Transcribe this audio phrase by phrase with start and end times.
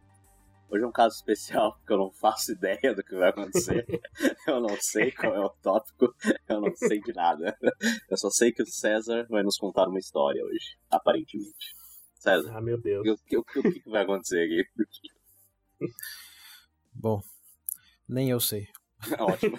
[0.72, 3.84] Hoje é um caso especial porque eu não faço ideia do que vai acontecer.
[4.46, 6.14] eu não sei qual é o tópico,
[6.48, 7.58] eu não sei de nada.
[8.08, 11.74] Eu só sei que o César vai nos contar uma história hoje, aparentemente.
[12.14, 12.56] César.
[12.56, 13.00] Ah, meu Deus.
[13.00, 14.64] O que, o, o que vai acontecer aqui?
[16.94, 17.20] Bom,
[18.08, 18.68] nem eu sei.
[19.18, 19.56] Ótimo.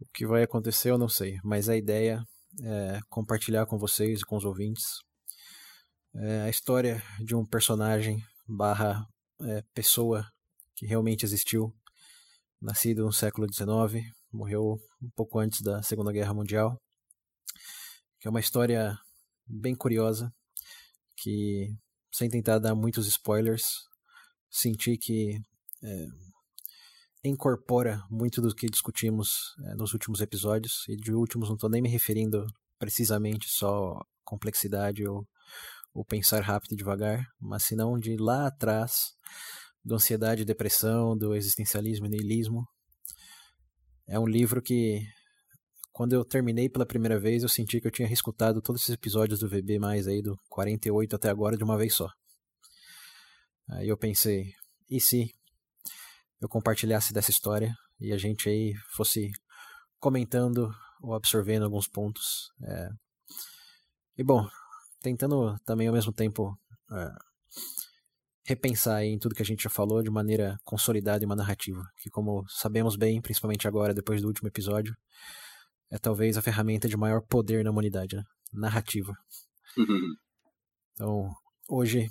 [0.00, 2.22] o que vai acontecer eu não sei, mas a ideia
[2.62, 4.84] é compartilhar com vocês e com os ouvintes
[6.14, 9.06] é a história de um personagem barra
[9.40, 10.26] é, pessoa
[10.76, 11.74] que realmente existiu,
[12.60, 16.76] nascido no século XIX, morreu um pouco antes da Segunda Guerra Mundial,
[18.20, 18.98] que é uma história
[19.46, 20.32] bem curiosa,
[21.16, 21.74] que
[22.12, 23.88] sem tentar dar muitos spoilers,
[24.50, 25.40] senti que
[25.82, 26.06] é,
[27.24, 31.80] incorpora muito do que discutimos é, nos últimos episódios, e de últimos não estou nem
[31.80, 32.46] me referindo
[32.78, 35.26] precisamente só complexidade ou
[35.94, 39.12] o pensar rápido e devagar, mas se não de lá atrás,
[39.84, 42.66] do ansiedade e depressão, do existencialismo e niilismo.
[44.08, 45.00] É um livro que,
[45.92, 49.40] quando eu terminei pela primeira vez, eu senti que eu tinha reescutado todos esses episódios
[49.40, 52.08] do VB mais aí, do 48 até agora, de uma vez só.
[53.68, 54.52] Aí eu pensei,
[54.88, 55.30] e se
[56.40, 59.30] eu compartilhasse dessa história e a gente aí fosse
[59.98, 60.68] comentando
[61.00, 62.50] ou absorvendo alguns pontos.
[62.64, 62.88] É...
[64.18, 64.46] E bom,
[65.02, 66.58] tentando também ao mesmo tempo
[66.90, 67.12] é,
[68.44, 72.10] repensar em tudo que a gente já falou de maneira consolidada e uma narrativa, que
[72.10, 74.96] como sabemos bem, principalmente agora, depois do último episódio,
[75.90, 78.24] é talvez a ferramenta de maior poder na humanidade, né?
[78.52, 79.12] narrativa.
[79.76, 80.14] Uhum.
[80.92, 81.30] Então,
[81.68, 82.10] hoje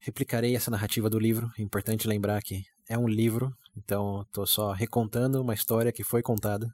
[0.00, 1.50] replicarei essa narrativa do livro.
[1.58, 6.22] É importante lembrar que é um livro, então estou só recontando uma história que foi
[6.22, 6.66] contada.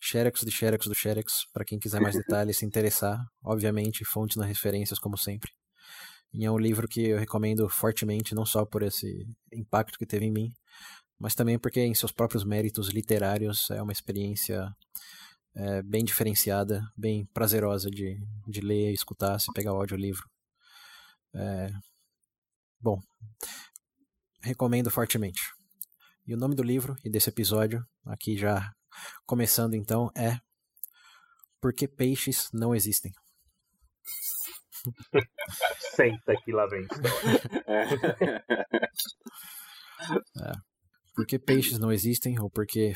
[0.00, 3.24] Xerox de Xerox do Xerox, para quem quiser mais detalhes, se interessar.
[3.42, 5.50] Obviamente, fontes nas referências, como sempre.
[6.32, 10.26] E é um livro que eu recomendo fortemente, não só por esse impacto que teve
[10.26, 10.50] em mim,
[11.18, 14.74] mas também porque, em seus próprios méritos literários, é uma experiência
[15.54, 18.18] é, bem diferenciada, bem prazerosa de,
[18.48, 20.28] de ler e escutar, se pegar o audiolivro.
[21.34, 21.70] É,
[22.80, 23.00] bom,
[24.42, 25.40] recomendo fortemente.
[26.26, 28.72] E o nome do livro e desse episódio, aqui já
[29.26, 30.38] Começando então é
[31.60, 33.12] Por que peixes não existem?
[35.94, 36.86] Senta que lá vem
[40.40, 40.52] é.
[41.14, 42.40] Por que peixes não existem?
[42.40, 42.94] Ou porque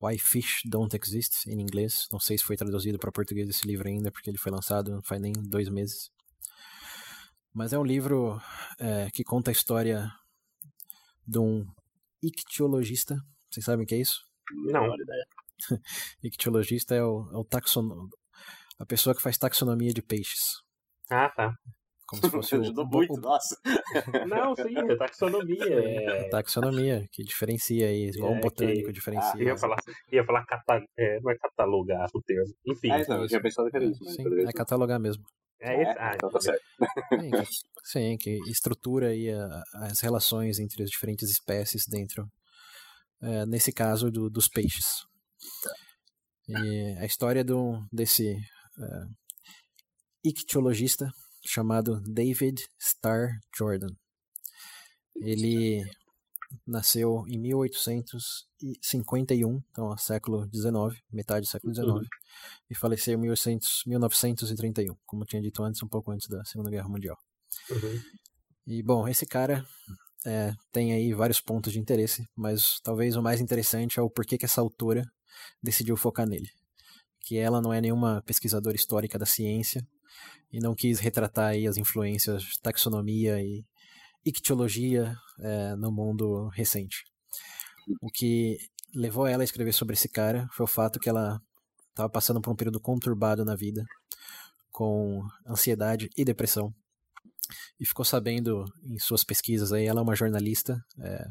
[0.00, 2.06] Why Fish Don't Exist em inglês.
[2.12, 5.02] Não sei se foi traduzido para português esse livro ainda, porque ele foi lançado não
[5.02, 6.10] faz nem dois meses.
[7.54, 8.38] Mas é um livro
[8.78, 10.12] é, que conta a história
[11.26, 11.64] de um
[12.22, 13.16] ictiologista.
[13.50, 14.20] Vocês sabem o que é isso?
[14.52, 14.94] Não.
[16.22, 18.08] Ictiologista é o, é o taxon...
[18.78, 20.62] a pessoa que faz taxonomia de peixes.
[21.10, 21.54] Ah, tá.
[22.06, 23.20] Como se fosse Ajudou o, muito, o...
[23.20, 23.56] nossa.
[24.28, 25.64] Não, sim, é taxonomia.
[25.64, 26.28] É...
[26.28, 28.92] Taxonomia, que diferencia aí, igual é, um botânico que...
[28.92, 29.32] diferencia.
[29.34, 29.76] Ah, ia falar,
[30.12, 30.84] ia falar cata...
[30.96, 32.54] é, não é catalogar o termo.
[32.66, 32.90] Enfim.
[32.90, 34.04] Ah, então, eu tinha pensado que era isso.
[34.04, 35.24] Sim, é catalogar mesmo.
[35.60, 35.94] É, é?
[35.98, 36.62] Ah, então tá certo.
[37.82, 42.28] Sim, que estrutura aí a, as relações entre as diferentes espécies dentro
[43.24, 45.06] é, nesse caso do, dos peixes.
[46.46, 49.06] E a história do, desse é,
[50.22, 51.10] ictiologista
[51.46, 53.88] chamado David Starr Jordan.
[55.16, 55.82] Ele
[56.66, 62.04] nasceu em 1851, então século XIX, metade do século XIX, uhum.
[62.70, 66.88] e faleceu em 1800, 1931, como tinha dito antes, um pouco antes da Segunda Guerra
[66.88, 67.16] Mundial.
[67.70, 68.02] Uhum.
[68.66, 69.66] E bom, esse cara
[70.26, 74.38] é, tem aí vários pontos de interesse, mas talvez o mais interessante é o porquê
[74.38, 75.04] que essa autora
[75.62, 76.48] decidiu focar nele.
[77.20, 79.86] Que ela não é nenhuma pesquisadora histórica da ciência
[80.50, 83.64] e não quis retratar aí as influências de taxonomia e
[84.24, 87.04] ictiologia é, no mundo recente.
[88.00, 88.56] O que
[88.94, 91.38] levou ela a escrever sobre esse cara foi o fato que ela
[91.90, 93.84] estava passando por um período conturbado na vida,
[94.70, 96.74] com ansiedade e depressão
[97.78, 101.24] e ficou sabendo em suas pesquisas aí, ela é uma jornalista é,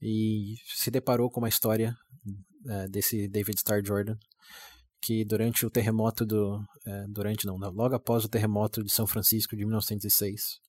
[0.00, 1.94] e se deparou com uma história
[2.68, 4.16] é, desse David Starr Jordan
[5.00, 9.56] que durante o terremoto do é, durante não logo após o terremoto de São Francisco
[9.56, 10.64] de 1906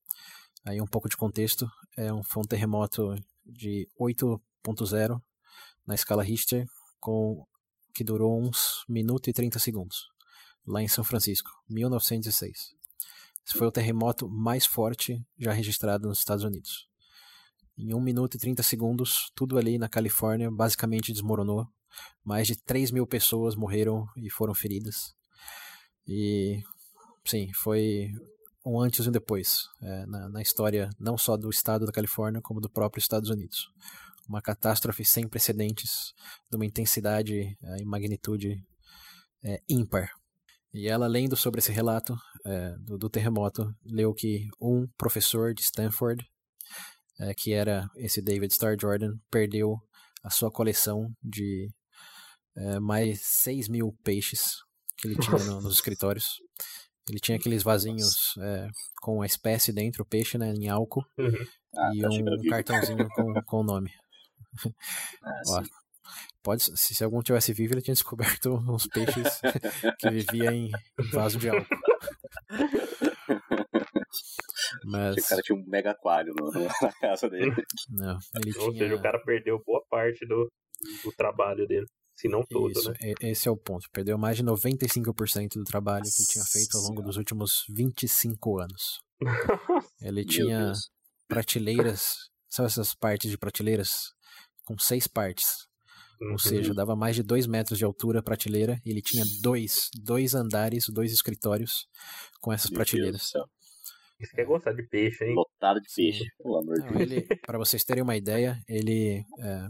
[0.66, 3.14] Aí um pouco de contexto, é um, foi um terremoto
[3.46, 5.22] de 8.0
[5.86, 6.66] na escala Richter,
[7.00, 7.46] com,
[7.94, 10.08] que durou uns minuto e 30 segundos,
[10.66, 12.74] lá em São Francisco, 1906.
[13.54, 16.88] Foi o terremoto mais forte já registrado nos Estados Unidos.
[17.78, 21.68] Em 1 minuto e 30 segundos, tudo ali na Califórnia basicamente desmoronou.
[22.24, 25.14] Mais de 3 mil pessoas morreram e foram feridas.
[26.08, 26.64] E,
[27.26, 28.12] sim, foi
[28.66, 32.42] um antes e um depois é, na, na, história não só do estado da Califórnia,
[32.42, 33.70] como do próprio Estados Unidos.
[34.28, 36.14] Uma catástrofe sem precedentes,
[36.50, 38.64] de uma intensidade é, e magnitude
[39.44, 40.10] é, ímpar.
[40.76, 45.62] E ela, lendo sobre esse relato é, do, do, terremoto, leu que um professor de
[45.62, 46.22] Stanford,
[47.18, 49.78] é, que era esse David Starr Jordan, perdeu
[50.22, 51.70] a sua coleção de
[52.58, 54.58] é, mais 6 mil peixes
[54.98, 56.42] que ele tinha no, nos escritórios.
[57.10, 58.68] Ele tinha aqueles vasinhos é,
[59.02, 61.32] com a espécie dentro, o peixe, né, em álcool, uhum.
[61.78, 63.92] ah, e tá um cartãozinho com, com o nome.
[65.24, 65.64] Ah, Ó,
[66.46, 69.42] pode, se, se algum tivesse vivo, ele tinha descoberto uns peixes
[70.00, 70.70] que viviam em
[71.12, 71.66] vaso de álcool.
[74.86, 75.18] Mas...
[75.18, 77.52] O cara tinha um mega aquário no, na casa dele.
[77.90, 78.84] Não, ele Ou tinha...
[78.84, 80.48] seja, o cara perdeu boa parte do,
[81.04, 81.88] do trabalho dele.
[82.16, 83.14] Se não todo, Isso, né?
[83.20, 83.90] Esse é o ponto.
[83.92, 88.60] Perdeu mais de 95% do trabalho que ele tinha feito ao longo dos últimos 25
[88.60, 89.02] anos.
[90.02, 90.72] Ele tinha
[91.28, 94.14] prateleiras, sabe essas partes de prateleiras?
[94.64, 95.68] Com seis partes.
[96.22, 96.32] Uhum.
[96.34, 99.90] Ou seja, dava mais de dois metros de altura a prateleira e ele tinha dois,
[100.02, 101.88] dois andares, dois escritórios
[102.40, 103.34] com essas Meu prateleiras.
[104.20, 105.36] Isso quer gostar de peixe, hein?
[105.36, 107.40] Lotado de peixe, pelo amor de Deus.
[107.46, 109.68] Para vocês terem uma ideia, ele é,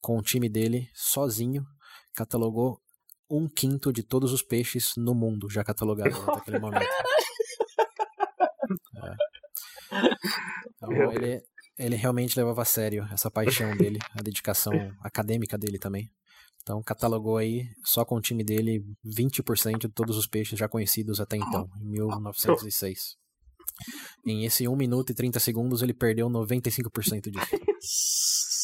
[0.00, 1.66] com o time dele, sozinho,
[2.14, 2.80] catalogou
[3.28, 6.88] um quinto de todos os peixes no mundo já catalogados naquele momento.
[9.04, 9.16] É.
[10.76, 11.42] Então, ele,
[11.78, 14.72] ele realmente levava a sério essa paixão dele, a dedicação
[15.02, 16.10] acadêmica dele também.
[16.62, 21.18] Então, catalogou aí, só com o time dele, 20% de todos os peixes já conhecidos
[21.20, 23.16] até então, em 1906.
[24.26, 27.46] Em esse 1 minuto e 30 segundos, ele perdeu 95% disso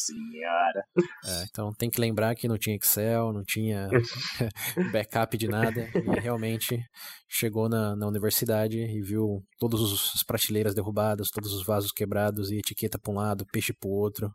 [0.05, 0.85] senhora.
[1.25, 3.87] É, então tem que lembrar que não tinha Excel, não tinha
[4.91, 5.89] backup de nada.
[5.93, 6.83] E realmente
[7.27, 9.81] chegou na, na universidade e viu todas
[10.15, 13.93] as prateleiras derrubadas, todos os vasos quebrados e etiqueta para um lado, peixe para o
[13.93, 14.33] outro.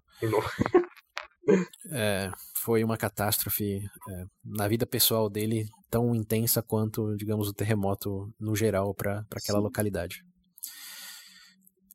[1.90, 8.32] É, foi uma catástrofe é, na vida pessoal dele tão intensa quanto, digamos, o terremoto
[8.38, 9.64] no geral para aquela Sim.
[9.64, 10.25] localidade.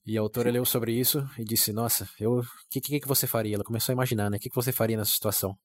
[0.06, 3.26] E a autora leu sobre isso e disse: Nossa, eu, o que, que, que, você
[3.26, 3.56] faria?
[3.56, 4.38] Ela começou a imaginar, né?
[4.38, 5.58] O que, que você faria nessa situação?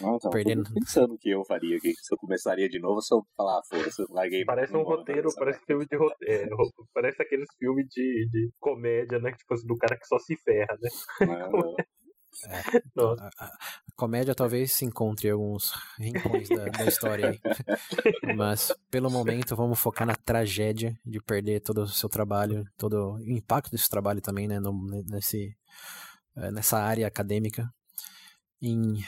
[0.00, 0.72] Ah, tava Perdendo...
[0.72, 1.92] pensando o que eu faria aqui.
[1.94, 4.44] Se eu começaria de novo, se eu falar, foda-se, larguei.
[4.44, 6.54] Parece um roteiro, parece filme de roteiro.
[6.54, 9.32] É, parece aqueles filmes de, de comédia, né?
[9.32, 10.88] Tipo assim, do cara que só se ferra, né?
[11.78, 11.84] É,
[12.44, 12.58] é,
[13.20, 13.52] a, a,
[13.96, 17.40] comédia talvez se encontre em alguns rincões da, da história aí.
[18.36, 23.20] Mas, pelo momento, vamos focar na tragédia de perder todo o seu trabalho, todo o
[23.20, 24.72] impacto desse trabalho também, né, no,
[25.08, 25.56] nesse,
[26.36, 27.72] é, nessa área acadêmica,
[28.60, 29.04] em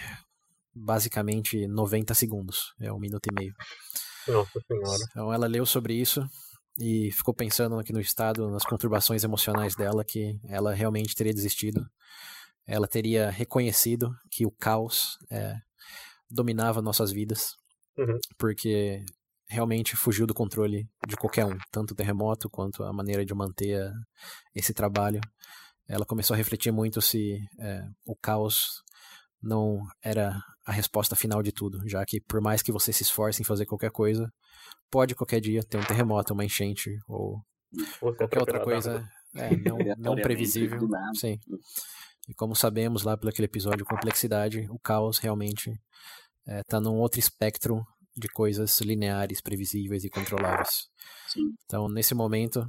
[0.74, 3.54] basicamente 90 segundos, é um minuto e meio.
[4.26, 5.04] Nossa Senhora.
[5.10, 6.28] Então, ela leu sobre isso
[6.78, 11.88] e ficou pensando aqui no estado, nas conturbações emocionais dela, que ela realmente teria desistido
[12.66, 15.56] ela teria reconhecido que o caos é,
[16.30, 17.54] dominava nossas vidas,
[17.98, 18.18] uhum.
[18.38, 19.04] porque
[19.48, 23.92] realmente fugiu do controle de qualquer um, tanto o terremoto quanto a maneira de manter
[24.54, 25.20] esse trabalho.
[25.88, 28.82] Ela começou a refletir muito se é, o caos
[29.42, 33.42] não era a resposta final de tudo, já que por mais que você se esforce
[33.42, 34.32] em fazer qualquer coisa,
[34.88, 37.42] pode qualquer dia ter um terremoto, uma enchente ou,
[38.00, 40.78] ou qualquer outra coisa é, não, não previsível.
[41.14, 41.38] Sim.
[42.28, 45.70] E como sabemos lá pelo aquele episódio Complexidade, o caos realmente
[46.46, 47.84] está é, num outro espectro
[48.16, 50.88] de coisas lineares, previsíveis e controláveis.
[51.28, 51.42] Sim.
[51.64, 52.66] Então, nesse momento,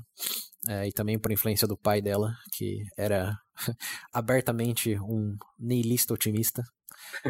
[0.68, 3.36] é, e também por influência do pai dela, que era
[4.14, 6.64] abertamente um nihilista otimista,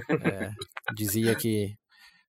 [0.10, 0.51] é,
[0.96, 1.75] dizia que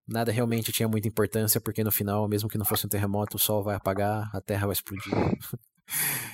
[0.06, 3.40] nada realmente tinha muita importância, porque no final, mesmo que não fosse um terremoto, o
[3.40, 5.12] sol vai apagar, a terra vai explodir.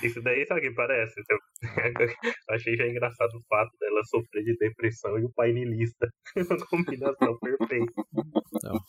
[0.03, 1.21] Isso daí, sabe o que parece?
[1.29, 1.37] Eu
[2.55, 6.07] achei já engraçado o fato dela sofrer de depressão e o pai niilista.
[6.35, 7.93] Uma combinação perfeita.
[8.55, 8.79] Então.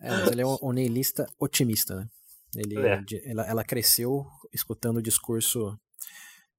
[0.00, 2.06] É, mas ele é um, um niilista otimista, né?
[2.56, 3.02] Ele, é.
[3.24, 5.78] ela, ela cresceu escutando o discurso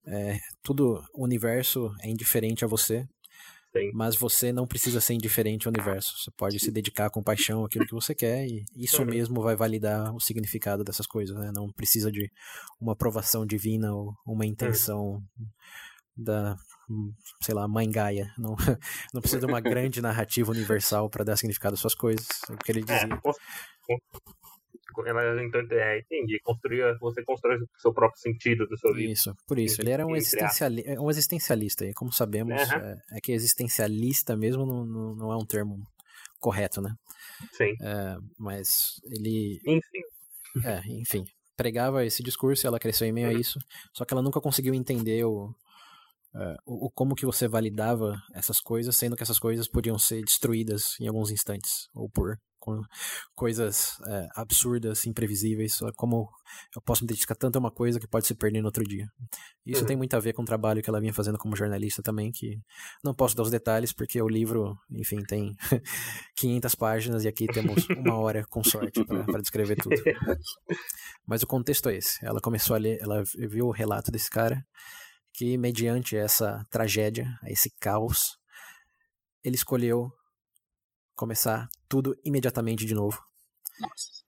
[0.07, 3.07] é, tudo, o universo é indiferente a você,
[3.71, 3.91] Sim.
[3.93, 6.17] Mas você não precisa ser indiferente ao universo.
[6.17, 10.13] Você pode se dedicar com paixão àquilo que você quer e isso mesmo vai validar
[10.15, 11.51] o significado dessas coisas, né?
[11.53, 12.31] Não precisa de
[12.81, 15.21] uma aprovação divina ou uma intenção
[16.17, 16.55] da,
[16.89, 18.33] hum, sei lá, mãe Gaia.
[18.37, 18.55] Não,
[19.13, 22.27] não precisa de uma grande narrativa universal para dar significado às suas coisas.
[22.49, 23.17] É o que ele É, dizia.
[23.17, 23.37] cons-
[23.83, 23.99] con-
[25.05, 26.39] ela, então, é, entendi.
[26.43, 29.11] Construir, você constrói o seu próprio sentido da sua vida.
[29.11, 29.81] Isso, por isso.
[29.81, 31.85] Ele era um, existenciali é um existencialista.
[31.85, 32.81] E como sabemos, Aham.
[33.11, 35.77] é, é que existencialista mesmo não, não, não é um termo
[36.39, 36.93] correto, né?
[37.53, 37.75] Sim.
[37.81, 40.65] É, mas ele, Enfim.
[40.65, 43.59] é, enfim, pregava esse discurso e ela cresceu em meio a isso.
[43.93, 45.53] Só que ela nunca conseguiu entender o,
[46.35, 50.95] é, o, como que você validava essas coisas, sendo que essas coisas podiam ser destruídas
[50.99, 52.37] em alguns instantes ou por
[53.35, 55.75] coisas é, absurdas, imprevisíveis.
[55.75, 56.29] só Como
[56.75, 59.07] eu posso me dedicar tanto a uma coisa que pode se perder no outro dia.
[59.65, 59.87] Isso Uhum.
[59.87, 62.59] tem muito a ver com o trabalho que ela vinha fazendo como jornalista também, que
[63.03, 65.55] não posso dar os detalhes porque o livro, enfim, tem
[66.35, 69.95] 500 páginas e aqui temos uma hora com sorte para descrever tudo.
[71.25, 72.23] Mas o contexto é esse.
[72.25, 74.63] Ela começou a ler, ela viu o relato desse cara
[75.39, 78.37] que mediante essa tragédia, esse caos,
[79.41, 80.11] ele escolheu
[81.15, 83.23] começar tudo imediatamente de novo.
[83.79, 84.25] Nossa.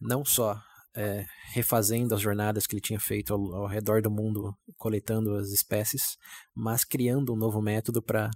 [0.00, 0.60] Não só
[0.96, 5.50] é, refazendo as jornadas que ele tinha feito ao, ao redor do mundo, coletando as
[5.50, 6.18] espécies,
[6.52, 8.28] mas criando um novo método para,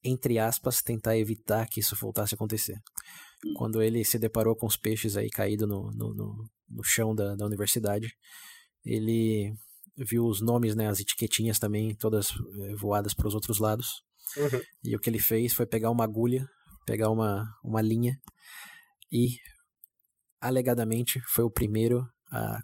[0.00, 2.78] entre aspas, tentar evitar que isso voltasse a acontecer.
[3.56, 7.34] Quando ele se deparou com os peixes aí caídos no, no, no, no chão da,
[7.34, 8.16] da universidade,
[8.84, 9.52] ele
[9.96, 14.02] viu os nomes, né, as etiquetinhas também, todas eh, voadas para os outros lados.
[14.36, 14.60] Uhum.
[14.82, 16.48] E o que ele fez foi pegar uma agulha,
[16.86, 18.18] pegar uma, uma linha
[19.12, 19.36] e,
[20.40, 22.60] alegadamente, foi o primeiro a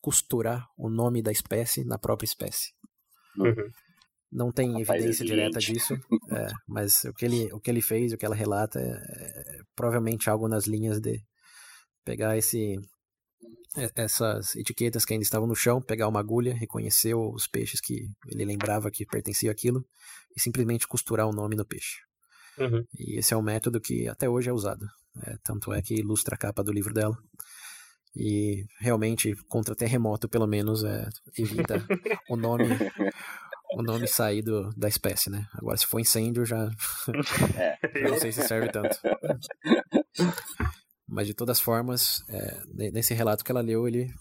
[0.00, 2.72] costurar o nome da espécie na própria espécie.
[3.38, 3.70] Uhum.
[4.30, 5.94] Não tem Rapaz evidência direta disso,
[6.30, 9.62] é, mas o que, ele, o que ele fez, o que ela relata, é, é
[9.74, 11.22] provavelmente algo nas linhas de
[12.04, 12.76] pegar esse
[13.94, 18.44] essas etiquetas que ainda estavam no chão, pegar uma agulha, reconhecer os peixes que ele
[18.44, 19.84] lembrava que pertencia àquilo
[20.36, 21.98] e simplesmente costurar o nome no peixe.
[22.58, 22.84] Uhum.
[22.98, 24.86] E esse é um método que até hoje é usado.
[25.22, 27.16] É, tanto é que ilustra a capa do livro dela.
[28.16, 31.74] E realmente, contra terremoto, pelo menos, é, evita
[32.30, 32.66] o nome
[33.74, 35.46] o nome sair do, da espécie, né?
[35.52, 36.70] Agora, se for incêndio, já,
[37.94, 38.96] já não sei se serve tanto.
[41.14, 44.12] Mas, de todas formas, é, ne- nesse relato que ela leu, ele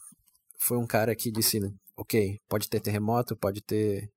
[0.60, 4.08] foi um cara que disse, né, ok, pode ter terremoto, pode ter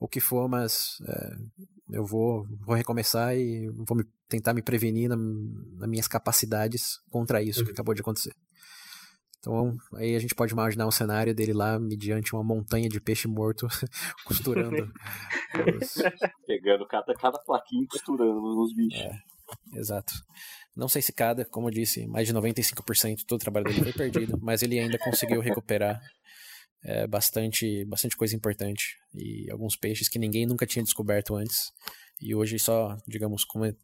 [0.00, 1.30] o que for, mas é,
[1.92, 7.40] eu vou, vou recomeçar e vou me- tentar me prevenir na, nas minhas capacidades contra
[7.40, 7.74] isso que Uhum.
[7.74, 8.32] acabou de acontecer.
[9.38, 13.28] Então, aí a gente pode imaginar um cenário dele lá, mediante uma montanha de peixe
[13.28, 13.68] morto,
[14.26, 14.90] costurando
[15.80, 15.94] os,
[16.46, 19.00] Pegando cada, cada plaquinha e costurando nos bichos.
[19.00, 19.12] É.
[19.74, 20.12] Exato.
[20.78, 24.38] Não sei se cada, como eu disse, mais de 95% do trabalho dele foi perdido,
[24.40, 26.00] mas ele ainda conseguiu recuperar
[26.84, 31.72] é, bastante, bastante coisa importante e alguns peixes que ninguém nunca tinha descoberto antes.
[32.20, 33.74] E hoje só, digamos, como é-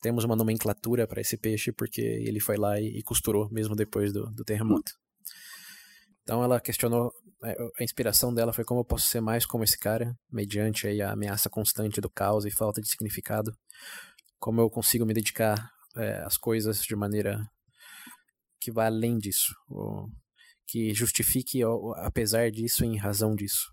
[0.00, 4.12] temos uma nomenclatura para esse peixe porque ele foi lá e, e costurou mesmo depois
[4.12, 4.92] do, do terremoto.
[6.22, 9.76] Então ela questionou, é, a inspiração dela foi como eu posso ser mais como esse
[9.76, 13.52] cara, mediante aí a ameaça constante do caos e falta de significado
[14.38, 17.40] como eu consigo me dedicar é, às coisas de maneira
[18.60, 19.54] que vá além disso,
[20.66, 21.60] que justifique
[21.96, 23.72] apesar disso em razão disso.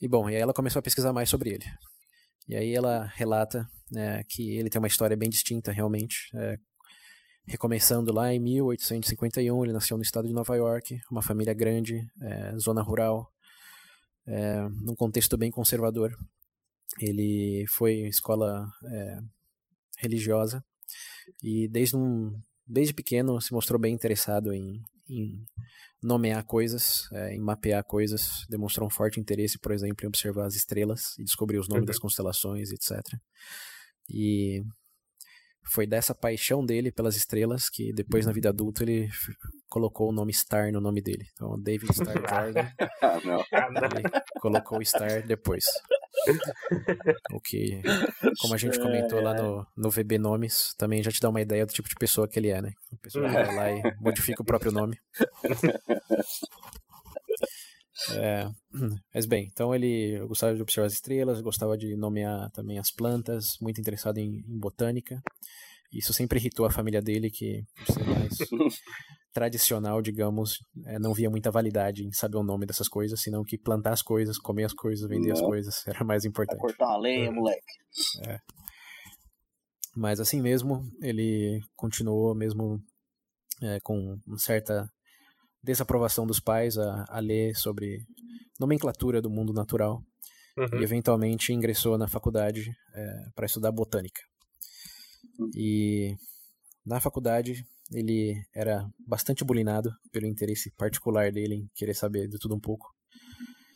[0.00, 1.64] E bom, e aí ela começou a pesquisar mais sobre ele.
[2.48, 6.28] E aí ela relata né, que ele tem uma história bem distinta realmente.
[6.34, 6.56] é,
[7.46, 12.56] recomeçando lá em 1851, ele nasceu no estado de Nova York, uma família grande, é,
[12.56, 13.32] zona rural,
[14.26, 16.16] é, num contexto bem conservador.
[17.00, 19.18] Ele foi escola é,
[20.02, 20.64] religiosa
[21.42, 25.44] e desde, um, desde pequeno se mostrou bem interessado em, em
[26.02, 30.54] nomear coisas, é, em mapear coisas, demonstrou um forte interesse, por exemplo, em observar as
[30.56, 31.86] estrelas e descobrir os nomes Uhum.
[31.86, 33.00] das constelações, etc.
[34.10, 34.62] E
[35.64, 39.08] foi dessa paixão dele pelas estrelas que depois na vida adulta ele
[39.68, 41.24] colocou o nome Star no nome dele.
[41.32, 42.68] Então, David Star Jordan,
[43.00, 43.18] Ah,
[43.96, 45.64] ele colocou Star depois.
[47.32, 47.80] O que,
[48.40, 51.66] como a gente comentou lá no, no VB Nomes, também já te dá uma ideia
[51.66, 52.72] do tipo de pessoa que ele é, né?
[52.90, 54.96] Uma pessoa que vai lá e modifica o próprio nome.
[58.10, 58.48] É,
[59.14, 63.56] mas bem, então ele gostava de observar as estrelas, gostava de nomear também as plantas,
[63.60, 65.22] muito interessado em, em botânica.
[65.92, 68.38] Isso sempre irritou a família dele, que, por ser mais
[69.32, 73.58] tradicional, digamos, é, não via muita validade em saber o nome dessas coisas, senão que
[73.58, 75.34] plantar as coisas, comer as coisas, vender não.
[75.34, 76.58] as coisas era mais importante.
[76.58, 77.36] Vai cortar a lenha, uhum.
[77.36, 77.74] moleque.
[78.26, 78.38] É.
[79.94, 82.82] Mas assim mesmo, ele continuou mesmo
[83.60, 84.90] é, com uma certa
[85.62, 87.98] desaprovação dos pais a, a ler sobre
[88.58, 90.02] nomenclatura do mundo natural
[90.56, 90.80] uhum.
[90.80, 94.22] e eventualmente ingressou na faculdade é, para estudar botânica.
[95.56, 96.16] E
[96.84, 102.54] na faculdade ele era bastante bulinado pelo interesse particular dele em querer saber de tudo
[102.54, 102.86] um pouco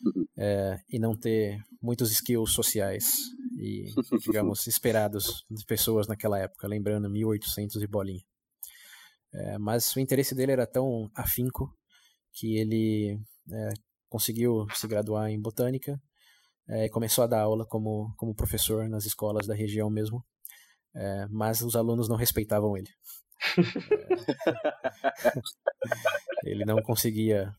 [0.03, 0.25] uhum.
[0.37, 3.15] é, e não ter muitos skills sociais
[3.57, 3.85] e,
[4.25, 8.23] digamos, esperados de pessoas naquela época, lembrando 1800 e bolinha.
[9.33, 11.75] É, mas o interesse dele era tão afinco
[12.33, 13.19] que ele
[13.51, 13.69] é,
[14.09, 16.01] conseguiu se graduar em botânica
[16.69, 20.23] é, e começou a dar aula como, como professor nas escolas da região mesmo,
[20.97, 22.89] é, mas os alunos não respeitavam ele.
[26.43, 27.55] É, ele não conseguia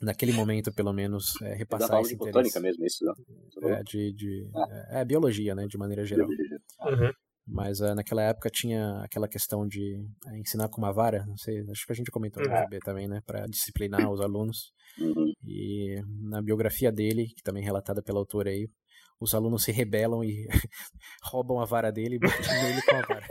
[0.00, 2.32] naquele momento, pelo menos, é, repassar esse de interesse.
[2.32, 3.04] botânica mesmo, isso?
[3.04, 3.68] Não?
[3.68, 4.66] É, de, de ah.
[4.90, 6.28] é, é, biologia, né, de maneira geral.
[6.28, 7.12] Uhum.
[7.46, 11.60] Mas uh, naquela época tinha aquela questão de uh, ensinar com uma vara, não sei,
[11.70, 14.72] acho que a gente comentou no GB também, né, para disciplinar os alunos.
[14.98, 15.32] Uhum.
[15.44, 18.68] E na biografia dele, que também é relatada pela autora aí,
[19.22, 20.46] os alunos se rebelam e
[21.22, 23.26] roubam a vara dele e batem nele com a vara.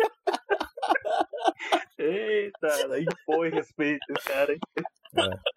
[1.99, 4.53] Eita, aí foi respeito, cara.
[4.53, 5.51] É.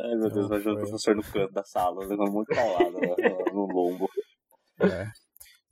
[0.00, 3.72] Ai meu Deus, imagina o professor no canto da sala, levando muito paulada no, no
[3.72, 4.08] lombo.
[4.80, 5.10] É.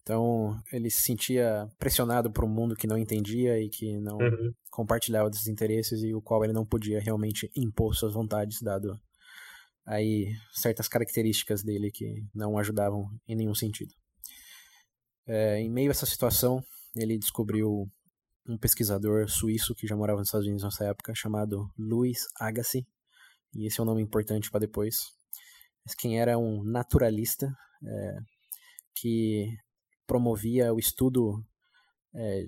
[0.02, 4.52] Então ele se sentia pressionado por um mundo que não entendia e que não uhum.
[4.70, 8.96] compartilhava desses interesses e o qual ele não podia realmente impor suas vontades, dado
[9.86, 13.94] aí certas características dele que não ajudavam em nenhum sentido.
[15.26, 16.62] É, em meio a essa situação,
[16.94, 17.88] ele descobriu
[18.48, 22.84] um pesquisador suíço que já morava nos Estados Unidos nessa época, chamado Louis Agassiz,
[23.54, 25.12] e esse é um nome importante para depois.
[25.98, 28.16] Quem era um naturalista é,
[28.94, 29.56] que
[30.06, 31.44] promovia o estudo
[32.14, 32.44] é,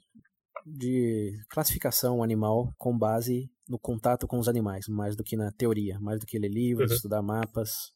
[0.66, 6.00] de classificação animal com base no contato com os animais, mais do que na teoria,
[6.00, 6.96] mais do que ler livros, uhum.
[6.96, 7.92] estudar mapas.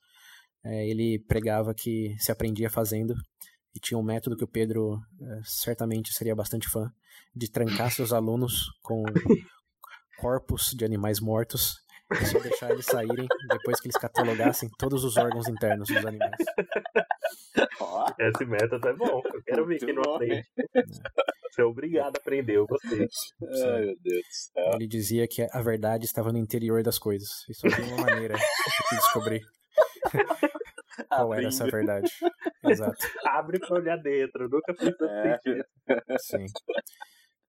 [0.65, 3.15] É, ele pregava que se aprendia fazendo
[3.75, 6.93] e tinha um método que o Pedro é, certamente seria bastante fã
[7.35, 9.03] de trancar seus alunos com
[10.19, 11.82] corpos de animais mortos
[12.21, 16.37] e só deixar eles saírem depois que eles catalogassem todos os órgãos internos dos animais.
[18.19, 19.23] Esse método é bom.
[19.33, 20.45] Eu quero ver quem não aprende.
[21.53, 23.07] Ser obrigado a aprender, eu gostei.
[23.43, 24.71] Ai, meu Deus do céu.
[24.75, 27.29] Ele dizia que a verdade estava no interior das coisas.
[27.49, 29.43] E só tem uma maneira de descobrir
[31.09, 32.11] qual era essa verdade.
[32.65, 33.07] Exato.
[33.27, 34.49] Abre pra olhar dentro.
[34.49, 35.39] Nunca fiz tanto é.
[36.19, 36.47] Sim.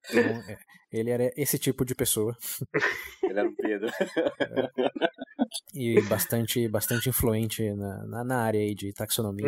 [0.10, 0.58] Então, é,
[0.92, 2.36] ele era esse tipo de pessoa.
[3.24, 3.89] Ele era um Pedro.
[3.89, 4.70] É,
[5.74, 9.48] e bastante, bastante influente na, na, na área aí de taxonomia,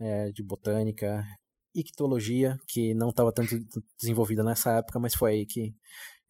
[0.00, 0.06] uhum.
[0.06, 1.24] é, de botânica,
[1.74, 3.56] ictologia, que não estava tanto
[3.98, 5.74] desenvolvida nessa época, mas foi aí que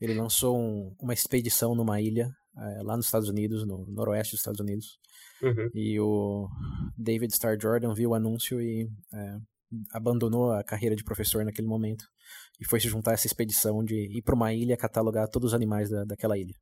[0.00, 4.40] ele lançou um, uma expedição numa ilha é, lá nos Estados Unidos, no noroeste dos
[4.40, 4.98] Estados Unidos.
[5.42, 5.70] Uhum.
[5.74, 6.48] E o
[6.96, 9.36] David Starr Jordan viu o anúncio e é,
[9.92, 12.04] abandonou a carreira de professor naquele momento
[12.60, 15.54] e foi se juntar a essa expedição de ir para uma ilha catalogar todos os
[15.54, 16.54] animais da, daquela ilha.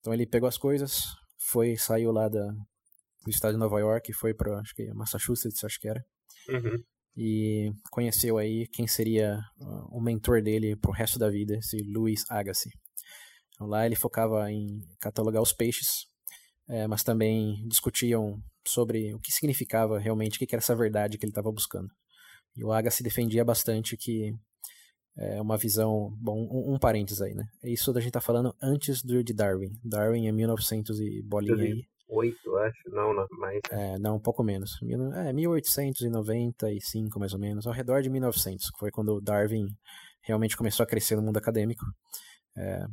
[0.00, 1.04] Então ele pegou as coisas,
[1.38, 2.46] foi, saiu lá da,
[3.24, 6.04] do estado de Nova York, foi para acho que Massachusetts, acho que era.
[6.48, 6.82] Uhum.
[7.16, 12.24] E conheceu aí quem seria uh, o mentor dele pro resto da vida, esse Louis
[12.28, 12.72] Agassiz.
[13.54, 16.06] Então, lá ele focava em catalogar os peixes,
[16.68, 18.38] é, mas também discutiam
[18.68, 21.88] sobre o que significava realmente, o que era essa verdade que ele estava buscando.
[22.54, 24.32] E o Agassiz defendia bastante que
[25.18, 26.14] é uma visão.
[26.18, 27.44] Bom, um, um parênteses aí, né?
[27.64, 29.72] Isso da gente tá falando antes do, de Darwin.
[29.84, 31.84] Darwin é 1900 e bolinha aí.
[32.08, 32.90] 8, acho.
[32.90, 33.60] Não, não, mais.
[33.70, 34.78] É, não, um pouco menos.
[35.14, 37.66] É, 1895, mais ou menos.
[37.66, 39.66] Ao redor de 1900, que foi quando Darwin
[40.22, 41.84] realmente começou a crescer no mundo acadêmico.
[42.56, 42.86] É,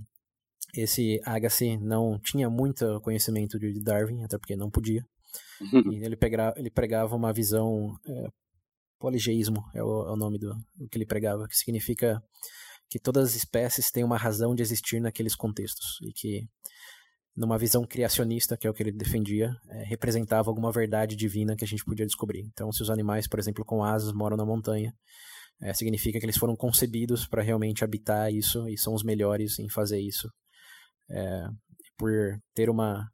[0.75, 5.05] esse Agassi não tinha muito conhecimento de Darwin, até porque não podia.
[5.93, 8.27] e ele, pegava, ele pregava uma visão é,
[9.03, 12.23] Poligeísmo é o, é o nome do, do, que ele pregava, que significa
[12.89, 16.47] que todas as espécies têm uma razão de existir naqueles contextos e que
[17.35, 21.65] numa visão criacionista, que é o que ele defendia, é, representava alguma verdade divina que
[21.65, 22.45] a gente podia descobrir.
[22.53, 24.95] Então, se os animais, por exemplo, com asas moram na montanha,
[25.61, 29.67] é, significa que eles foram concebidos para realmente habitar isso e são os melhores em
[29.67, 30.31] fazer isso.
[31.09, 31.45] É,
[31.97, 33.05] por ter uma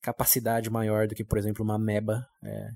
[0.00, 2.68] capacidade maior do que, por exemplo, uma ameba, é,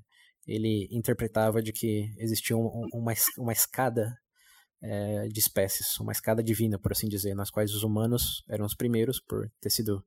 [0.47, 4.17] ele interpretava de que existia um, uma, uma escada
[4.81, 8.75] é, de espécies, uma escada divina, por assim dizer, nas quais os humanos eram os
[8.75, 10.03] primeiros por ter sido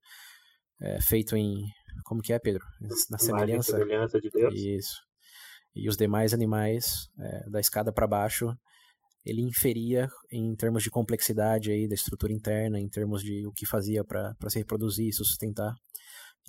[0.81, 1.67] é, feito em
[2.05, 2.65] como que é, Pedro?
[3.11, 4.55] Na semelhança, semelhança de Deus.
[4.55, 4.97] Isso.
[5.75, 8.57] E os demais animais é, da escada para baixo,
[9.25, 13.67] ele inferia em termos de complexidade aí da estrutura interna, em termos de o que
[13.67, 15.75] fazia para se reproduzir e sustentar.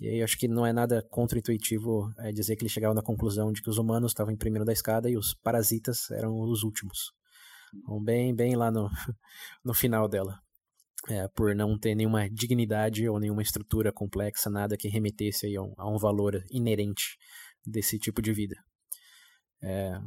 [0.00, 3.52] E aí acho que não é nada contra-intuitivo é, dizer que ele chegava na conclusão
[3.52, 7.12] de que os humanos estavam em primeiro da escada e os parasitas eram os últimos.
[7.74, 8.88] Então, bem, bem lá no,
[9.64, 10.40] no final dela.
[11.08, 15.62] É, por não ter nenhuma dignidade ou nenhuma estrutura complexa, nada que remetesse aí a,
[15.62, 17.18] um, a um valor inerente
[17.66, 18.56] desse tipo de vida.
[19.60, 20.00] É,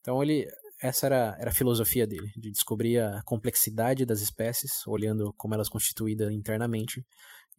[0.00, 0.46] então ele,
[0.80, 5.68] essa era, era a filosofia dele, de descobrir a complexidade das espécies, olhando como elas
[5.68, 7.04] constituídas internamente,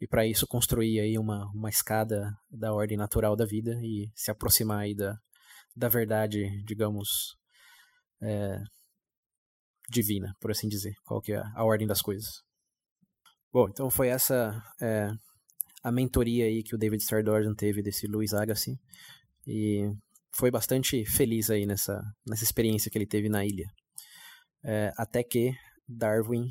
[0.02, 4.32] e para isso construir aí uma, uma escada da ordem natural da vida e se
[4.32, 5.16] aproximar aí da,
[5.76, 7.38] da verdade, digamos,
[8.20, 8.60] é,
[9.88, 12.42] divina, por assim dizer, qual que é a ordem das coisas.
[13.54, 15.08] Bom, então foi essa é,
[15.84, 18.80] a mentoria aí que o David Stardorjan teve desse Louis Agassi
[19.46, 19.88] e
[20.34, 23.68] foi bastante feliz aí nessa, nessa experiência que ele teve na ilha.
[24.64, 25.54] É, até que
[25.88, 26.48] Darwin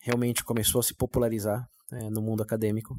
[0.00, 2.94] realmente começou a se popularizar é, no mundo acadêmico.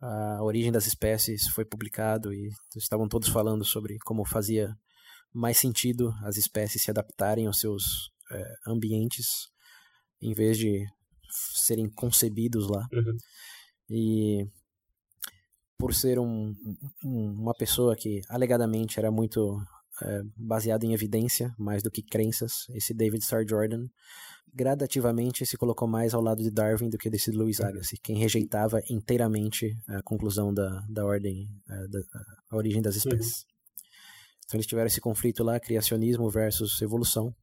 [0.00, 4.74] A origem das espécies foi publicado e estavam todos falando sobre como fazia
[5.32, 9.26] mais sentido as espécies se adaptarem aos seus é, ambientes
[10.20, 10.86] em vez de
[11.54, 12.86] serem concebidos lá.
[12.92, 13.16] Uhum.
[13.90, 14.48] E
[15.78, 16.54] por ser um,
[17.04, 19.60] um, uma pessoa que alegadamente era muito
[20.02, 23.86] é, baseado em evidência mais do que crenças, esse David Starr Jordan
[24.52, 28.80] gradativamente se colocou mais ao lado de Darwin do que desse Louis Agassiz, quem rejeitava
[28.90, 32.00] inteiramente a conclusão da, da ordem, a, da,
[32.50, 33.46] a origem das espécies.
[34.44, 37.34] Então eles tiveram esse conflito lá, criacionismo versus evolução.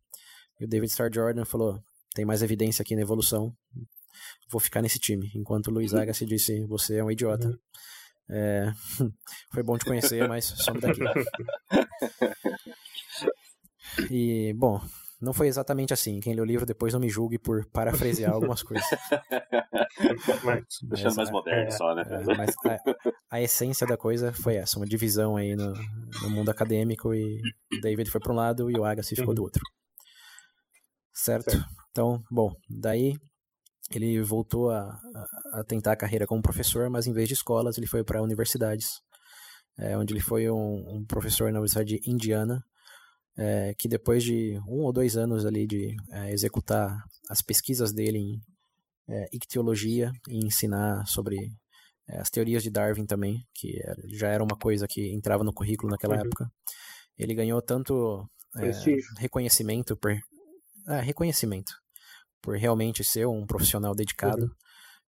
[0.60, 1.82] E o David Starr Jordan falou:
[2.14, 3.56] tem mais evidência aqui na evolução,
[4.50, 5.32] vou ficar nesse time.
[5.36, 7.58] Enquanto o Luiz Agassi disse: você é um idiota.
[8.30, 8.70] É,
[9.54, 11.00] foi bom te conhecer, mas some daqui.
[14.12, 14.80] E, bom,
[15.20, 16.20] não foi exatamente assim.
[16.20, 18.86] Quem lê o livro depois não me julgue por parafrasear algumas coisas.
[20.44, 22.04] mas, Deixando mais moderno é, só, né?
[22.08, 25.74] É, mas a, a, essência da coisa foi essa, uma divisão aí no,
[26.22, 27.42] no mundo acadêmico e
[27.82, 29.46] David foi para um lado e o Agassi ficou do uhum.
[29.46, 29.64] outro.
[31.14, 31.52] Certo?
[31.52, 31.66] certo?
[31.92, 33.16] Então, bom, daí
[33.90, 35.00] ele voltou a,
[35.54, 39.02] a, tentar a carreira como professor, mas em vez de escolas, ele foi para universidades,
[39.78, 42.64] é, onde ele foi um, um, professor na Universidade de Indiana,
[43.38, 46.98] é, que depois de um ou dois anos ali de é, executar
[47.30, 48.42] as pesquisas dele em
[49.10, 51.38] é, ictiologia e ensinar sobre
[52.10, 53.80] é, as teorias de Darwin também, que
[54.18, 56.22] já era uma coisa que entrava no currículo naquela uhum.
[56.22, 56.52] época,
[57.18, 58.72] ele ganhou tanto é,
[59.20, 60.16] reconhecimento por
[61.04, 61.74] reconhecimento
[62.42, 64.52] por realmente ser um profissional dedicado, uhum.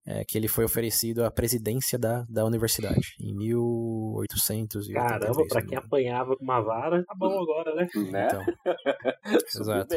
[0.09, 4.94] É, que ele foi oferecido à presidência da, da universidade em 1883.
[4.94, 7.87] Caramba, pra quem apanhava com uma vara, tá bom agora, né?
[8.11, 8.27] né?
[8.27, 8.42] Então,
[9.61, 9.94] exato.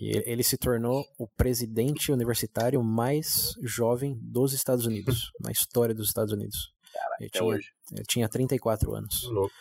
[0.00, 6.06] E ele se tornou o presidente universitário mais jovem dos Estados Unidos, na história dos
[6.06, 6.72] Estados Unidos.
[6.90, 7.68] Caraca, ele, tinha, hoje.
[7.92, 9.22] ele tinha 34 anos.
[9.24, 9.52] Louco.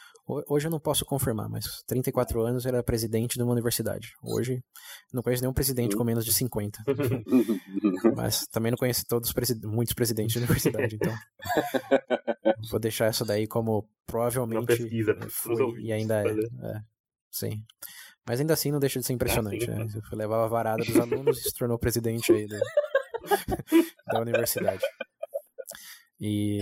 [0.48, 4.14] Hoje eu não posso confirmar, mas 34 anos era presidente de uma universidade.
[4.22, 4.64] Hoje
[5.12, 6.84] não conheço nenhum presidente com menos de 50.
[8.16, 11.12] mas também não conheço todos muitos presidentes de universidade, então
[12.70, 16.82] vou deixar essa daí como provavelmente pesquisa, foi, e ainda é, é,
[17.32, 17.64] sim.
[18.28, 19.88] Mas ainda assim não deixa de ser impressionante, né?
[19.88, 22.60] Você levava a varada dos alunos e se tornou presidente aí da,
[24.14, 24.84] da universidade.
[26.22, 26.60] E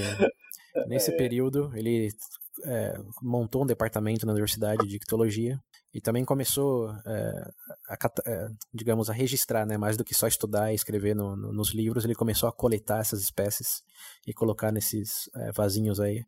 [0.87, 1.17] nesse é.
[1.17, 2.09] período ele
[2.63, 5.61] é, montou um departamento na Universidade de Ictologia
[5.93, 7.51] e também começou, é,
[7.89, 11.53] a, é, digamos, a registrar, né, mais do que só estudar e escrever no, no,
[11.53, 13.83] nos livros, ele começou a coletar essas espécies
[14.25, 16.25] e colocar nesses é, vasinhos aí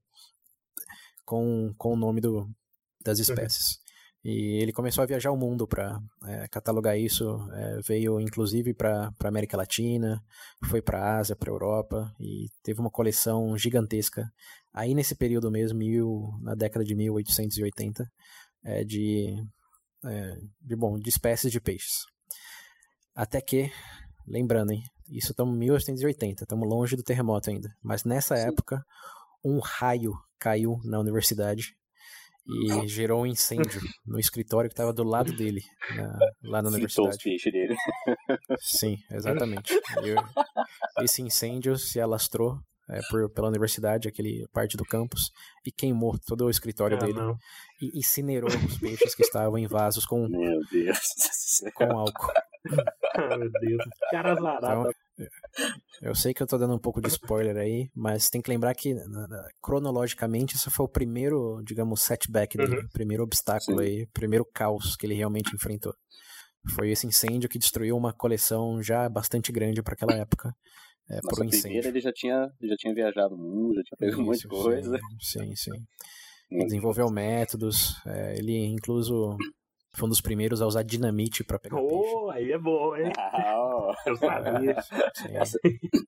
[1.26, 2.50] com, com o nome do,
[3.04, 3.24] das uhum.
[3.24, 3.80] espécies.
[4.24, 7.40] E ele começou a viajar o mundo para é, catalogar isso.
[7.54, 10.22] É, veio inclusive para a América Latina,
[10.66, 14.30] foi para a Ásia, para Europa e teve uma coleção gigantesca.
[14.74, 18.12] Aí nesse período mesmo, mil, na década de 1880,
[18.64, 19.42] é, de,
[20.04, 22.06] é, de, bom, de espécies de peixes.
[23.16, 23.72] Até que,
[24.28, 27.74] lembrando, hein, isso estamos em 1880, estamos longe do terremoto ainda.
[27.82, 28.44] Mas nessa Sim.
[28.44, 28.86] época,
[29.44, 31.79] um raio caiu na universidade
[32.50, 35.62] e gerou um incêndio no escritório que estava do lado dele,
[35.96, 37.16] na, lá na universidade.
[37.16, 37.76] os peixes dele.
[38.60, 39.74] Sim, exatamente.
[39.74, 42.60] E esse incêndio se alastrou
[42.90, 45.32] é, por, pela universidade, aquele parte do campus,
[45.66, 47.20] e queimou todo o escritório ah, dele.
[47.20, 47.38] Não.
[47.80, 50.28] E incinerou os peixes que estavam em vasos com,
[51.76, 52.34] com álcool.
[53.38, 53.84] meu Deus.
[54.12, 54.90] Cara azarado.
[54.90, 54.92] Então,
[56.02, 58.74] eu sei que eu tô dando um pouco de spoiler aí, mas tem que lembrar
[58.74, 58.96] que
[59.62, 62.88] cronologicamente esse foi o primeiro, digamos, setback dele, uhum.
[62.94, 63.86] primeiro obstáculo Sim.
[63.86, 65.94] aí, primeiro caos que ele realmente enfrentou.
[66.76, 70.54] Foi esse incêndio que destruiu uma coleção já bastante grande para aquela época.
[71.10, 71.88] É, Nossa, por incêndio.
[71.88, 75.00] ele já tinha, já tinha viajado mundo, já tinha pego Isso, um monte de coisa.
[75.20, 75.72] Sim, sim.
[75.72, 76.66] sim.
[76.66, 79.38] Desenvolveu métodos, é, ele incluso
[79.92, 82.38] foi um dos primeiros a usar dinamite para pegar oh, peixe.
[82.38, 83.12] aí é bom, hein?
[83.18, 84.76] Ah, eu sabia.
[85.30, 85.58] É assim,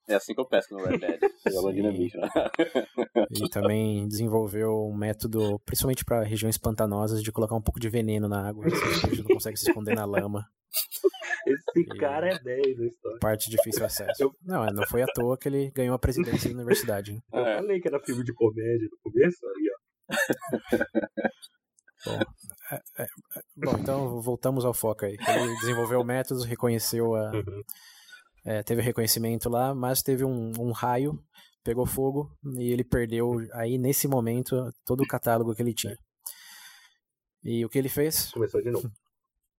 [0.07, 1.19] é assim que eu pesco no Red Dead.
[1.73, 2.29] Dinamite, né?
[3.29, 8.27] E também desenvolveu um método, principalmente para regiões pantanosas, de colocar um pouco de veneno
[8.27, 8.67] na água.
[8.67, 10.47] Assim, o peixe não consegue se esconder na lama.
[11.45, 13.19] Esse e cara é 10 na história.
[13.19, 14.23] Parte de difícil acesso.
[14.23, 14.31] Eu...
[14.43, 17.21] Não, não foi à toa que ele ganhou a presidência da universidade.
[17.33, 19.81] Eu falei que era filme de comédia no começo, aí ó.
[22.05, 22.19] Bom,
[22.71, 25.17] é, é, é, bom, então voltamos ao foco aí.
[25.27, 27.31] Ele desenvolveu métodos, reconheceu a.
[27.31, 27.63] Uhum.
[28.43, 31.23] É, teve reconhecimento lá, mas teve um, um, raio,
[31.63, 35.95] pegou fogo e ele perdeu aí nesse momento todo o catálogo que ele tinha.
[37.43, 38.31] E o que ele fez?
[38.31, 38.91] Começou de novo.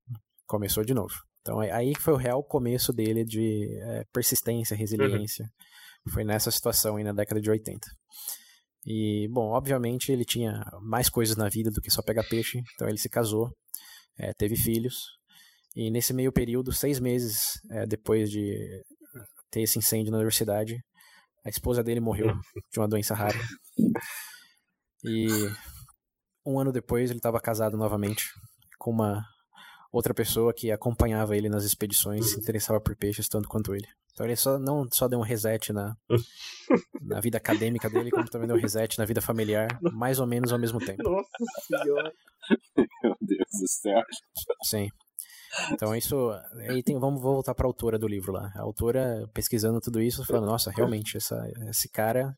[0.46, 1.14] Começou de novo.
[1.42, 5.44] Então aí foi o real começo dele de é, persistência, resiliência.
[6.06, 6.12] Uhum.
[6.12, 7.86] Foi nessa situação aí na década de 80.
[8.84, 12.88] E, bom, obviamente ele tinha mais coisas na vida do que só pegar peixe, então
[12.88, 13.50] ele se casou,
[14.18, 14.96] é, teve filhos,
[15.74, 18.82] e nesse meio período, seis meses é, depois de
[19.50, 20.82] ter esse incêndio na universidade,
[21.44, 22.26] a esposa dele morreu
[22.72, 23.38] de uma doença rara.
[25.04, 25.26] E
[26.44, 28.24] um ano depois ele estava casado novamente
[28.78, 29.24] com uma
[29.92, 33.86] outra pessoa que acompanhava ele nas expedições se interessava por peixes tanto quanto ele.
[34.12, 35.96] Então ele só, não só deu um reset na,
[37.00, 40.52] na vida acadêmica dele, como também deu um reset na vida familiar, mais ou menos
[40.52, 41.02] ao mesmo tempo.
[41.02, 41.28] Nossa
[41.66, 42.12] senhora!
[43.04, 44.02] Meu Deus do céu!
[44.64, 44.88] Sim.
[45.70, 46.16] Então isso.
[46.68, 48.50] Aí tem, vamos voltar para a autora do livro lá.
[48.54, 52.36] A autora pesquisando tudo isso, falando, nossa, realmente, essa, esse cara.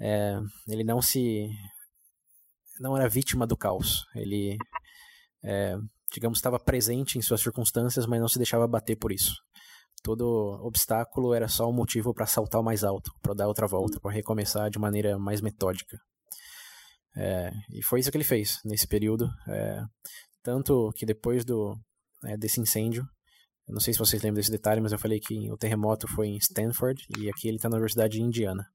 [0.00, 1.48] É, ele não se.
[2.80, 4.06] não era vítima do caos.
[4.14, 4.56] Ele.
[5.42, 5.76] É,
[6.14, 9.34] digamos, estava presente em suas circunstâncias, mas não se deixava bater por isso.
[10.02, 14.12] Todo obstáculo era só um motivo para saltar mais alto, para dar outra volta, para
[14.12, 15.98] recomeçar de maneira mais metódica.
[17.16, 19.28] É, e foi isso que ele fez nesse período.
[19.48, 19.82] É,
[20.42, 21.76] tanto que depois do,
[22.24, 23.06] é, desse incêndio,
[23.66, 26.36] não sei se vocês lembram desse detalhe, mas eu falei que o terremoto foi em
[26.36, 28.66] Stanford e aqui ele está na Universidade de Indiana.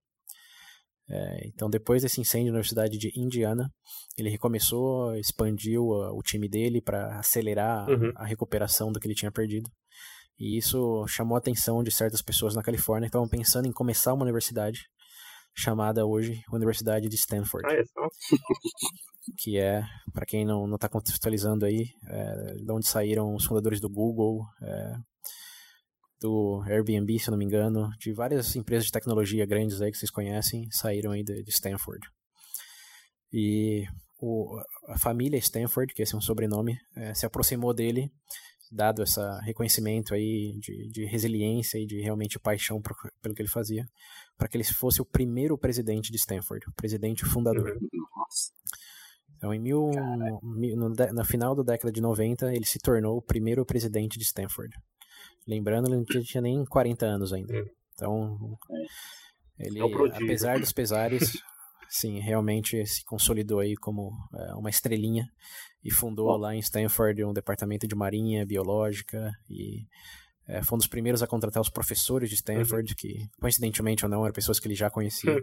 [1.09, 3.71] É, então, depois desse incêndio na Universidade de Indiana,
[4.17, 8.11] ele recomeçou, expandiu uh, o time dele para acelerar uhum.
[8.15, 9.69] a, a recuperação do que ele tinha perdido.
[10.37, 14.13] E isso chamou a atenção de certas pessoas na Califórnia que estavam pensando em começar
[14.13, 14.87] uma universidade
[15.53, 17.67] chamada hoje Universidade de Stanford.
[17.67, 17.83] Ah, é
[19.37, 23.89] que é, para quem não está contextualizando aí, é, de onde saíram os fundadores do
[23.89, 24.93] Google, é,
[26.19, 30.11] do Airbnb, se não me engano, de várias empresas de tecnologia grandes aí que vocês
[30.11, 32.07] conhecem, saíram aí de, de Stanford.
[33.31, 33.85] E
[34.19, 38.11] o, a família Stanford, que esse é um sobrenome, é, se aproximou dele,
[38.71, 43.49] dado esse reconhecimento aí de, de resiliência e de realmente paixão pro, pelo que ele
[43.49, 43.87] fazia,
[44.37, 47.77] para que ele fosse o primeiro presidente de Stanford, o presidente fundador.
[49.37, 53.65] Então, em mil, no, no, final da década de 90, ele se tornou o primeiro
[53.65, 54.75] presidente de Stanford.
[55.47, 57.53] Lembrando, ele não tinha nem 40 anos ainda.
[57.53, 57.65] Hum.
[57.93, 58.57] Então,
[59.59, 59.67] é.
[59.67, 61.33] ele, é apesar dos pesares,
[61.89, 65.27] sim, realmente se consolidou aí como é, uma estrelinha
[65.83, 69.85] e fundou lá em Stanford um departamento de marinha biológica e
[70.47, 72.95] é, foi um dos primeiros a contratar os professores de Stanford, uhum.
[72.97, 75.33] que coincidentemente ou não eram pessoas que ele já conhecia.
[75.33, 75.41] Uhum.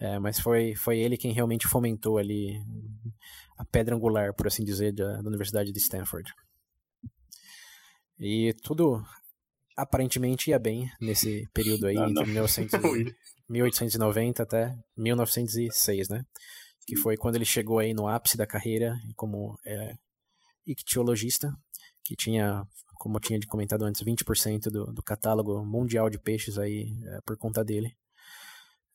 [0.00, 2.62] É, mas foi, foi ele quem realmente fomentou ali
[3.56, 6.30] a pedra angular, por assim dizer, da, da Universidade de Stanford.
[8.18, 9.02] E tudo
[9.76, 12.80] aparentemente ia bem nesse período aí, entre 1900,
[13.48, 16.24] 1890 até 1906, né?
[16.84, 19.94] Que foi quando ele chegou aí no ápice da carreira como é,
[20.66, 21.54] ictiologista,
[22.02, 26.92] que tinha, como eu tinha comentado antes, 20% do, do catálogo mundial de peixes aí
[27.06, 27.96] é, por conta dele.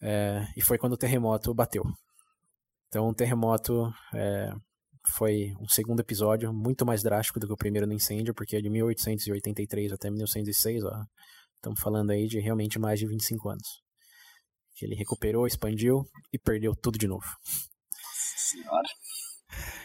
[0.02, 1.84] É, e foi quando o terremoto bateu.
[2.90, 4.54] Então, o terremoto é,
[5.08, 8.62] foi um segundo episódio muito mais drástico do que o primeiro no incêndio, porque é
[8.62, 11.04] de 1883 até 1906, ó,
[11.56, 13.68] estamos falando aí de realmente mais de 25 anos.
[14.76, 17.26] Que ele recuperou, expandiu e perdeu tudo de novo.
[17.26, 18.88] Nossa senhora.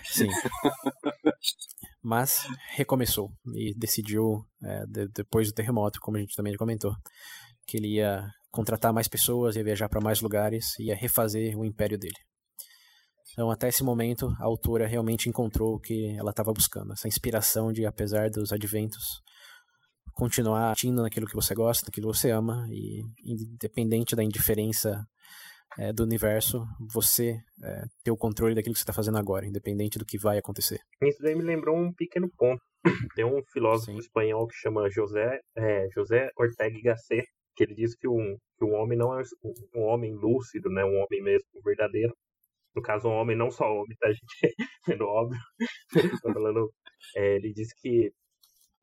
[0.04, 0.28] Sim.
[2.02, 6.94] Mas recomeçou e decidiu, é, de, depois do terremoto, como a gente também comentou,
[7.66, 11.98] que ele ia contratar mais pessoas, ia viajar para mais lugares, ia refazer o império
[11.98, 12.16] dele.
[13.38, 17.72] Então, até esse momento, a autora realmente encontrou o que ela estava buscando, essa inspiração
[17.72, 19.22] de, apesar dos adventos
[20.12, 25.06] continuar agindo naquilo que você gosta, naquilo que você ama, e independente da indiferença
[25.78, 30.00] é, do universo, você é, ter o controle daquilo que você está fazendo agora, independente
[30.00, 30.80] do que vai acontecer.
[31.00, 32.60] Isso daí me lembrou um pequeno ponto.
[33.14, 33.98] Tem um filósofo Sim.
[33.98, 37.24] espanhol que chama José, é, José Ortega y Gasset,
[37.54, 39.22] que ele diz que um, que um homem não é
[39.76, 42.12] um homem lúcido, né, um homem mesmo verdadeiro.
[42.78, 44.54] No caso, um homem, não só homem, tá, gente?
[44.84, 45.40] Sendo óbvio.
[46.22, 46.72] falando,
[47.16, 48.12] é, ele diz que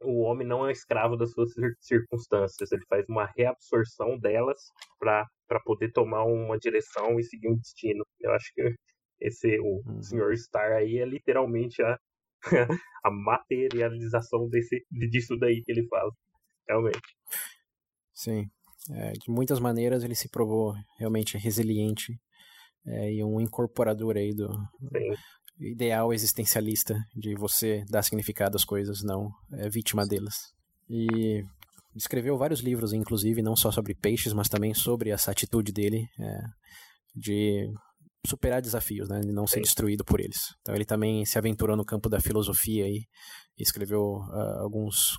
[0.01, 4.59] o homem não é escravo das suas circunstâncias, ele faz uma reabsorção delas
[4.99, 8.05] para poder tomar uma direção e seguir um destino.
[8.19, 8.75] Eu acho que
[9.21, 10.03] esse o uhum.
[10.03, 10.35] Sr.
[10.35, 11.97] Star aí é literalmente a,
[13.01, 16.11] a materialização desse, disso daí que ele fala.
[16.67, 17.15] Realmente.
[18.13, 18.49] Sim.
[18.91, 22.19] É, de muitas maneiras ele se provou realmente resiliente
[22.87, 24.49] é, e um incorporador aí do,
[24.93, 25.15] Sim
[25.59, 30.53] ideal existencialista de você dar significado às coisas, não é vítima delas.
[30.89, 31.43] E
[31.95, 36.39] escreveu vários livros, inclusive, não só sobre peixes, mas também sobre essa atitude dele é,
[37.15, 37.73] de
[38.27, 40.53] superar desafios, né, de não ser destruído por eles.
[40.61, 43.05] Então ele também se aventurou no campo da filosofia e
[43.57, 45.17] escreveu uh, alguns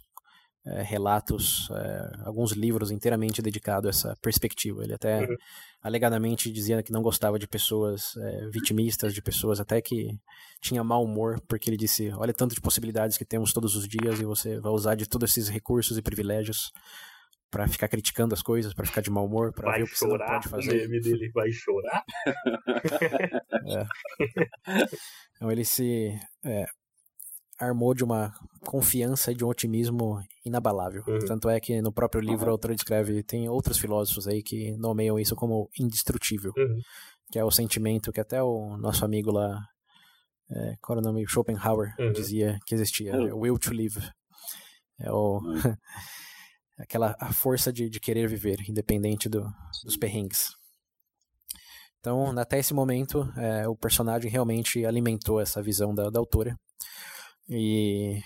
[0.67, 4.83] é, relatos, é, alguns livros inteiramente dedicados a essa perspectiva.
[4.83, 5.37] Ele até uhum.
[5.81, 10.19] alegadamente dizia que não gostava de pessoas é, vitimistas, de pessoas até que
[10.61, 14.19] tinha mau humor, porque ele disse: olha tanto de possibilidades que temos todos os dias
[14.19, 16.73] e você vai usar de todos esses recursos e privilégios
[17.49, 20.43] para ficar criticando as coisas, para ficar de mau humor, para ver o que chorar,
[20.43, 20.87] você não pode fazer.
[20.87, 22.05] O meme dele vai chorar.
[23.67, 23.87] é.
[25.37, 26.67] Então ele se é,
[27.59, 31.03] armou de uma confiança e de um otimismo inabalável.
[31.07, 31.19] Uhum.
[31.27, 32.51] Tanto é que no próprio livro uhum.
[32.51, 36.79] o autor descreve, tem outros filósofos aí que nomeiam isso como indestrutível, uhum.
[37.33, 39.61] que é o sentimento que até o nosso amigo lá,
[40.51, 41.27] é, qual era o nome?
[41.27, 42.13] Schopenhauer, uhum.
[42.13, 44.01] dizia que existia, é o will to live.
[45.01, 45.41] É o...
[45.41, 45.77] Uhum.
[46.79, 49.43] aquela a força de, de querer viver, independente do,
[49.83, 50.51] dos perrengues.
[51.99, 56.57] Então, até esse momento, é, o personagem realmente alimentou essa visão da, da autora.
[57.49, 58.21] E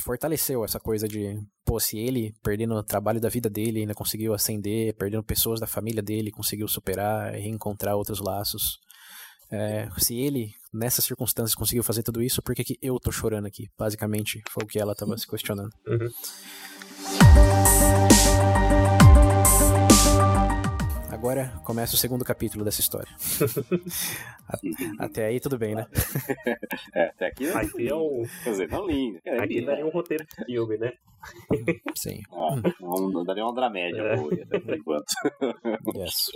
[0.00, 4.34] fortaleceu essa coisa de, pô, se ele, perdendo o trabalho da vida dele, ainda conseguiu
[4.34, 8.78] ascender, perdendo pessoas da família dele, conseguiu superar e reencontrar outros laços.
[9.52, 13.46] É, se ele, nessas circunstâncias, conseguiu fazer tudo isso, por que, que eu tô chorando
[13.46, 13.68] aqui?
[13.76, 15.70] Basicamente, foi o que ela tava se questionando.
[15.86, 16.08] Uhum.
[21.20, 23.14] Agora começa o segundo capítulo dessa história.
[24.98, 25.86] até aí tudo bem, né?
[26.96, 28.22] é, até aqui, aqui é um...
[28.42, 29.20] Quer dizer, não lindo.
[29.26, 30.92] É, aqui daria um roteiro de filme, né?
[31.94, 32.22] Sim.
[32.32, 34.16] Ah, não, daria uma dramédia é.
[34.16, 35.12] boa, até por enquanto.
[35.94, 36.30] Yes.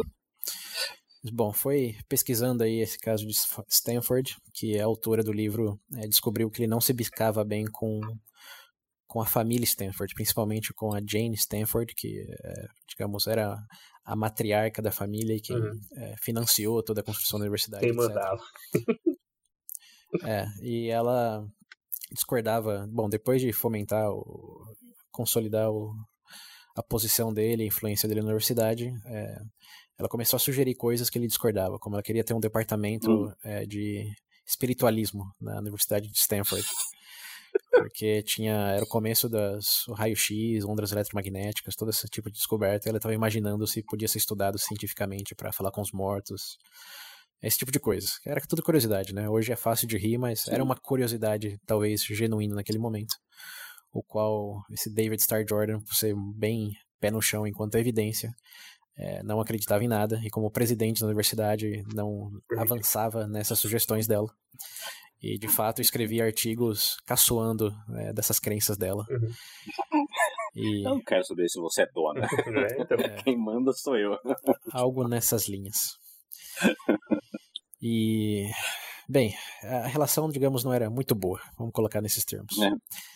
[1.33, 3.33] Bom, foi pesquisando aí esse caso de
[3.67, 7.65] Stanford, que é a autora do livro, é, descobriu que ele não se bicava bem
[7.73, 8.03] com
[9.07, 13.57] com a família Stanford, principalmente com a Jane Stanford, que, é, digamos, era
[14.05, 15.81] a matriarca da família e quem uhum.
[15.95, 17.85] é, financiou toda a construção da universidade.
[17.85, 18.43] Quem mandava.
[20.25, 21.47] é, e ela
[22.13, 24.63] discordava, bom, depois de fomentar, o,
[25.11, 25.95] consolidar o,
[26.77, 29.41] a posição dele, a influência dele na universidade, é,
[29.99, 33.67] ela começou a sugerir coisas que ele discordava, como ela queria ter um departamento uhum.
[33.67, 34.13] de
[34.47, 36.67] espiritualismo na Universidade de Stanford
[37.71, 42.89] porque tinha era o começo das raio-x, ondas eletromagnéticas, todo esse tipo de descoberta.
[42.89, 46.57] Ela estava imaginando se podia ser estudado cientificamente para falar com os mortos,
[47.43, 48.09] esse tipo de coisa.
[48.25, 49.29] Era tudo curiosidade, né?
[49.29, 50.53] Hoje é fácil de rir, mas Sim.
[50.53, 53.17] era uma curiosidade talvez genuína naquele momento,
[53.93, 58.35] o qual esse David Starr Jordan, por ser bem pé no chão enquanto evidência,
[58.97, 64.29] é, não acreditava em nada e como presidente da universidade não avançava nessas sugestões dela.
[65.25, 69.07] E de fato escrevi artigos caçoando né, dessas crenças dela.
[69.11, 69.31] Uhum.
[70.57, 70.85] E...
[70.85, 72.21] Eu não quero saber se você é dona.
[72.71, 73.23] É, então, é.
[73.25, 74.17] Quem manda sou eu.
[74.71, 75.99] Algo nessas linhas.
[77.83, 78.49] E
[79.09, 82.57] Bem, a relação, digamos, não era muito boa, vamos colocar nesses termos.
[82.59, 82.71] É,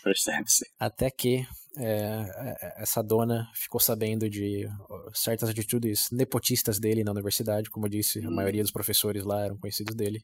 [0.05, 0.66] percebe-se.
[0.79, 1.46] Até que
[1.79, 4.68] é, é, essa dona ficou sabendo de
[5.14, 9.57] certas atitudes nepotistas dele na universidade, como eu disse, a maioria dos professores lá eram
[9.57, 10.20] conhecidos dele.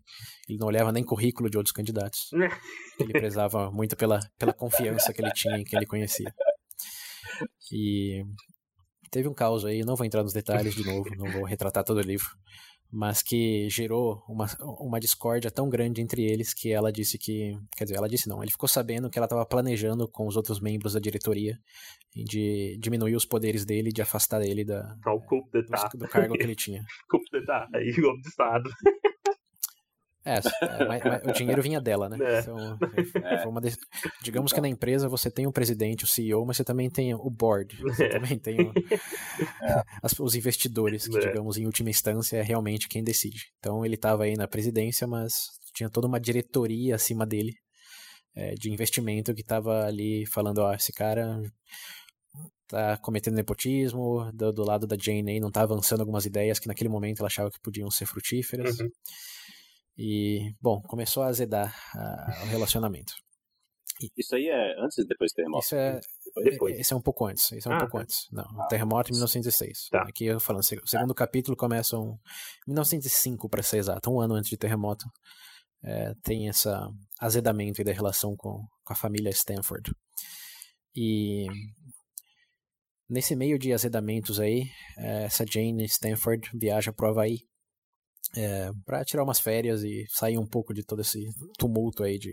[0.49, 2.31] Ele não olhava nem currículo de outros candidatos.
[3.01, 6.35] ele prezava muito pela, pela confiança que ele tinha em quem ele conhecia.
[7.73, 8.23] E
[9.11, 11.99] teve um caos aí, não vou entrar nos detalhes de novo, não vou retratar todo
[11.99, 12.29] o livro,
[12.91, 14.47] mas que gerou uma,
[14.79, 17.59] uma discórdia tão grande entre eles que ela disse que.
[17.77, 20.61] Quer dizer, ela disse não, ele ficou sabendo que ela estava planejando com os outros
[20.61, 21.59] membros da diretoria
[22.15, 24.95] de diminuir os poderes dele, de afastar ele da,
[25.93, 26.85] do, do cargo que ele tinha.
[27.11, 28.71] Coup d'etat, aí golpe de Estado.
[30.25, 32.17] É, é mas, mas o dinheiro vinha dela, né?
[32.21, 32.41] É.
[32.41, 33.77] Então, de...
[34.23, 37.31] Digamos que na empresa você tem o presidente, o CEO, mas você também tem o
[37.31, 38.73] board, você também tem o...
[40.03, 43.53] As, os investidores, que, digamos, em última instância, é realmente quem decide.
[43.59, 47.53] Então ele estava aí na presidência, mas tinha toda uma diretoria acima dele
[48.35, 51.41] é, de investimento que estava ali falando, ó, esse cara
[52.67, 56.67] tá cometendo nepotismo, do, do lado da Jane aí não tá avançando algumas ideias que
[56.67, 58.79] naquele momento ela achava que podiam ser frutíferas.
[58.81, 58.89] Uhum.
[59.97, 63.15] E, bom, começou a azedar a, o relacionamento.
[64.17, 65.65] Isso aí é antes e depois do terremoto?
[65.65, 66.01] Isso é,
[66.43, 66.79] depois.
[66.79, 67.53] Esse é um pouco antes.
[67.53, 68.03] Isso é um ah, pouco tá.
[68.03, 68.27] antes.
[68.33, 69.89] Não, o terremoto em 1916.
[69.91, 70.03] Tá.
[70.03, 71.15] Aqui eu falando, o segundo tá.
[71.15, 72.19] capítulo começa em
[72.67, 75.07] 1905, para ser exato, um ano antes de terremoto.
[75.83, 76.69] É, tem esse
[77.21, 79.93] azedamento da relação com, com a família Stanford.
[80.97, 81.47] E
[83.09, 84.65] nesse meio de azedamentos aí,
[84.99, 87.41] é, essa Jane Stanford viaja para o Havaí
[88.37, 91.29] é, para tirar umas férias e sair um pouco de todo esse
[91.59, 92.33] tumulto aí de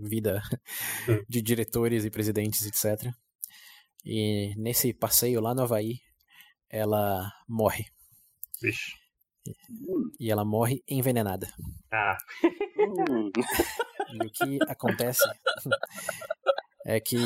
[0.00, 0.42] vida
[1.08, 1.22] hum.
[1.28, 3.12] de diretores e presidentes, etc.
[4.04, 5.98] E nesse passeio lá no Havaí,
[6.68, 7.86] ela morre.
[8.60, 8.92] Vixe.
[10.18, 11.48] E ela morre envenenada.
[11.92, 12.16] Ah.
[14.12, 15.22] e o que acontece
[16.86, 17.16] é que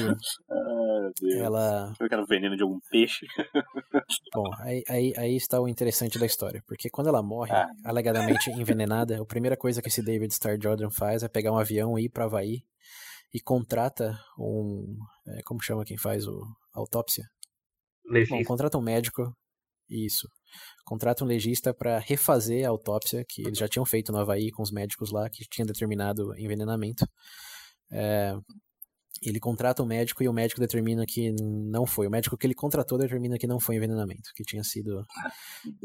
[1.36, 1.92] ela.
[2.00, 3.26] Eu quero veneno de algum peixe.
[4.34, 6.62] Bom, aí, aí, aí está o interessante da história.
[6.66, 7.68] Porque quando ela morre, ah.
[7.84, 11.98] alegadamente envenenada, a primeira coisa que esse David Star Jordan faz é pegar um avião
[11.98, 12.62] e ir para Havaí
[13.32, 14.96] e contrata um.
[15.26, 16.42] É, como chama quem faz o,
[16.74, 17.24] a autópsia?
[18.06, 18.36] Legista.
[18.36, 19.34] Bom, contrata um médico.
[19.88, 20.28] Isso.
[20.84, 24.62] Contrata um legista para refazer a autópsia que eles já tinham feito no Havaí com
[24.62, 27.06] os médicos lá que tinham determinado envenenamento.
[27.90, 28.34] É,
[29.22, 32.06] ele contrata o um médico e o médico determina que não foi.
[32.06, 35.04] O médico que ele contratou determina que não foi envenenamento, que tinha sido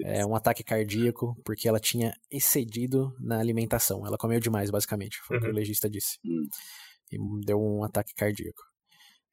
[0.03, 4.05] é, um ataque cardíaco, porque ela tinha excedido na alimentação.
[4.05, 5.41] Ela comeu demais, basicamente, foi uhum.
[5.41, 5.59] o que o uhum.
[5.59, 6.19] legista disse.
[6.23, 6.43] Uhum.
[7.11, 8.61] E deu um ataque cardíaco.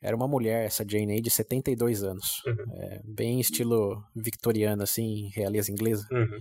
[0.03, 2.43] Era uma mulher, essa Jane aí, de 72 anos.
[2.47, 2.75] Uhum.
[2.75, 6.07] É, bem estilo victoriano, assim, realeza inglesa.
[6.11, 6.39] Uhum.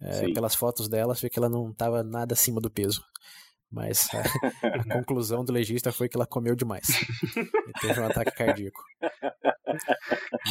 [0.00, 3.02] É, pelas fotos dela, você vê que ela não estava nada acima do peso.
[3.70, 4.22] Mas a,
[4.80, 6.86] a conclusão do legista foi que ela comeu demais.
[7.36, 8.80] E teve um ataque cardíaco.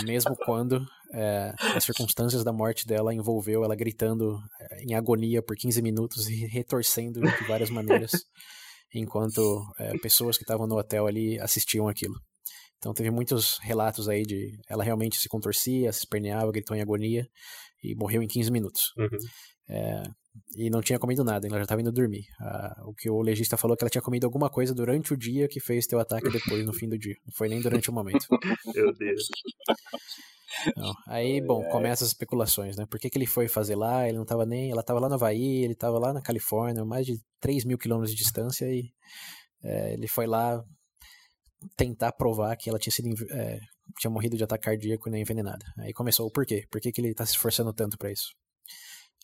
[0.04, 5.56] Mesmo quando é, as circunstâncias da morte dela envolveu ela gritando é, em agonia por
[5.56, 8.12] 15 minutos e retorcendo de várias maneiras,
[8.94, 12.16] enquanto é, pessoas que estavam no hotel ali assistiam aquilo.
[12.78, 17.28] Então teve muitos relatos aí de ela realmente se contorcia, se esperneava, gritou em agonia
[17.84, 18.92] e morreu em 15 minutos.
[18.98, 19.18] Uhum.
[19.70, 20.04] É,
[20.56, 22.26] e não tinha comido nada, ela já estava indo dormir.
[22.40, 25.18] Ah, o que o legista falou é que ela tinha comido alguma coisa durante o
[25.18, 27.16] dia que fez teu ataque depois, no fim do dia.
[27.26, 28.26] Não foi nem durante o momento.
[28.76, 29.28] Meu Deus.
[30.76, 30.94] Não.
[31.08, 32.86] Aí, bom, começam as especulações, né?
[32.86, 34.08] Por que, que ele foi fazer lá?
[34.08, 34.72] Ele não estava nem.
[34.72, 38.12] Ela estava lá no Havaí, ele estava lá na Califórnia, mais de 3 mil quilômetros
[38.12, 38.92] de distância, e
[39.64, 40.64] é, ele foi lá
[41.76, 43.10] tentar provar que ela tinha sido.
[43.32, 43.60] É,
[44.00, 45.66] tinha morrido de ataque cardíaco e nem envenenada.
[45.80, 46.66] Aí começou o porquê.
[46.72, 48.34] Por que, que ele está se esforçando tanto para isso?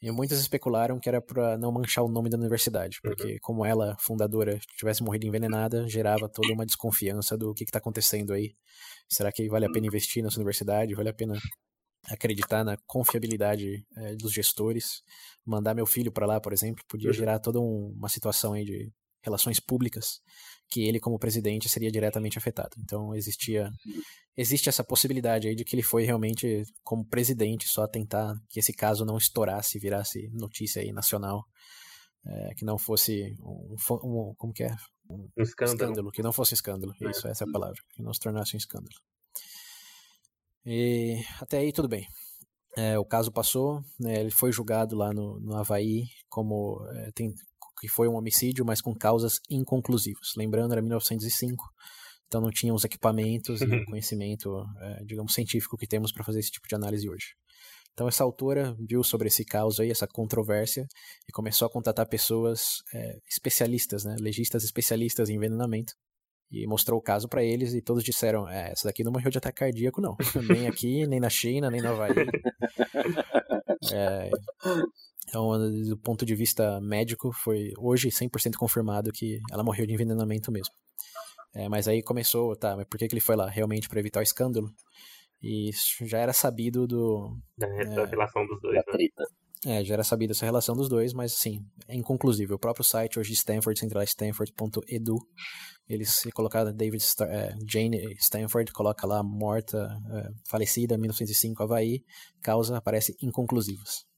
[0.01, 3.11] E muitos especularam que era para não manchar o nome da universidade, uhum.
[3.11, 3.39] porque uhum.
[3.41, 8.55] como ela, fundadora, tivesse morrido envenenada, gerava toda uma desconfiança do que está acontecendo aí.
[9.07, 10.95] Será que vale a pena investir nessa universidade?
[10.95, 11.37] Vale a pena
[12.09, 15.03] acreditar na confiabilidade é, dos gestores?
[15.45, 17.13] Mandar meu filho para lá, por exemplo, podia uhum.
[17.13, 18.91] gerar toda um, uma situação aí de
[19.21, 20.21] relações públicas
[20.69, 22.75] que ele como presidente seria diretamente afetado.
[22.79, 23.69] Então existia
[24.35, 28.73] existe essa possibilidade aí de que ele foi realmente como presidente só tentar que esse
[28.73, 31.45] caso não estourasse, virasse notícia aí nacional,
[32.25, 34.75] é, que não fosse um, um, como que é
[35.09, 35.75] um, um escândalo.
[35.75, 36.11] escândalo.
[36.11, 37.09] que não fosse escândalo, é.
[37.09, 38.95] isso essa é a palavra, que não se tornasse um escândalo.
[40.65, 42.07] E até aí tudo bem.
[42.77, 47.33] É, o caso passou, né, ele foi julgado lá no, no Havaí como é, tem,
[47.81, 50.33] que foi um homicídio, mas com causas inconclusivas.
[50.37, 51.65] Lembrando, era 1905,
[52.27, 53.85] então não tinha os equipamentos e o uhum.
[53.85, 57.33] conhecimento, é, digamos, científico que temos para fazer esse tipo de análise hoje.
[57.91, 60.85] Então essa autora viu sobre esse caso aí, essa controvérsia,
[61.27, 65.93] e começou a contatar pessoas é, especialistas, né, legistas especialistas em envenenamento,
[66.51, 69.39] e mostrou o caso para eles e todos disseram: é, essa daqui não morreu de
[69.39, 70.15] ataque cardíaco, não.
[70.47, 72.13] nem aqui, nem na China, nem na Havaí.
[73.91, 74.29] É,
[75.31, 75.57] então,
[75.87, 80.73] do ponto de vista médico, foi hoje 100% confirmado que ela morreu de envenenamento mesmo.
[81.55, 83.49] É, mas aí começou, tá, mas por que, que ele foi lá?
[83.49, 84.69] Realmente para evitar o escândalo?
[85.41, 87.33] E isso já era sabido do.
[87.57, 88.75] Da, é, relação dos dois.
[88.75, 89.77] Da né?
[89.77, 92.55] É, já era sabido essa relação dos dois, mas assim, é inconclusivo.
[92.55, 95.15] O próprio site hoje, Stanford, central stanford.edu,
[95.87, 102.03] eles colocaram David é, Jane Stanford, coloca lá morta, é, falecida, 1905, Havaí,
[102.41, 104.10] causa aparece inconclusivas.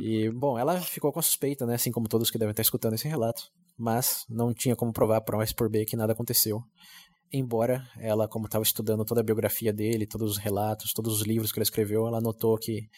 [0.00, 1.74] E, bom, ela ficou com a suspeita, né?
[1.74, 3.50] Assim como todos que devem estar escutando esse relato.
[3.76, 6.62] Mas não tinha como provar por A por B que nada aconteceu.
[7.32, 11.52] Embora ela, como estava estudando toda a biografia dele, todos os relatos, todos os livros
[11.52, 12.88] que ele escreveu, ela notou que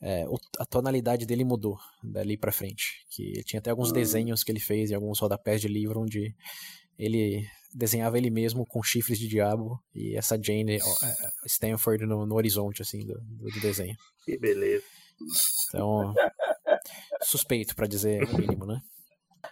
[0.00, 0.24] é,
[0.58, 3.04] a tonalidade dele mudou dali para frente.
[3.10, 6.34] Que tinha até alguns desenhos que ele fez em alguns rodapés de livro onde
[6.98, 10.80] ele desenhava ele mesmo com chifres de diabo e essa Jane é,
[11.46, 13.96] Stanford no, no horizonte assim do, do, desenho.
[14.24, 14.84] Que beleza.
[15.68, 16.14] Então,
[17.22, 18.80] suspeito para dizer o mínimo, né?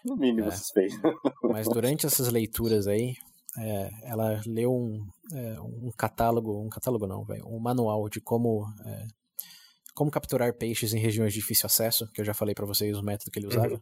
[0.05, 0.97] No mínimo é, suspeito.
[1.43, 3.15] Mas durante essas leituras aí,
[3.59, 8.67] é, ela leu um, é, um catálogo, um catálogo não, véio, um manual de como
[8.85, 9.07] é,
[9.95, 13.03] como capturar peixes em regiões de difícil acesso, que eu já falei para vocês o
[13.03, 13.81] método que ele usava, uhum.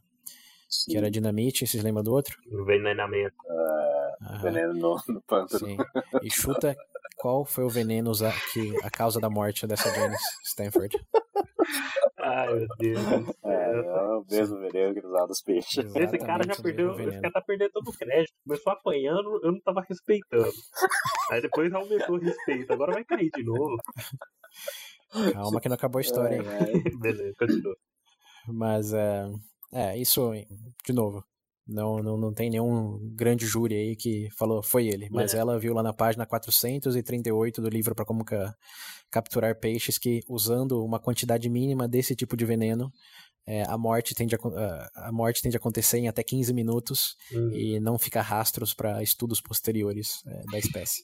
[0.86, 2.38] que era dinamite, vocês lembram do outro?
[2.46, 3.34] Envenenamento.
[3.44, 5.66] Uh, veneno no, no pântano.
[5.66, 5.76] Sim.
[6.22, 6.76] E chuta
[7.24, 8.12] qual foi o veneno
[8.52, 10.94] que a causa da morte dessa Janice Stanford.
[12.20, 13.00] Ai, meu Deus.
[13.44, 15.78] É, é o mesmo veneno que eles dos peixes.
[15.78, 18.32] Exatamente, esse cara já perdeu, esse cara tá perdendo todo o crédito.
[18.44, 20.52] Começou apanhando, eu não tava respeitando.
[21.30, 23.76] Aí depois aumentou o respeito, agora vai cair de novo.
[25.32, 26.42] Calma que não acabou a história, hein?
[27.00, 27.76] Beleza, continua.
[28.48, 29.30] Mas, é,
[29.72, 30.32] é, isso,
[30.84, 31.24] de novo,
[31.66, 35.38] não, não, não tem nenhum grande júri aí que falou foi ele, mas é.
[35.38, 38.24] ela viu lá na página 438 do livro para como
[39.10, 42.92] capturar peixes que usando uma quantidade mínima desse tipo de veneno,
[43.46, 47.52] é, a, morte tende a, a morte tende a acontecer em até 15 minutos uhum.
[47.52, 51.02] e não fica rastros para estudos posteriores é, da espécie.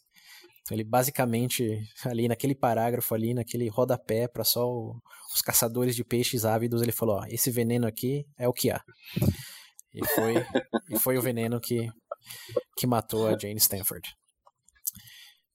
[0.63, 5.01] Então ele basicamente ali naquele parágrafo ali, naquele rodapé para só o,
[5.35, 8.83] os caçadores de peixes ávidos, ele falou, ó, esse veneno aqui é o que há.
[9.93, 10.35] E foi,
[10.89, 11.89] e foi o veneno que,
[12.77, 14.09] que matou a Jane Stanford.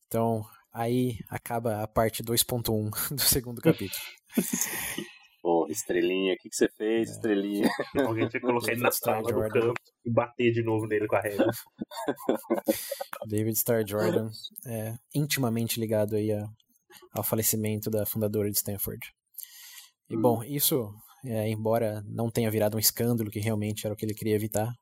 [0.07, 4.01] Então, aí acaba a parte 2.1 do segundo capítulo.
[5.41, 7.11] Pô, estrelinha, o que, que você fez, é.
[7.13, 7.69] estrelinha?
[8.05, 11.15] Alguém tinha que colocar ele na sala do campo e bater de novo nele com
[11.15, 11.51] a régua.
[13.27, 14.29] David Starr Jordan
[14.65, 16.45] é intimamente ligado aí a,
[17.13, 19.13] ao falecimento da fundadora de Stanford.
[20.09, 20.21] E, hum.
[20.21, 20.91] bom, isso
[21.25, 24.73] é, embora não tenha virado um escândalo, que realmente era o que ele queria evitar,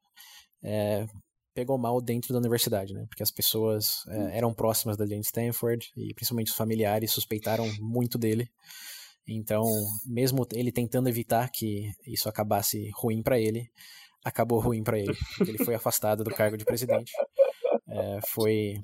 [0.63, 1.05] é,
[1.53, 3.05] pegou mal dentro da universidade, né?
[3.07, 4.27] Porque as pessoas é, hum.
[4.29, 8.49] eram próximas da Jane Stanford e principalmente os familiares suspeitaram muito dele.
[9.27, 9.63] Então,
[10.05, 13.69] mesmo ele tentando evitar que isso acabasse ruim para ele,
[14.23, 15.15] acabou ruim para ele.
[15.41, 17.13] Ele foi afastado do cargo de presidente,
[17.87, 18.75] é, foi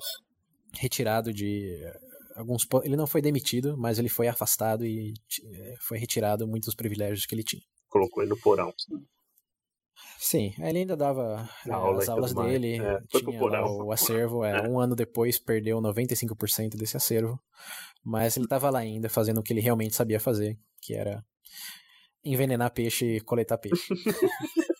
[0.73, 1.83] retirado de
[2.39, 5.13] alguns ele não foi demitido, mas ele foi afastado e
[5.43, 7.61] eh, foi retirado muitos privilégios que ele tinha.
[7.87, 8.73] Colocou ele no porão.
[10.17, 14.61] Sim, ele ainda dava eh, aula as aulas dele, é, tinha o acervo, é, é.
[14.67, 17.39] um ano depois perdeu 95% desse acervo,
[18.03, 21.23] mas ele estava lá ainda fazendo o que ele realmente sabia fazer, que era
[22.23, 23.89] envenenar peixe e coletar peixe.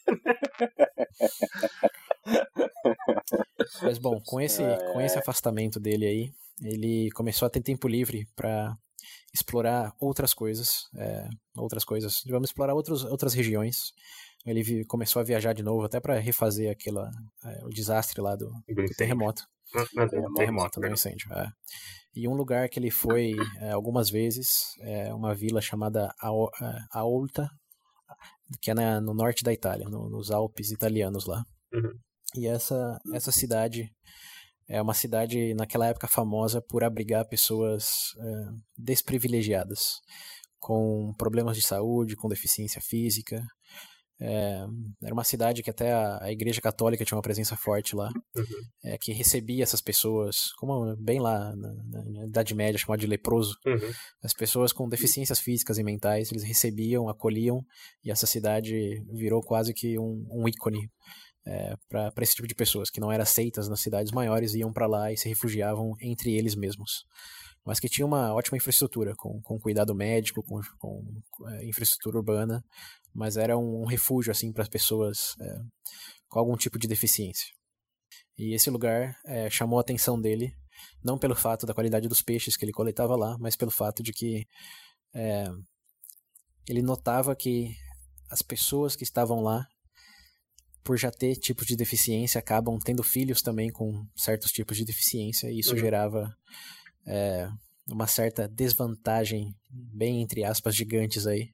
[3.81, 4.63] Mas bom, com esse,
[4.93, 8.77] com esse afastamento dele aí, ele começou a ter tempo livre para
[9.33, 13.93] explorar outras coisas, é, outras coisas, vamos explorar outros, outras regiões.
[14.45, 17.09] Ele começou a viajar de novo até para refazer aquela,
[17.43, 19.43] é, o desastre lá do, do terremoto.
[19.71, 21.31] terremoto, terremoto, não incêndio.
[21.33, 21.47] É.
[22.15, 27.49] E um lugar que ele foi é, algumas vezes é uma vila chamada é, Aolta,
[28.61, 31.43] que é na, no norte da Itália, no, nos Alpes italianos lá.
[31.73, 31.93] Uhum.
[32.35, 33.91] E essa, essa cidade
[34.67, 38.45] é uma cidade naquela época famosa por abrigar pessoas é,
[38.77, 39.99] desprivilegiadas,
[40.59, 43.43] com problemas de saúde, com deficiência física.
[44.21, 44.65] É,
[45.01, 48.43] era uma cidade que até a, a, Igreja Católica tinha uma presença forte lá, uhum.
[48.83, 51.73] é, que recebia essas pessoas, como bem lá na,
[52.03, 53.55] na Idade Média, chamado de leproso.
[53.65, 53.91] Uhum.
[54.21, 57.65] As pessoas com deficiências físicas e mentais, eles recebiam, acolhiam,
[58.03, 60.91] e essa cidade virou quase que um, um ícone
[61.49, 64.85] é, para esse tipo de pessoas que não eram aceitas nas cidades maiores iam para
[64.85, 67.03] lá e se refugiavam entre eles mesmos.
[67.65, 71.03] Mas que tinha uma ótima infraestrutura com, com cuidado médico com, com
[71.49, 72.63] é, infraestrutura urbana
[73.13, 75.59] mas era um, um refúgio assim para as pessoas é,
[76.27, 77.47] com algum tipo de deficiência.
[78.37, 80.53] E esse lugar é, chamou a atenção dele
[81.03, 84.13] não pelo fato da qualidade dos peixes que ele coletava lá mas pelo fato de
[84.13, 84.45] que
[85.13, 85.49] é,
[86.67, 87.75] ele notava que
[88.29, 89.67] as pessoas que estavam lá
[90.83, 95.51] por já ter tipos de deficiência, acabam tendo filhos também com certos tipos de deficiência,
[95.51, 95.79] e isso uhum.
[95.79, 96.35] gerava
[97.07, 97.49] é,
[97.87, 101.49] uma certa desvantagem, bem entre aspas, gigantes aí,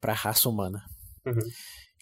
[0.00, 0.82] para a raça humana.
[1.26, 1.50] Uhum.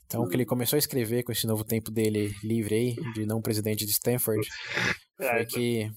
[0.07, 3.25] Então, o que ele começou a escrever com esse novo tempo dele livre aí, de
[3.25, 4.41] não presidente de Stanford,
[5.17, 5.91] foi que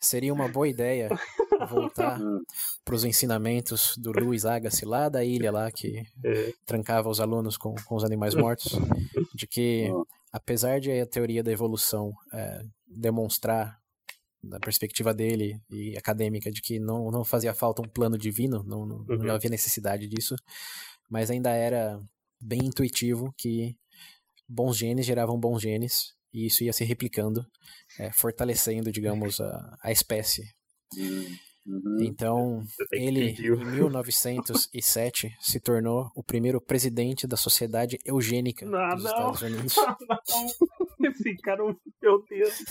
[0.00, 1.08] seria uma boa ideia
[1.64, 2.42] voltar Hum.
[2.84, 7.56] para os ensinamentos do Luiz Agassiz lá da ilha lá que É, trancava os alunos
[7.56, 8.72] com, com os animais mortos,
[9.34, 10.04] de que Hum.
[10.32, 13.78] apesar de a teoria da evolução é, demonstrar
[14.42, 18.86] da perspectiva dele e acadêmica de que não, não fazia falta um plano divino, não,
[18.86, 19.30] não, não Uhum.
[19.32, 20.36] havia necessidade disso,
[21.10, 22.00] mas ainda era
[22.40, 23.76] bem intuitivo que
[24.48, 27.44] bons genes geravam bons genes e isso ia se replicando,
[27.98, 30.42] é, fortalecendo, digamos, a, a espécie.
[30.96, 31.36] Hum.
[31.66, 31.96] Uhum.
[32.00, 32.62] Então,
[32.92, 39.10] ele, em 1907, se tornou o primeiro presidente da Sociedade Eugênica Não, dos não.
[39.10, 39.76] Estados Unidos.
[40.98, 42.64] Não, esse cara, meu Deus,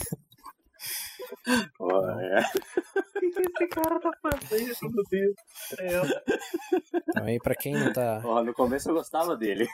[1.80, 2.40] Olha,
[2.96, 5.36] o que, que esse cara tá fazendo, meu Deus?
[5.80, 5.98] É,
[7.10, 9.68] Então, aí, para quem não tá, ó, no começo eu gostava dele.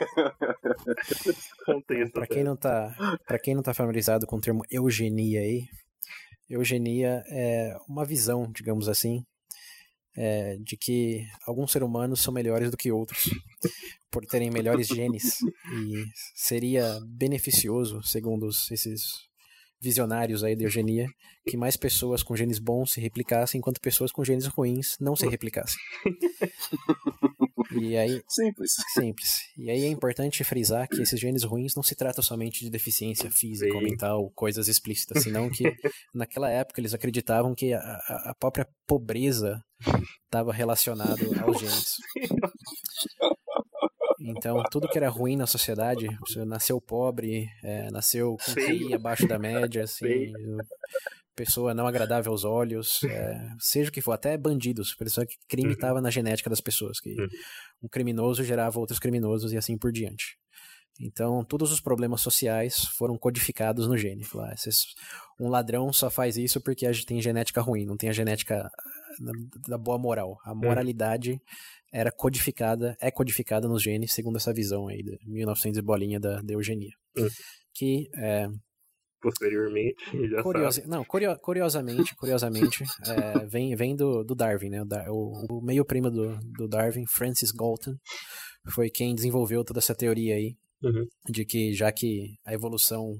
[1.66, 2.14] contexto.
[2.14, 2.94] para quem não tá,
[3.26, 5.64] para quem não tá familiarizado com o termo eugenia aí,
[6.52, 9.24] eugenia é uma visão, digamos assim,
[10.16, 13.30] é, de que alguns seres humanos são melhores do que outros
[14.12, 15.38] por terem melhores genes
[15.74, 19.30] e seria beneficioso, segundo esses
[19.82, 21.08] visionários aí da eugenia,
[21.48, 25.28] que mais pessoas com genes bons se replicassem, enquanto pessoas com genes ruins não se
[25.28, 25.80] replicassem.
[27.74, 28.72] E aí, Simples.
[28.94, 29.40] simples.
[29.58, 33.30] E aí é importante frisar que esses genes ruins não se tratam somente de deficiência
[33.32, 33.90] física ou Sim.
[33.90, 35.64] mental, coisas explícitas, senão que
[36.14, 39.64] naquela época eles acreditavam que a, a- própria pobreza
[40.26, 41.96] estava relacionado aos genes.
[44.24, 46.08] Então, tudo que era ruim na sociedade,
[46.46, 50.32] nasceu pobre, é, nasceu com abaixo da média, assim.
[51.36, 55.70] Pessoa não agradável aos olhos, é, seja o que for, até bandidos, pessoa que crime
[55.70, 55.74] Uhum.
[55.74, 57.28] estava na genética das pessoas, que Uhum.
[57.84, 60.38] um criminoso gerava outros criminosos e assim por diante.
[61.00, 64.24] Então, todos os problemas sociais foram codificados no gene.
[64.24, 64.84] Falar, esses-
[65.40, 68.72] um ladrão só faz isso porque tem genética ruim, não tem a genética ah,
[69.68, 70.38] da- boa moral.
[70.46, 71.40] A moralidade
[71.92, 76.42] era codificada, é codificada nos genes, segundo essa visão aí de 1900 e bolinha da,
[76.42, 76.92] da eugenia.
[77.74, 78.48] Que é,
[79.22, 79.96] Posteriormente,
[80.30, 80.88] já Curiosi-.
[80.88, 84.82] Não, curio- curiosamente, curiosamente, é, vem, vem do, do Darwin, né?
[85.10, 87.96] O, o- o meio primo do, do Darwin, Francis Galton,
[88.74, 91.06] foi quem desenvolveu toda essa teoria aí Uhum.
[91.30, 93.16] de que já que a evolução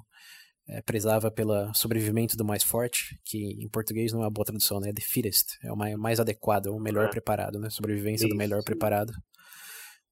[0.68, 4.80] é, prezava pelo sobrevivimento do mais forte, que em português não é uma boa tradução,
[4.80, 4.90] né?
[4.90, 7.10] É the fittest, é o mais, mais adequado, é o melhor Ah.
[7.10, 7.70] preparado, né?
[7.70, 8.38] Sobrevivência do Isso.
[8.38, 9.14] melhor preparado.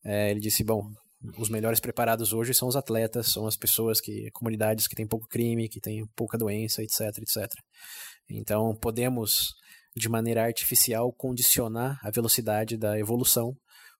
[0.05, 0.83] É, ele disse, bom,
[1.37, 5.27] os melhores preparados hoje são os atletas, são as pessoas que, comunidades que têm pouco
[5.27, 7.51] crime, que têm pouca doença, etc, etc.
[8.29, 9.53] Então, podemos,
[9.95, 13.55] de maneira artificial, condicionar a velocidade da evolução,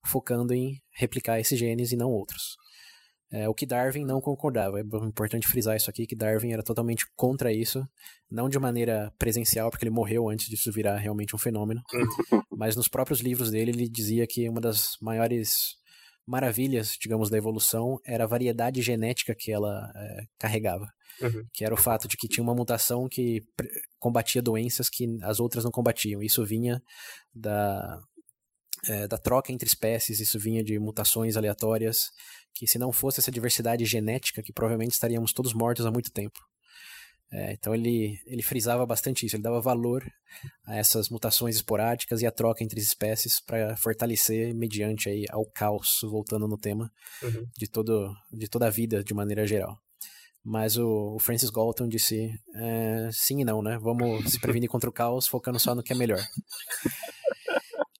[0.06, 2.56] focando em replicar esses genes e não outros.
[3.32, 4.80] É, o que Darwin não concordava.
[4.80, 7.88] É importante frisar isso aqui, que Darwin era totalmente contra isso,
[8.30, 11.82] não de maneira presencial, porque ele morreu antes disso virar realmente um fenômeno,
[12.58, 15.78] mas nos próprios livros dele ele dizia que uma das maiores
[16.30, 20.86] maravilhas, digamos, da evolução era a variedade genética que ela é, carregava.
[21.20, 21.44] Uhum.
[21.52, 23.42] Que era o fato de que tinha uma mutação que
[23.98, 26.22] combatia doenças que as outras não combatiam.
[26.22, 26.80] Isso vinha
[27.34, 28.00] da,
[28.86, 32.12] é, da troca entre espécies, isso vinha de mutações aleatórias,
[32.54, 36.40] que se não fosse essa diversidade genética, que provavelmente estaríamos todos mortos há muito tempo.
[37.32, 40.04] É, então ele, ele frisava bastante isso, ele dava valor
[40.66, 46.00] a essas mutações esporádicas e a troca entre espécies para fortalecer mediante aí ao caos,
[46.04, 47.46] voltando no tema, Uhum.
[47.58, 49.78] de, todo, de toda a vida de maneira geral.
[50.44, 53.78] Mas o, o Francis Galton disse é, sim e não, né?
[53.80, 56.20] Vamos se prevenir contra o caos focando só no que é melhor.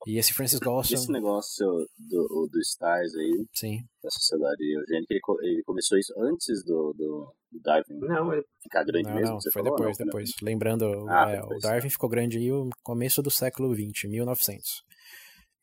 [0.10, 1.66] E esse Francis Galton, Esse negócio
[1.98, 7.34] do, do Stars aí, sim, da sociedade eugênica, ele, ele começou isso antes do, do,
[7.52, 9.30] do Darwin Não, ele- ficar grande não, mesmo?
[9.34, 10.06] não, você foi falou, depois, não?
[10.06, 10.32] depois.
[10.42, 11.58] Lembrando, Ah, é, depois.
[11.58, 14.82] o Darwin ficou grande aí no começo do século XX, 1900.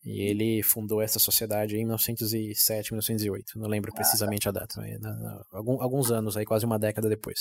[0.05, 3.59] E ele fundou essa sociedade em 1907, 1908.
[3.59, 7.09] Não lembro precisamente a data, mas na- na- algum- alguns anos aí, quase uma década
[7.09, 7.41] depois.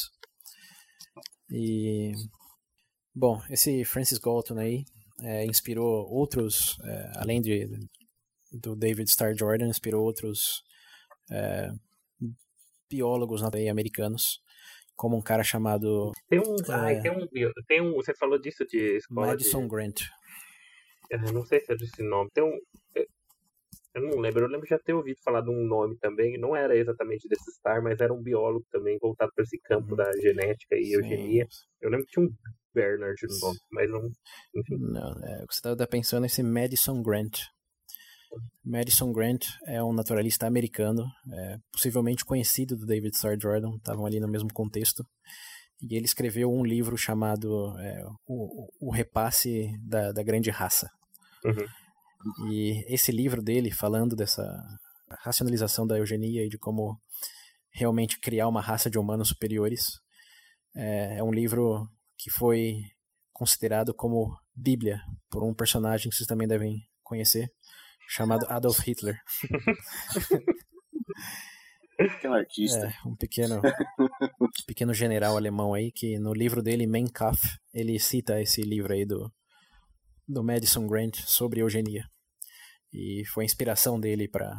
[1.52, 2.14] E
[3.14, 4.84] bom, esse Francis Galton aí
[5.22, 7.68] é, inspirou outros, é, além de
[8.52, 10.64] do David Starr Jordan, inspirou outros
[11.32, 11.70] é,
[12.90, 14.40] biólogos na- aí americanos,
[14.96, 16.56] como um cara chamado Tem um.
[16.56, 16.74] É.
[16.74, 17.28] Ai, tem um.
[17.68, 17.94] Tem um.
[17.96, 19.28] Você falou disso de escola.
[19.28, 20.02] Madison De, Grant.
[21.10, 22.30] eu não sei se é desse nome.
[22.34, 22.58] Tem um.
[23.94, 24.44] Eu não lembro.
[24.44, 26.38] Eu lembro de já ter ouvido falar de um nome também.
[26.38, 29.96] Não era exatamente desse Star, mas era um biólogo também voltado para esse campo Uhum.
[29.98, 30.94] da genética e Sim.
[30.96, 31.48] eugenia.
[31.82, 32.30] Eu lembro que tinha um
[32.76, 34.12] Bernard no nome, mas não.
[34.56, 34.78] Enfim.
[34.78, 37.40] Não, é, o que você está pensando é esse Madison Grant.
[38.64, 44.20] Madison Grant é um naturalista americano, é, possivelmente conhecido do David Starr Jordan, estavam ali
[44.20, 45.06] no mesmo contexto.
[45.82, 50.90] e ele escreveu um livro chamado é, o, o, Repasse da, da Grande Raça.
[51.44, 52.52] Uhum.
[52.52, 54.44] E esse livro dele, falando dessa
[55.20, 57.00] racionalização da eugenia e de como
[57.72, 60.00] realmente criar uma raça de humanos superiores,
[60.76, 62.82] é, é um livro que foi
[63.34, 67.52] considerado como Bíblia por um personagem que vocês também devem conhecer,
[68.08, 69.20] chamado Adolf Hitler.
[71.98, 72.88] pequeno artista.
[72.88, 73.62] É, um pequeno,
[74.68, 79.06] pequeno general alemão aí, que no livro dele, Mein Kampf, ele cita esse livro aí
[79.06, 79.32] do,
[80.28, 82.10] do Madison Grant sobre eugenia.
[82.92, 84.56] E foi a inspiração dele para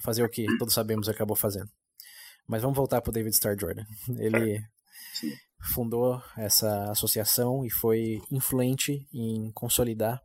[0.00, 1.70] fazer o que todos sabemos acabou fazendo.
[2.46, 3.84] Mas vamos voltar para o David Starr Jordan.
[4.18, 4.64] Ele
[5.14, 5.32] Sim.
[5.62, 10.20] Fundou essa associação e foi influente em consolidar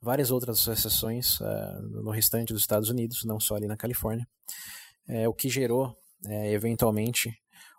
[0.00, 4.26] várias outras associações uh, no restante dos Estados Unidos, não só ali na Califórnia
[5.08, 7.30] é, o que gerou, é, eventualmente,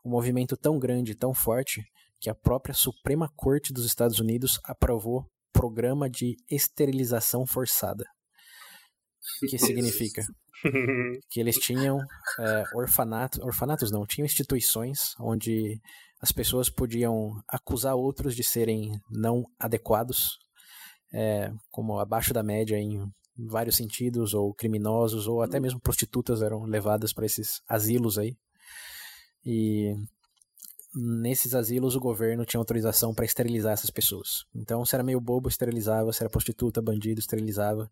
[0.04, 1.84] um movimento tão grande, tão forte,
[2.20, 8.06] que a própria Suprema Corte dos Estados Unidos aprovou programa de esterilização forçada.
[9.44, 10.24] O que significa?
[11.30, 12.00] que eles tinham
[12.40, 15.80] é, orfanatos, orfanatos não, tinham instituições onde
[16.22, 20.38] as pessoas podiam acusar outros de serem não adequados,
[21.14, 23.00] é, como abaixo da média em
[23.38, 28.36] vários sentidos, ou criminosos, ou até mesmo prostitutas eram levadas para esses asilos aí.
[29.46, 29.94] E
[30.96, 34.46] nesses asilos o governo tinha autorização para esterilizar essas pessoas.
[34.56, 37.92] Então, se era meio bobo, esterilizava, se era prostituta, bandido, esterilizava.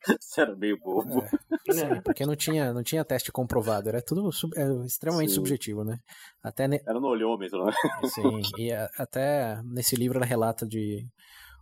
[0.20, 1.24] se era meio bobo.
[1.68, 5.36] É, sim, porque não tinha, não tinha teste comprovado, era tudo sub, é, extremamente sim.
[5.36, 5.98] subjetivo, né?
[6.42, 6.80] Até ne...
[6.86, 7.72] Era no olhômetro, né?
[8.14, 11.06] Sim, e a, até nesse livro ela relata de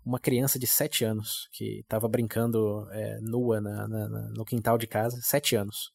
[0.05, 4.87] uma criança de 7 anos que estava brincando é, nua na, na, no quintal de
[4.87, 5.93] casa, 7 anos.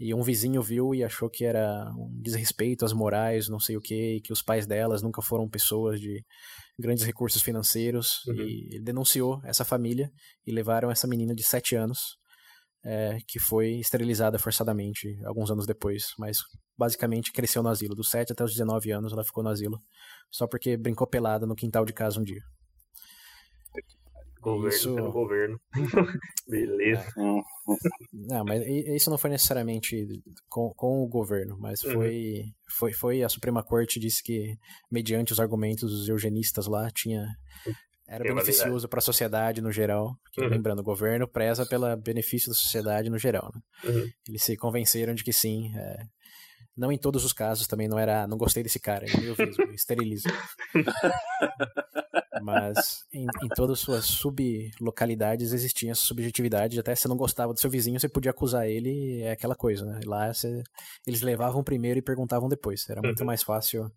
[0.00, 3.82] E um vizinho viu e achou que era um desrespeito às morais, não sei o
[3.82, 6.24] que, e que os pais delas nunca foram pessoas de
[6.78, 8.24] grandes recursos financeiros.
[8.26, 8.36] Uhum.
[8.36, 10.10] E ele denunciou essa família
[10.46, 12.16] e levaram essa menina de 7 anos,
[12.82, 16.14] é, que foi esterilizada forçadamente alguns anos depois.
[16.18, 16.38] Mas
[16.78, 17.94] basicamente cresceu no asilo.
[17.94, 19.78] Dos 7 até os 19 anos ela ficou no asilo,
[20.30, 22.40] só porque brincou pelada no quintal de casa um dia.
[24.40, 24.94] Governo isso...
[24.94, 25.60] pelo governo.
[26.48, 27.02] Beleza.
[27.02, 27.42] É.
[28.12, 30.06] Não, mas isso não foi necessariamente
[30.48, 31.92] com, com o governo, mas uhum.
[31.92, 32.44] foi,
[32.78, 34.56] foi, foi a Suprema Corte disse que,
[34.90, 37.26] mediante os argumentos dos eugenistas lá, tinha
[38.10, 40.18] era beneficioso para a sociedade no geral.
[40.24, 40.48] Porque, uhum.
[40.48, 43.52] lembrando, o governo preza pelo benefício da sociedade no geral.
[43.54, 43.60] Né?
[43.84, 44.10] Uhum.
[44.28, 45.70] Eles se convenceram de que sim.
[45.76, 46.06] É...
[46.80, 50.26] Não em todos os casos também não era, não gostei desse cara, eu mesmo, esterilizo.
[52.42, 56.80] Mas em, em todas as suas sublocalidades existia essa subjetividade.
[56.80, 59.84] Até se você não gostava do seu vizinho, você podia acusar ele, é aquela coisa,
[59.84, 60.00] né?
[60.06, 60.62] Lá você,
[61.06, 62.88] eles levavam primeiro e perguntavam depois.
[62.88, 63.26] Era muito uhum.
[63.26, 63.92] mais fácil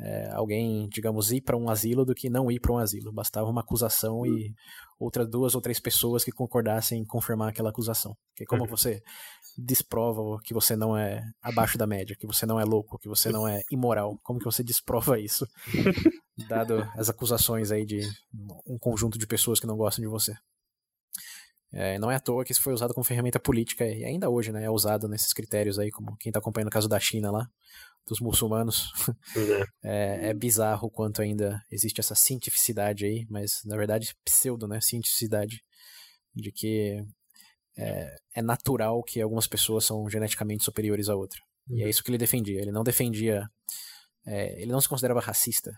[0.00, 3.12] é, alguém, digamos, ir para um asilo do que não ir para um asilo.
[3.12, 4.26] Bastava uma acusação uhum.
[4.26, 4.54] e
[4.98, 8.16] outras duas ou três pessoas que concordassem em confirmar aquela acusação.
[8.30, 8.70] Porque como uhum.
[8.70, 9.02] você
[9.56, 13.30] desprova que você não é abaixo da média, que você não é louco, que você
[13.30, 15.46] não é imoral, como que você desprova isso?
[16.48, 18.00] Dado as acusações aí de
[18.66, 20.34] um conjunto de pessoas que não gostam de você.
[21.72, 24.52] É, não é à toa que isso foi usado como ferramenta política e ainda hoje
[24.52, 27.48] né, é usado nesses critérios aí, como quem está acompanhando o caso da China lá,
[28.06, 28.92] dos muçulmanos.
[29.82, 34.80] É, é bizarro quanto ainda existe essa cientificidade aí, mas na verdade pseudo, né?
[34.80, 35.62] Cientificidade
[36.34, 37.04] de que
[37.78, 41.40] é, é natural que algumas pessoas são geneticamente superiores a outra.
[41.68, 41.76] Uhum.
[41.76, 41.90] E é uhum.
[41.90, 42.60] isso que ele defendia.
[42.60, 43.48] Ele não defendia.
[44.26, 45.72] É, ele não se considerava racista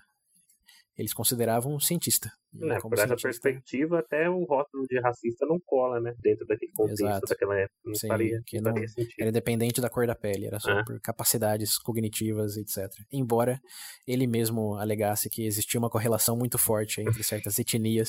[0.99, 2.29] eles consideravam um cientista.
[2.61, 6.13] É, por essa perspectiva, até o rótulo de racista não cola, né?
[6.19, 7.27] Dentro daquele contexto Exato.
[7.29, 7.79] daquela época.
[7.85, 8.75] Não Sim, faria, que não.
[9.19, 12.91] Era independente da cor da pele, era só por capacidades cognitivas, etc.
[13.13, 13.61] Embora
[14.07, 18.09] ele mesmo alegasse que existia uma correlação muito forte entre certas etnias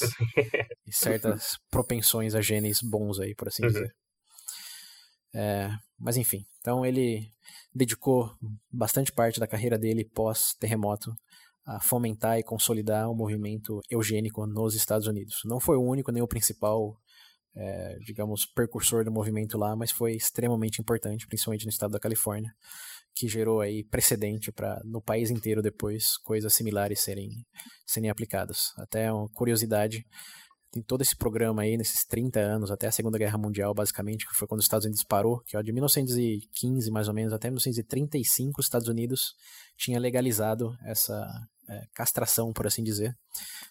[0.87, 3.69] e certas propensões a genes bons aí, por assim uhum.
[3.69, 3.95] dizer.
[5.31, 5.69] É,
[5.99, 7.29] mas enfim, então ele
[7.73, 8.35] dedicou
[8.71, 11.13] bastante parte da carreira dele pós-terremoto
[11.70, 15.41] a fomentar e consolidar o movimento eugênico nos Estados Unidos.
[15.45, 16.97] Não foi o único nem o principal,
[17.55, 22.51] é, digamos, percursor do movimento lá, mas foi extremamente importante, principalmente no estado da Califórnia,
[23.13, 27.30] que gerou aí precedente para no país inteiro depois coisas similares serem,
[27.86, 28.74] serem aplicadas.
[28.76, 30.03] Até uma curiosidade,
[30.72, 34.36] tem todo esse programa aí nesses 30 anos, até a Segunda Guerra Mundial, basicamente, que
[34.36, 38.59] foi quando os Estados Unidos parou, que ó, de 1915 mais ou menos até 1935
[38.59, 39.34] os Estados Unidos
[39.78, 41.28] tinha legalizado essa
[41.67, 43.15] é, castração, por assim dizer,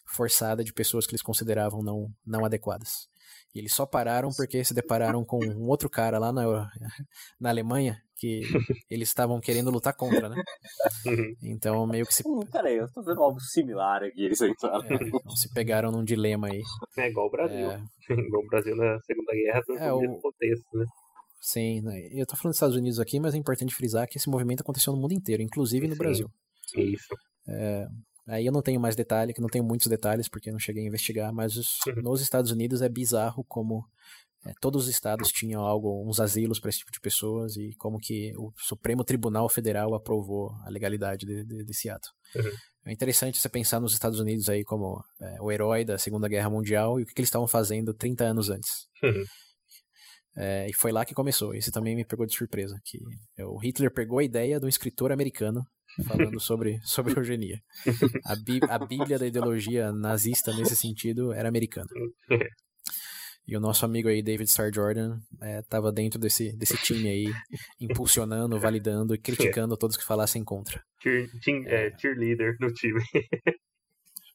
[0.07, 3.09] forçada de pessoas que eles consideravam não, não adequadas.
[3.55, 6.42] E eles só pararam porque se depararam com um outro cara lá na,
[7.40, 8.40] na Alemanha que
[8.90, 10.36] eles estavam querendo lutar contra, né?
[11.07, 11.34] Uhum.
[11.42, 12.22] Então meio que se.
[12.26, 14.24] Hum, peraí, eu tô vendo algo similar aqui.
[14.24, 14.84] Eles entraram.
[14.84, 16.61] É, então se pegaram num dilema aí.
[16.96, 17.70] É igual o Brasil.
[17.70, 17.80] É,
[18.11, 20.84] Igual o Brasil na Segunda Guerra, no É, o- mesmo contexto, né?
[21.40, 22.09] sim, né?
[22.12, 24.92] eu tô falando dos Estados Unidos aqui, mas é importante frisar que esse movimento aconteceu
[24.92, 25.99] no mundo inteiro, inclusive no Sim.
[25.99, 26.30] Brasil.
[26.76, 27.14] Isso.
[28.28, 30.84] Aí eu não tenho mais detalhe, que não tenho muitos detalhes porque eu não cheguei
[30.84, 32.02] a investigar, mas os- Uhum.
[32.02, 33.84] nos Estados Unidos é bizarro como
[34.46, 37.98] é, todos os estados tinham algo, uns asilos para esse tipo de pessoas e como
[37.98, 42.08] que o Supremo Tribunal Federal aprovou a legalidade de- de- desse ato.
[42.36, 42.50] Uhum.
[42.86, 46.48] É interessante você pensar nos Estados Unidos aí como é, o herói da Segunda Guerra
[46.48, 48.86] Mundial e o que, que eles estavam fazendo 30 anos antes.
[49.02, 49.24] Uhum.
[50.36, 51.52] É, e foi lá que começou.
[51.54, 52.78] Esse também me pegou de surpresa.
[52.84, 52.98] Que
[53.36, 55.66] é, o Hitler pegou a ideia de um escritor americano
[56.07, 57.61] falando sobre, sobre eugenia.
[58.24, 61.89] A, bí- a bíblia da ideologia nazista nesse sentido era americana.
[63.47, 65.18] E o nosso amigo aí, David Starr Jordan,
[65.61, 67.32] estava dentro desse, desse time aí,
[67.80, 70.82] impulsionando, validando e criticando todos que falassem contra.
[71.03, 73.01] Cheer, team, é, cheerleader no time.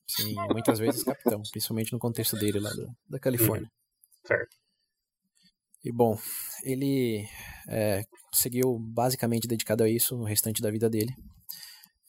[0.07, 3.69] Sim, muitas vezes capitão, principalmente no contexto dele lá do- da Califórnia.
[4.25, 4.55] Certo.
[5.85, 6.17] E bom,
[6.63, 7.25] ele
[7.69, 11.13] é, seguiu basicamente dedicado a isso no restante da vida dele.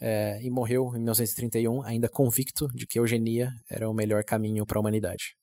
[0.01, 4.79] É, e morreu em 1931, ainda convicto de que eugenia era o melhor caminho para
[4.79, 5.37] a humanidade.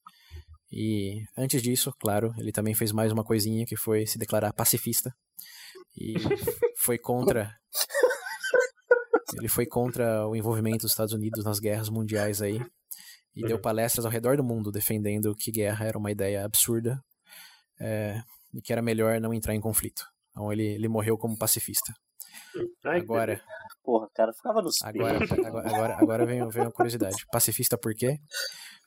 [0.71, 5.13] E antes disso, claro, ele também fez mais uma coisinha que foi se declarar pacifista.
[5.97, 6.13] E
[6.77, 7.53] foi contra.
[9.37, 12.59] Ele foi contra o envolvimento dos Estados Unidos nas guerras mundiais aí.
[13.35, 13.61] E deu Uhum.
[13.61, 17.01] palestras ao redor do mundo defendendo que guerra era uma ideia absurda
[17.79, 18.21] é,
[18.53, 20.05] e que era melhor não entrar em conflito.
[20.29, 21.93] Então ele, ele morreu como pacifista.
[22.85, 23.41] Ai, Agora,
[23.83, 27.25] Porra, cara, ficava nos agora, agora, agora, agora vem, vem uma curiosidade.
[27.31, 28.17] Pacifista por quê?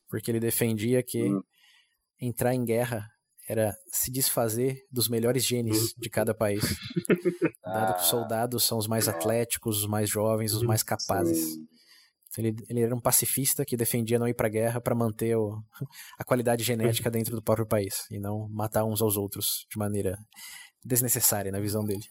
[0.08, 1.42] Porque ele defendia que Hum.
[2.20, 3.06] entrar em guerra
[3.48, 6.64] era se desfazer dos melhores genes de cada país.
[7.66, 11.56] Dado que os Ah, soldados são os mais atléticos, os mais jovens, os mais capazes.
[12.30, 15.60] Então, Ele, ele era um pacifista que defendia não ir pra guerra para manter o-
[16.18, 20.16] a qualidade genética dentro do próprio país e não matar uns aos outros de maneira
[20.84, 22.04] desnecessária na visão dele.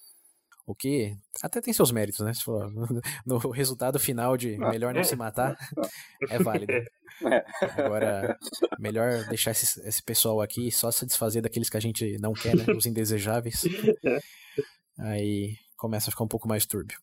[0.66, 2.34] O que até tem seus méritos, né?
[2.34, 2.72] Se for,
[3.26, 5.58] no resultado final de melhor não se matar,
[6.30, 6.72] é válido.
[6.72, 7.46] É.
[7.84, 8.38] Agora,
[8.80, 12.56] melhor deixar esse, esse pessoal aqui só se desfazer daqueles que a gente não quer,
[12.56, 12.66] né?
[12.76, 13.64] Os indesejáveis.
[14.98, 16.98] Aí começa a ficar um pouco mais túrbio.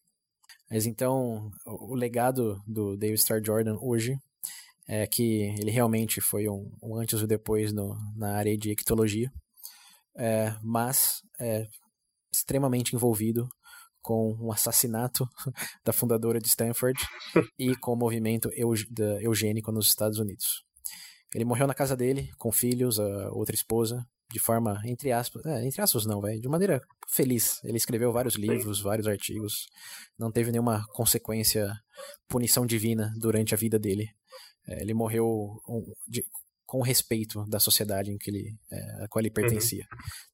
[0.70, 4.16] Mas então, o legado do David Starr Jordan hoje
[4.88, 9.30] é que ele realmente foi um, um antes e depois no, na área de ictologia,
[10.16, 11.66] é, mas é
[12.40, 13.48] extremamente envolvido
[14.02, 15.28] com o assassinato
[15.84, 16.98] da fundadora de Stanford
[17.58, 18.50] e com o movimento
[19.20, 20.64] eugênico nos Estados Unidos.
[21.34, 25.64] Ele morreu na casa dele, com filhos, a outra esposa, de forma, entre aspas, é,
[25.66, 27.62] entre aspas não, vai, de maneira feliz.
[27.64, 29.66] Ele escreveu vários livros, vários artigos,
[30.18, 31.70] não teve nenhuma consequência,
[32.28, 34.06] punição divina durante a vida dele.
[34.66, 35.26] É, ele morreu
[35.68, 36.24] um, de-
[36.70, 39.84] com respeito da sociedade em que ele, é, a qual ele pertencia.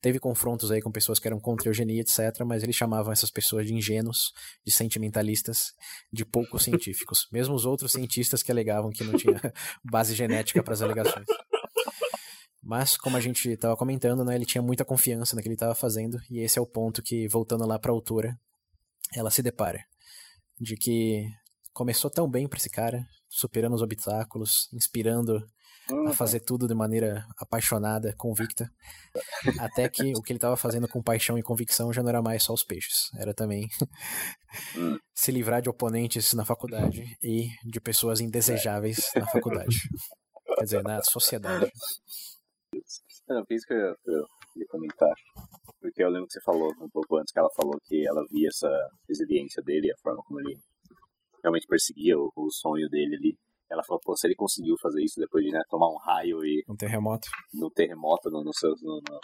[0.03, 3.31] Teve confrontos aí com pessoas que eram contra a eugenia, etc., mas ele chamava essas
[3.31, 5.73] pessoas de ingênuos, de sentimentalistas,
[6.13, 7.27] de poucos científicos.
[7.33, 9.41] Mesmo os outros cientistas que alegavam que não tinha
[9.83, 11.25] base genética para as alegações.
[12.63, 15.75] Mas, como a gente estava comentando, né, ele tinha muita confiança no que ele estava
[15.75, 18.39] fazendo, e esse é o ponto que, voltando lá para a autora,
[19.15, 19.83] ela se depara.
[20.61, 21.25] De que
[21.73, 25.43] começou tão bem para esse cara, superando os obstáculos, inspirando
[26.09, 28.71] a fazer tudo de maneira apaixonada, convicta,
[29.61, 32.43] até que o que ele estava fazendo com paixão e convicção já não era mais
[32.43, 33.69] só os peixes, era também
[34.77, 34.99] Hum.
[35.15, 39.77] se livrar de oponentes na faculdade e de pessoas indesejáveis na faculdade.
[40.59, 41.71] Quer dizer, na sociedade.
[43.29, 45.13] Não, foi isso que eu, eu queria comentar.
[45.81, 48.49] Porque eu lembro que você falou um pouco antes que ela falou que ela via
[48.49, 48.69] essa
[49.09, 50.57] resiliência dele, a forma como ele
[51.43, 53.39] realmente perseguia o, o sonho dele ali.
[53.71, 56.63] Ela falou, pô, se ele conseguiu fazer isso depois de né, tomar um raio e
[56.69, 57.29] Um terremoto.
[57.55, 59.21] no terremoto no, no seu, no, no-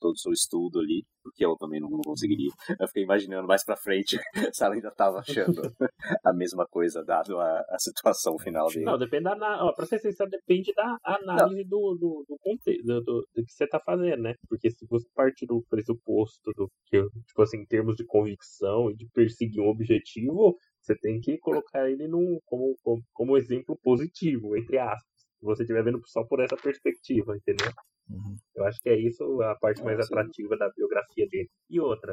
[0.00, 2.50] todo o seu estudo ali, porque eu também não, não conseguiria.
[2.78, 4.16] Eu fiquei imaginando mais pra frente
[4.54, 5.60] se ela ainda tava achando
[6.24, 8.84] a mesma coisa, dado a, a situação final dele.
[8.84, 13.00] Não, depende da ó, pra ser sincero, depende da análise do, do, do contexto, do,
[13.02, 14.34] do, do que você tá fazendo, né?
[14.48, 18.96] Porque se você partir do pressuposto do que, tipo assim, em termos de convicção e
[18.96, 24.56] de perseguir um objetivo, você tem que colocar ele num, como, como, como exemplo positivo,
[24.56, 25.08] entre aspas.
[25.38, 27.70] Se você estiver vendo só por essa perspectiva, entendeu?
[28.08, 28.36] Uhum.
[28.54, 30.08] Eu acho que é isso a parte mais É, sim.
[30.14, 31.48] atrativa da biografia dele.
[31.68, 32.12] E outra,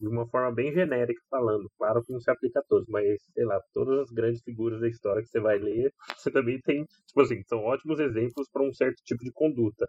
[0.00, 1.70] de uma forma bem genérica falando.
[1.78, 4.88] Claro que não se aplica a todos, mas, sei lá, todas as grandes figuras da
[4.88, 8.72] história que você vai ler, você também tem, tipo assim, são ótimos exemplos para um
[8.72, 9.86] certo tipo de conduta.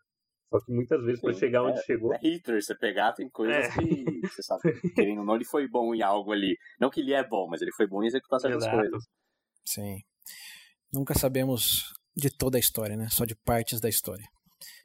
[0.53, 2.13] Só que muitas vezes para chegar onde é, chegou.
[2.13, 3.69] É Hitler, você pegar, tem coisas é.
[3.69, 6.55] que você sabe, querendo ou não, ele foi bom em algo ali.
[6.79, 8.77] Não que ele é bom, mas ele foi bom em executar certas Exato.
[8.77, 9.03] coisas.
[9.65, 9.97] Sim.
[10.93, 13.07] Nunca sabemos de toda a história, né?
[13.09, 14.25] Só de partes da história.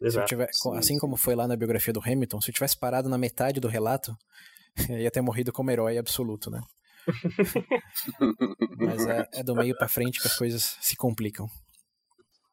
[0.01, 0.27] Exato.
[0.27, 0.49] Se tiver,
[0.79, 3.69] assim como foi lá na biografia do Hamilton, se eu tivesse parado na metade do
[3.69, 4.16] relato,
[4.89, 6.62] ia ter morrido como herói absoluto, né?
[8.79, 11.47] Mas é, é do meio para frente que as coisas se complicam.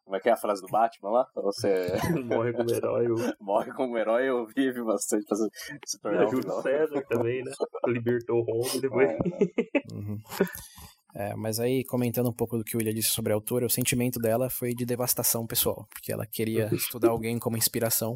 [0.05, 1.27] Como é que é a frase do Batman lá?
[1.35, 1.87] Você
[2.25, 3.07] morre como herói.
[3.09, 3.17] Ou...
[3.41, 6.61] morre como herói ou vive bastante pra se tornar um vilão.
[6.61, 7.51] César também, né?
[7.87, 9.09] Libertou o Roma depois.
[9.09, 9.17] É,
[9.91, 10.17] uhum.
[11.15, 13.69] é, mas aí, comentando um pouco do que o William disse sobre a autora, o
[13.69, 18.15] sentimento dela foi de devastação pessoal, porque ela queria estudar alguém como inspiração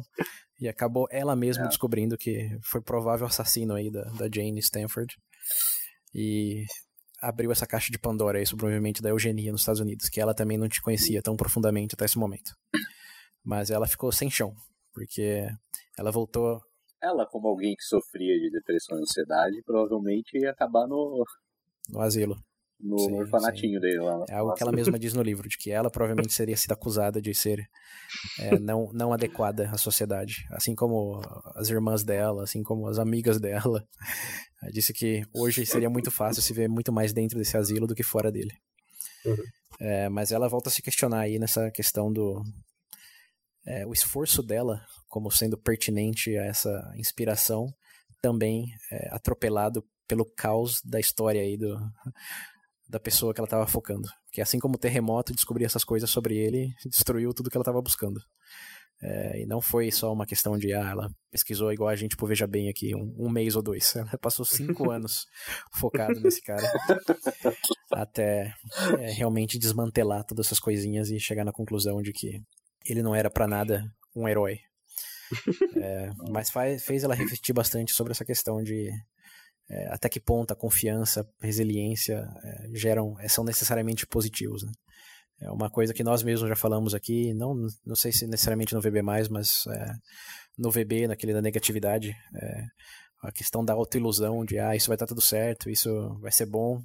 [0.60, 1.68] e acabou ela mesma é.
[1.68, 5.12] descobrindo que foi provável assassino aí da, da Jane Stanford.
[6.14, 6.64] E
[7.20, 10.20] abriu essa caixa de Pandora aí sobre o movimento da eugenia nos Estados Unidos, que
[10.20, 12.52] ela também não te conhecia tão profundamente até esse momento.
[13.44, 14.54] Mas ela ficou sem chão,
[14.92, 15.46] porque
[15.98, 16.60] ela voltou.
[17.02, 21.24] Ela, como alguém que sofria de depressão e ansiedade, provavelmente ia acabar no.
[21.88, 22.36] No asilo
[22.82, 23.80] no sim, orfanatinho sim.
[23.80, 24.24] dele lá.
[24.28, 27.20] É algo que ela mesma diz no livro, de que ela provavelmente seria sido acusada
[27.20, 27.68] de ser
[28.38, 30.46] é, não, não adequada à sociedade.
[30.50, 31.20] Assim como
[31.54, 33.86] as irmãs dela, assim como as amigas dela.
[34.62, 37.94] Ela disse que hoje seria muito fácil se ver muito mais dentro desse asilo do
[37.94, 38.52] que fora dele.
[39.24, 39.36] Uhum.
[39.80, 42.42] É, mas ela volta a se questionar aí nessa questão do.
[43.66, 47.66] É, o esforço dela, como sendo pertinente a essa inspiração,
[48.22, 51.78] também é, atropelado pelo caos da história aí do,
[52.90, 54.08] da pessoa que ela estava focando.
[54.32, 57.80] Que assim como o terremoto, descobrir essas coisas sobre ele destruiu tudo que ela estava
[57.80, 58.20] buscando.
[59.02, 62.26] É, e não foi só uma questão de, ah, ela pesquisou igual a gente, tipo,
[62.26, 63.96] veja bem aqui, um, um mês ou dois.
[63.96, 65.24] Ela passou cinco anos
[65.72, 66.70] focado nesse cara
[67.90, 68.52] até
[68.98, 72.42] é, realmente desmantelar todas essas coisinhas e chegar na conclusão de que
[72.84, 73.82] ele não era para nada
[74.14, 74.58] um herói.
[75.76, 78.90] É, mas faz, fez ela refletir bastante sobre essa questão de
[79.70, 84.64] é, até que ponto a confiança, resiliência é, geram, é, são necessariamente positivos.
[84.64, 84.72] Né?
[85.42, 87.54] É uma coisa que nós mesmos já falamos aqui, não,
[87.86, 89.00] não sei se necessariamente no VB+,
[89.30, 89.92] mas é,
[90.58, 92.64] no VB, naquele da negatividade, é,
[93.22, 96.82] a questão da autoilusão de, ah, isso vai estar tudo certo, isso vai ser bom,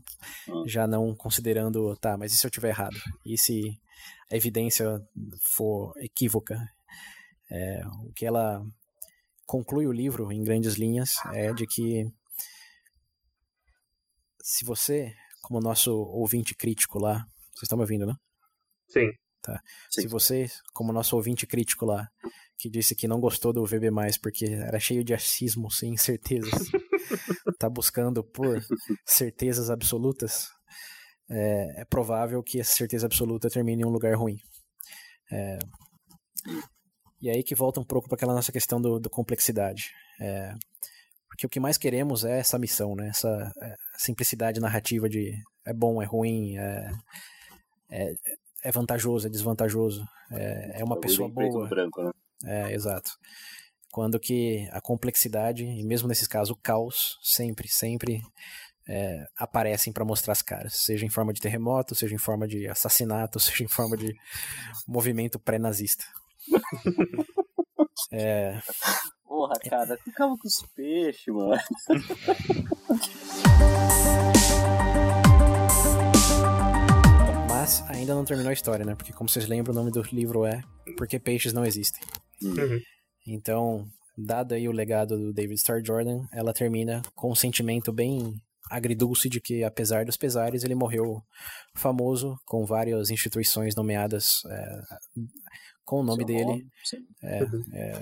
[0.68, 2.98] já não considerando, tá, mas e se eu tiver errado?
[3.26, 3.80] E se
[4.32, 5.02] a evidência
[5.42, 6.60] for equívoca?
[7.50, 8.62] É, o que ela
[9.46, 12.06] conclui o livro, em grandes linhas, é de que
[14.46, 17.26] se você, como nosso ouvinte crítico lá,
[17.56, 18.14] vocês estão me ouvindo, né?
[18.88, 19.10] Sim.
[19.42, 19.60] Tá.
[19.90, 20.04] Sim.
[20.04, 22.08] Se você, como nosso ouvinte crítico lá,
[22.56, 23.90] que disse que não gostou do VB+,
[24.22, 26.52] porque era cheio de achismos e incertezas,
[27.58, 28.64] tá buscando por
[29.04, 30.50] certezas absolutas,
[31.28, 34.38] é, é, provável que essa certeza absoluta termine em um lugar ruim.
[35.32, 35.58] É,
[37.20, 39.90] e aí que volta um pouco para aquela nossa questão do, do complexidade.
[40.22, 40.54] É,
[41.36, 43.10] porque o que mais queremos é essa missão, né?
[43.10, 45.34] Essa é, simplicidade narrativa de
[45.66, 46.92] é bom, é ruim, é,
[47.92, 48.16] é,
[48.64, 51.68] é vantajoso, é desvantajoso, é, é uma pessoa boa.
[51.68, 52.12] Branco, né?
[52.46, 53.12] É, exato.
[53.92, 58.22] Quando que a complexidade, e mesmo nesses casos o caos, sempre, sempre
[58.88, 62.66] é, aparecem para mostrar as caras, seja em forma de terremoto, seja em forma de
[62.70, 64.16] assassinato, seja em forma de
[64.88, 66.06] movimento pré-nazista.
[68.12, 68.60] é,
[69.28, 71.60] Porra, cara, ficava com os peixes, mano.
[77.50, 78.94] Mas ainda não terminou a história, né?
[78.96, 80.62] Porque, como vocês lembram, o nome do livro é
[80.98, 82.02] Porque Peixes Não Existem.
[82.44, 82.80] Uhum.
[83.28, 88.36] Então, dado aí o legado do David Starr Jordan, ela termina com um sentimento bem
[88.70, 91.22] agridulce de que, apesar dos pesares, ele morreu
[91.76, 94.80] famoso, com várias instituições nomeadas é,
[95.86, 96.46] com o nome Seu dele.
[96.46, 96.72] Nome,
[97.24, 98.02] é, é,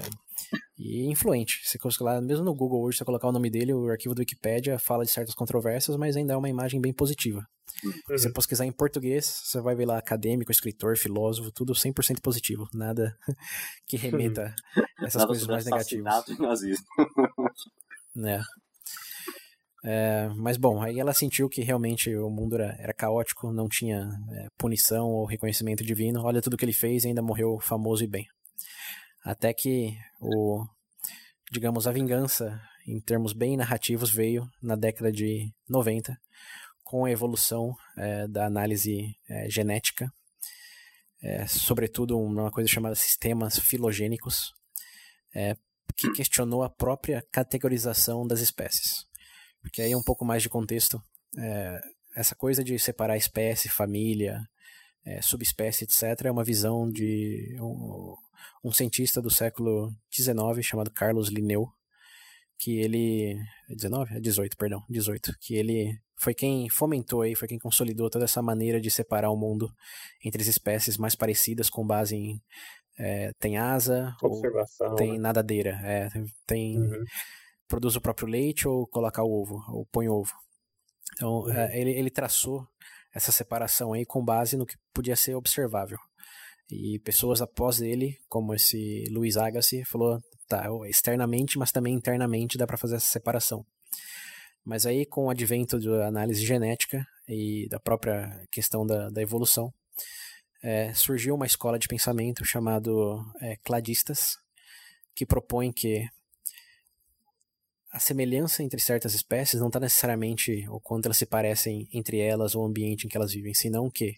[0.77, 1.61] e influente.
[1.63, 4.79] Você lá, mesmo no Google hoje, você colocar o nome dele, o arquivo do Wikipedia
[4.79, 7.45] fala de certas controvérsias, mas ainda é uma imagem bem positiva.
[7.83, 7.91] Uhum.
[7.91, 12.67] Se você pesquisar em português, você vai ver lá acadêmico, escritor, filósofo, tudo 100% positivo.
[12.73, 13.15] Nada
[13.87, 14.53] que remeta
[14.99, 16.03] essas nada coisas mais negativas.
[18.15, 18.41] né?
[19.85, 24.09] É, mas bom, aí ela sentiu que realmente o mundo era, era caótico, não tinha
[24.31, 26.23] é, punição ou reconhecimento divino.
[26.23, 28.25] Olha tudo que ele fez ainda morreu famoso e bem.
[29.25, 30.65] Até que o,
[31.51, 36.17] digamos, a vingança, em termos bem narrativos, veio na década de 90,
[36.83, 40.11] com a evolução é, da análise é, genética,
[41.21, 44.53] é, sobretudo uma coisa chamada sistemas filogênicos,
[45.33, 45.55] é,
[45.95, 49.05] que questionou a própria categorização das espécies.
[49.63, 51.01] Porque aí um pouco mais de contexto.
[51.39, 51.81] É,
[52.15, 54.39] essa coisa de separar espécie, família,
[55.05, 58.15] é, subespécie, etc., é uma visão de um,
[58.63, 61.67] um cientista do século XIX chamado Carlos Linneu,
[62.59, 63.35] que ele.
[63.69, 64.17] É 19?
[64.17, 65.33] É 18, perdão, 18.
[65.39, 69.37] Que ele foi quem fomentou aí, foi quem consolidou toda essa maneira de separar o
[69.37, 69.73] mundo
[70.23, 72.41] entre as espécies mais parecidas com base em
[72.97, 74.15] é, tem asa
[74.95, 75.17] tem né?
[75.17, 76.09] nadadeira, é,
[76.45, 77.03] tem Uhum.
[77.73, 80.31] Produz o próprio leite ou coloca o ovo, ou põe ovo.
[81.15, 81.71] Então, Uhum.
[81.71, 82.67] ele, ele traçou
[83.11, 85.97] essa separação aí com base no que podia ser observável.
[86.69, 92.67] E pessoas após ele, como esse Luiz Agassi, falou, tá, externamente, mas também internamente dá
[92.67, 93.65] para fazer essa separação.
[94.63, 99.73] Mas aí, com o advento da análise genética e da própria questão da, da evolução,
[100.61, 104.37] é, surgiu uma escola de pensamento chamado é, cladistas,
[105.15, 106.07] que propõe que
[107.93, 112.55] a semelhança entre certas espécies não está necessariamente o quanto elas se parecem entre elas
[112.55, 114.15] ou o ambiente em que elas vivem, senão que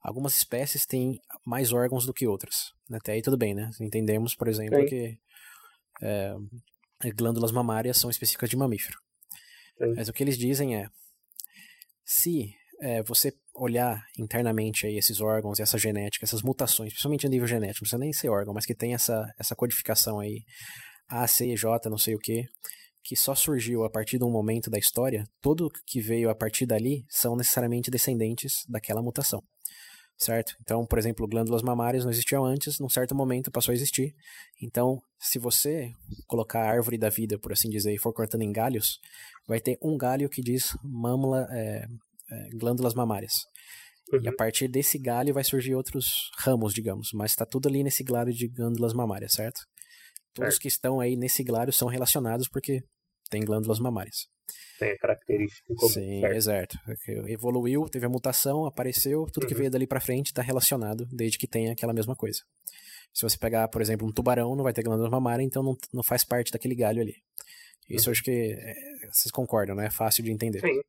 [0.00, 2.72] algumas espécies têm mais órgãos do que outras.
[2.90, 3.70] Até aí tudo bem, né?
[3.78, 4.86] Entendemos, por exemplo, Sim.
[4.86, 5.18] que
[6.00, 6.34] é,
[7.14, 8.96] glândulas mamárias são específicas de mamífero.
[9.76, 9.94] Sim.
[9.94, 10.88] Mas o que eles dizem é,
[12.06, 17.46] se é, você olhar internamente aí esses órgãos, essa genética, essas mutações, principalmente a nível
[17.46, 20.42] genético, não precisa nem ser órgão, mas que tem essa, essa codificação aí,
[21.08, 22.44] A, C, J, não sei o que,
[23.02, 26.66] que só surgiu a partir de um momento da história, tudo que veio a partir
[26.66, 29.42] dali são necessariamente descendentes daquela mutação.
[30.18, 30.52] Certo?
[30.60, 34.14] Então, por exemplo, glândulas mamárias não existiam antes, num certo momento passou a existir.
[34.60, 35.92] Então, se você
[36.26, 38.98] colocar a árvore da vida, por assim dizer, e for cortando em galhos,
[39.46, 41.86] vai ter um galho que diz mâmula, é,
[42.30, 43.32] é, glândulas mamárias.
[44.12, 44.20] Uhum.
[44.24, 48.02] E a partir desse galho vai surgir outros ramos, digamos, mas está tudo ali nesse
[48.02, 49.60] galho de glândulas mamárias, certo?
[50.34, 50.62] Todos Certo.
[50.62, 52.82] que estão aí nesse galho são relacionados porque
[53.30, 54.26] tem glândulas mamárias.
[54.78, 56.36] Tem a característica comum, Sim, certo?
[56.36, 56.78] exato.
[57.26, 59.58] Evoluiu, teve a mutação, apareceu, tudo que Uhum.
[59.58, 62.40] veio dali pra frente está relacionado, desde que tenha aquela mesma coisa.
[63.12, 66.02] Se você pegar, por exemplo, um tubarão, não vai ter glândula mamária, então não, não
[66.02, 67.14] faz parte daquele galho ali.
[67.88, 68.74] Isso eu acho que é,
[69.12, 69.86] vocês concordam, né?
[69.86, 70.60] É fácil de entender.
[70.60, 70.80] Sim.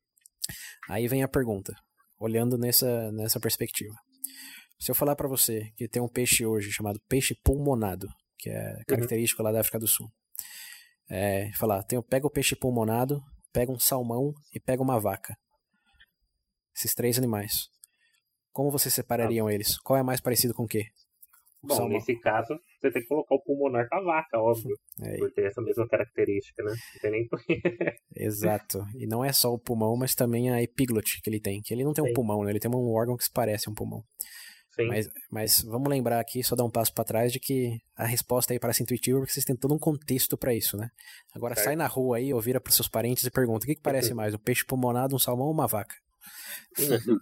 [0.88, 1.74] Aí vem a pergunta,
[2.18, 3.94] olhando nessa, nessa perspectiva.
[4.78, 8.06] Se eu falar pra você que tem um peixe hoje chamado peixe pulmonado,
[8.40, 10.10] que é característico lá da África do Sul,
[11.10, 13.20] é, falar, tem, pega o peixe pulmonado,
[13.52, 15.36] pega um salmão e pega uma vaca.
[16.76, 17.68] Esses três animais.
[18.52, 19.78] Como vocês separariam eles?
[19.78, 20.84] Qual é mais parecido com o quê?
[21.62, 21.92] O Bom, salmão.
[21.92, 24.76] nesse caso, você tem que colocar o pulmonar com a vaca, óbvio.
[25.02, 26.72] É, Por ter essa mesma característica, né?
[26.72, 27.28] Não tem nem
[28.14, 28.84] exato.
[28.98, 31.62] E não é só o pulmão, mas também a epiglote que ele tem.
[31.62, 32.50] Que ele não tem um pulmão, né?
[32.50, 34.04] Ele tem um órgão que se parece um pulmão.
[34.72, 34.86] Sim.
[34.86, 38.52] Mas, mas vamos lembrar aqui, só dar um passo para trás, de que a resposta
[38.52, 40.90] aí parece intuitiva, porque vocês têm todo um contexto para isso, né?
[41.34, 41.64] Agora Certo.
[41.66, 44.14] sai na rua aí, ou vira para seus parentes e pergunta: o que, que parece
[44.14, 45.94] mais, um peixe pulmonado, um salmão ou uma vaca?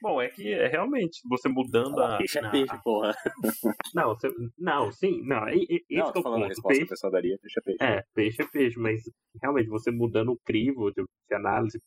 [0.00, 2.18] Bom, é que é realmente você mudando a.
[2.18, 3.14] Peixe é peixe, porra.
[3.94, 5.48] Não, você- não, sim, não.
[5.48, 7.58] e- Esse Não, que é tô falando a resposta que Peixe, a pessoa daria, peixe
[7.58, 7.78] é peixe.
[7.84, 9.00] é, peixe é peixe, mas
[9.42, 11.80] realmente você mudando o crivo de, de análise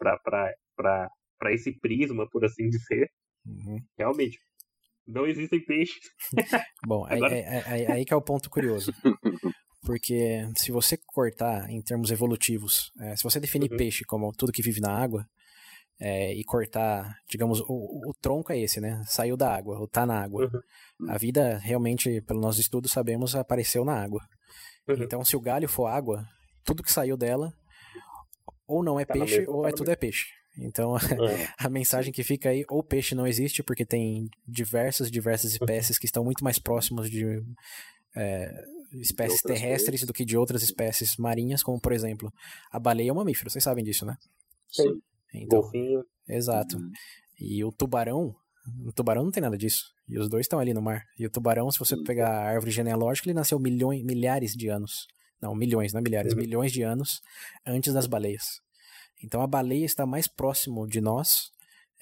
[1.41, 3.09] para esse prisma, por assim dizer,
[3.43, 3.79] Uhum.
[3.97, 4.37] realmente
[5.07, 5.99] não existem peixes.
[6.85, 8.93] Bom, aí, Agora- aí- aí- aí que é o ponto curioso.
[9.83, 13.77] Porque se você cortar em termos evolutivos, é, se você definir Uhum.
[13.77, 15.25] peixe como tudo que vive na água,
[15.99, 19.01] é, e cortar, digamos, o, o tronco é esse, né?
[19.07, 20.47] Saiu da água, ou tá na água.
[20.99, 21.09] Uhum.
[21.11, 24.21] A vida, realmente, pelo nosso estudo, sabemos, apareceu na água.
[24.87, 25.01] Uhum.
[25.03, 26.23] Então, se o galho for água,
[26.63, 27.51] tudo que saiu dela,
[28.67, 30.25] ou não é Tá peixe, ou tá é tudo é peixe.
[30.57, 30.95] Então,
[31.31, 35.97] É, a mensagem que fica aí, ou peixe não existe, porque tem diversas, diversas espécies
[35.97, 37.41] que estão muito mais próximos de
[38.15, 42.31] é, espécies outras terrestres do que de outras espécies marinhas, como por exemplo,
[42.71, 44.15] a baleia é um mamífero, vocês sabem disso, né?
[44.69, 45.01] Sim.
[45.33, 46.03] Então, golfinho.
[46.27, 46.77] exato.
[46.77, 46.91] Uhum.
[47.39, 48.35] E o tubarão,
[48.85, 49.85] o tubarão não tem nada disso.
[50.07, 51.03] E os dois estão ali no mar.
[51.17, 55.07] E o tubarão, se você pegar a árvore genealógica, ele nasceu milhões, milhares de anos.
[55.41, 56.39] Não, milhões, não é milhares, Uhum.
[56.39, 57.21] milhões de anos
[57.65, 58.59] antes das baleias.
[59.23, 61.51] Então a baleia está mais próximo de nós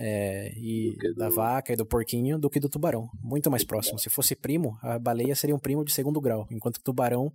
[0.01, 3.09] é, e Do que da do- vaca e do porquinho do que do tubarão.
[3.21, 3.99] Muito mais próximo.
[3.99, 7.31] Se fosse primo, a baleia seria um primo de segundo grau, enquanto o tubarão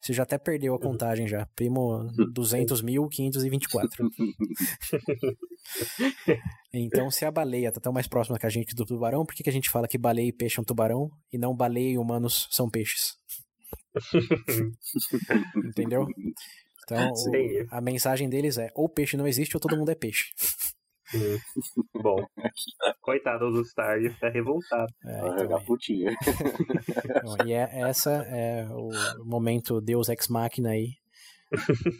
[0.00, 1.46] você já até perdeu a contagem já.
[1.54, 3.88] Primo 200.524.
[6.72, 9.42] Então, se a baleia tá tão mais próxima que a gente do tubarão, por que,
[9.42, 11.98] que a gente fala que baleia e peixe é um tubarão e não baleia e
[11.98, 13.14] humanos são peixes?
[15.56, 16.06] Entendeu?
[16.90, 20.32] Então, o- a mensagem deles é: ou peixe não existe ou todo mundo é peixe.
[21.14, 21.38] Hum.
[22.02, 22.16] Bom,
[23.00, 24.92] coitado do Star, ele tá revoltado.
[25.04, 26.10] É, Vai então, jogar putinha.
[27.04, 28.90] então, e é, essa é o
[29.24, 30.94] momento Deus ex machina aí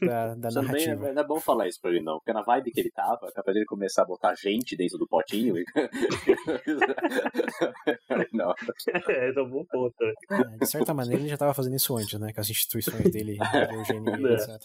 [0.00, 1.04] da, da narrativa.
[1.04, 3.32] Bem, não é bom falar isso pra ele, não, porque na vibe que ele tava,
[3.32, 5.56] capaz dele começar a botar gente dentro do potinho.
[5.56, 5.64] E...
[8.32, 8.54] não.
[9.08, 9.94] É, é um bom ponto.
[10.00, 10.12] Né?
[10.30, 12.32] É, de certa maneira, ele já tava fazendo isso antes, né?
[12.32, 13.38] Com as instituições dele,
[13.72, 14.34] Eugênio, é.
[14.34, 14.60] etc.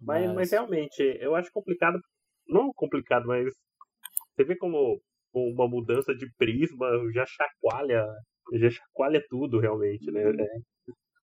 [0.00, 0.26] Mas...
[0.26, 1.98] mas, mas realmente, eu acho complicado,
[2.46, 3.52] não complicado, mas
[4.34, 5.00] você vê como
[5.34, 8.06] uma mudança de prisma já chacoalha,
[8.54, 10.24] já chacoalha tudo realmente, né?
[10.24, 10.40] Uhum.
[10.40, 10.46] É.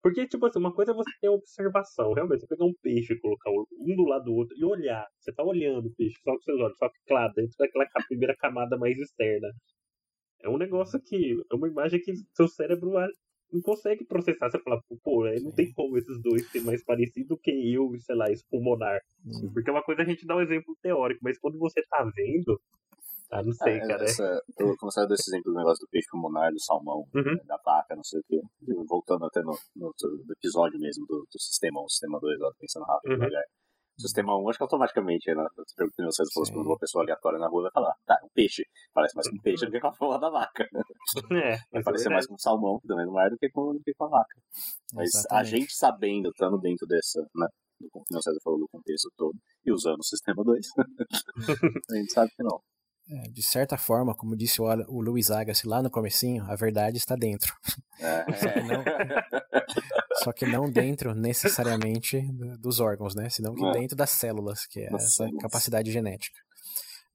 [0.03, 3.19] Porque, tipo assim, uma coisa é você ter observação, realmente, você pegar um peixe e
[3.21, 5.07] colocar um do lado do outro e olhar.
[5.17, 8.35] Você tá olhando o peixe só com seus olhos, só que, claro, dentro daquela primeira
[8.35, 9.47] camada mais externa.
[10.41, 11.41] É um negócio que.
[11.49, 12.91] É uma imagem que seu cérebro
[13.49, 14.49] não consegue processar.
[14.49, 18.29] Você fala, pô, não tem como esses dois ser mais parecidos que eu sei lá,
[18.29, 18.99] esse pulmonar.
[19.53, 22.59] Porque é uma coisa a gente dá um exemplo teórico, mas quando você tá vendo,
[23.33, 24.03] ah, não sei, é, cara.
[24.03, 27.37] Essa, eu dar esse exemplo do negócio do peixe pulmonar, do salmão, uhum.
[27.45, 28.41] da vaca, não sei o quê.
[28.87, 29.91] Voltando até no, no,
[30.37, 33.17] episódio mesmo do, do sistema 1, sistema 2, ó, pensando rápido, uhum.
[33.17, 33.43] devagar.
[33.97, 35.45] Sistema 1, acho que automaticamente, né?
[35.67, 38.63] Se vocês fosse uma pessoa aleatória na rua, vai falar, tá, um peixe.
[38.91, 40.67] Parece mais com um peixe do que com a porra da vaca.
[41.31, 43.73] É, vai é parecer é mais com um salmão também no mar do que com,
[43.73, 44.35] do que com a vaca.
[44.93, 45.47] Mas Exatamente.
[45.47, 47.47] a gente sabendo, estando dentro dessa, né?
[47.79, 50.65] Do que o César falou do contexto todo, e usando o sistema 2,
[51.91, 52.59] a gente sabe que não.
[53.09, 56.97] É, de certa forma, como disse o, o Luiz Agassi lá no comecinho, a verdade
[56.97, 57.53] está dentro.
[57.99, 58.25] É.
[58.39, 58.83] só, que não,
[60.23, 62.21] só, que não, dentro necessariamente
[62.59, 63.29] dos órgãos, né?
[63.29, 63.71] Senão que é.
[63.73, 65.41] dentro das células, que é das essa células.
[65.41, 66.39] capacidade genética.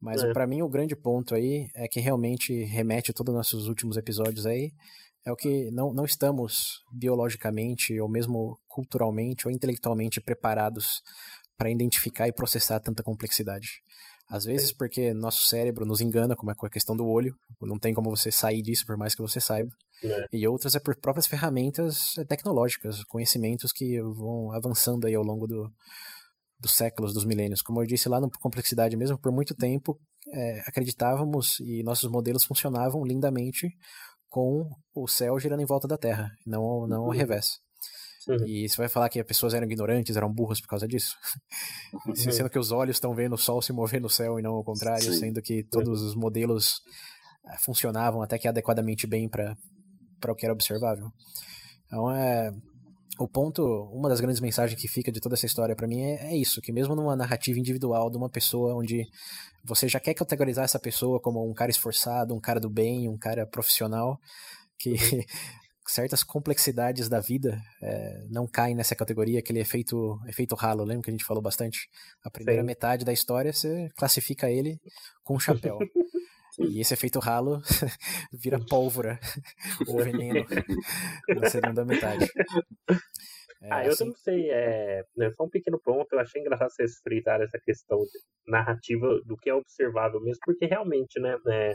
[0.00, 0.32] Mas é.
[0.32, 3.96] para mim o grande ponto aí é que realmente remete a todos os nossos últimos
[3.96, 4.72] episódios aí,
[5.24, 11.02] é o que não, não estamos biologicamente ou mesmo culturalmente ou intelectualmente preparados
[11.56, 13.82] para identificar e processar tanta complexidade.
[14.30, 17.78] Às vezes porque nosso cérebro nos engana, como é com a questão do olho, não
[17.78, 19.70] tem como você sair disso por mais que você saiba.
[20.04, 20.26] É.
[20.32, 25.46] E outras é por próprias ferramentas é, tecnológicas, conhecimentos que vão avançando aí ao longo
[25.46, 25.72] do,
[26.60, 27.62] dos séculos, dos milênios.
[27.62, 29.98] Como eu disse lá no Complexidade mesmo, por muito tempo
[30.32, 33.68] é, acreditávamos e nossos modelos funcionavam lindamente
[34.28, 37.16] com o céu girando em volta da Terra, não, não ao uhum.
[37.16, 37.60] revés.
[38.28, 38.46] Uhum.
[38.46, 41.16] E você vai falar que as pessoas eram ignorantes, eram burras por causa disso?
[42.06, 42.14] Uhum.
[42.14, 44.62] Sendo que os olhos estão vendo o sol se mover no céu e não o
[44.62, 45.18] contrário, Sim.
[45.18, 46.82] sendo que todos os modelos
[47.46, 49.56] eh, funcionavam até que adequadamente bem para
[50.28, 51.10] o que era observável.
[51.86, 52.52] Então é
[53.18, 56.32] o ponto, uma das grandes mensagens que fica de toda essa história para mim é,
[56.32, 59.04] é, isso, que mesmo numa narrativa individual de uma pessoa onde
[59.64, 63.18] você já quer categorizar essa pessoa como um cara esforçado, um cara do bem, um
[63.18, 64.20] cara profissional,
[64.78, 65.22] que uhum.
[65.88, 71.10] certas complexidades da vida é, não caem nessa categoria, aquele efeito, efeito ralo, lembra que
[71.10, 71.88] a gente falou bastante?
[72.22, 72.66] A primeira Sim.
[72.66, 74.78] metade da história você classifica ele
[75.24, 75.78] com um chapéu.
[76.58, 77.60] e esse efeito ralo
[78.32, 79.18] vira pólvora
[79.86, 80.44] ou veneno
[81.28, 82.30] na segunda metade.
[83.62, 84.04] É, ah, eu assim...
[84.04, 87.98] não sei, é, né, só um pequeno ponto, eu achei engraçado vocês fritar essa questão
[88.46, 91.74] narrativa do que é observável mesmo, porque realmente, né, né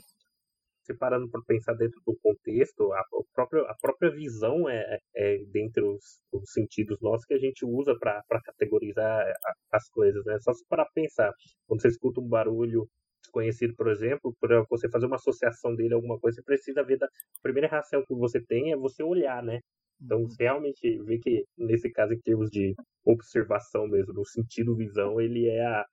[0.84, 3.04] se parando para pensar dentro do contexto, a,
[3.34, 7.98] própria, a própria visão é, é dentre os, os, sentidos nossos que a gente usa
[7.98, 9.26] para categorizar
[9.72, 10.38] as coisas, né?
[10.42, 11.32] Só para pensar,
[11.68, 12.88] quando você escuta um barulho
[13.22, 16.98] desconhecido, por exemplo, para você fazer uma associação dele a alguma coisa, você precisa ver
[16.98, 17.10] da a
[17.42, 19.60] primeira reação que você tem é você olhar, né?
[20.02, 20.28] Então, uhum.
[20.28, 22.74] você realmente vê que, nesse caso, em termos de
[23.06, 25.86] observação mesmo, no sentido visão, ele é a,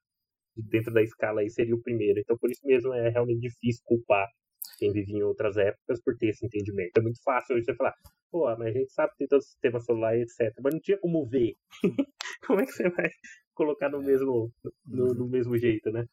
[0.57, 2.19] dentro da escala aí seria o primeiro.
[2.21, 4.27] Então, por isso mesmo é realmente difícil culpar
[4.81, 6.97] quem vivia em outras épocas por ter esse entendimento.
[6.97, 7.95] É muito fácil hoje você falar,
[8.31, 10.55] pô, mas a gente sabe que tem todo o sistema solar e etc.
[10.63, 11.55] Mas não tinha como ver.
[12.47, 13.11] como é que você vai
[13.55, 14.51] colocar no mesmo,
[14.87, 16.07] no, no mesmo jeito, né?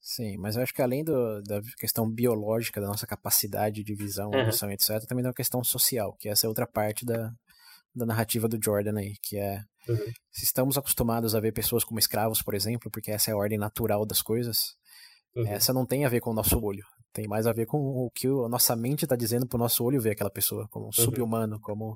[0.00, 4.30] Sim, mas eu acho que além do, da questão biológica, da nossa capacidade de visão,
[4.30, 4.40] uhum.
[4.40, 7.32] audição, etc., também tem uma questão social, que essa é outra parte da,
[7.94, 10.12] da narrativa do Jordan aí, que é uhum.
[10.30, 13.58] se estamos acostumados a ver pessoas como escravos, por exemplo, porque essa é a ordem
[13.58, 14.74] natural das coisas,
[15.36, 15.46] uhum.
[15.46, 16.84] essa não tem a ver com o nosso olho.
[17.12, 19.84] Tem mais a ver com o que a nossa mente está dizendo para o nosso
[19.84, 20.92] olho ver aquela pessoa, como uhum.
[20.92, 21.94] sub-humano, como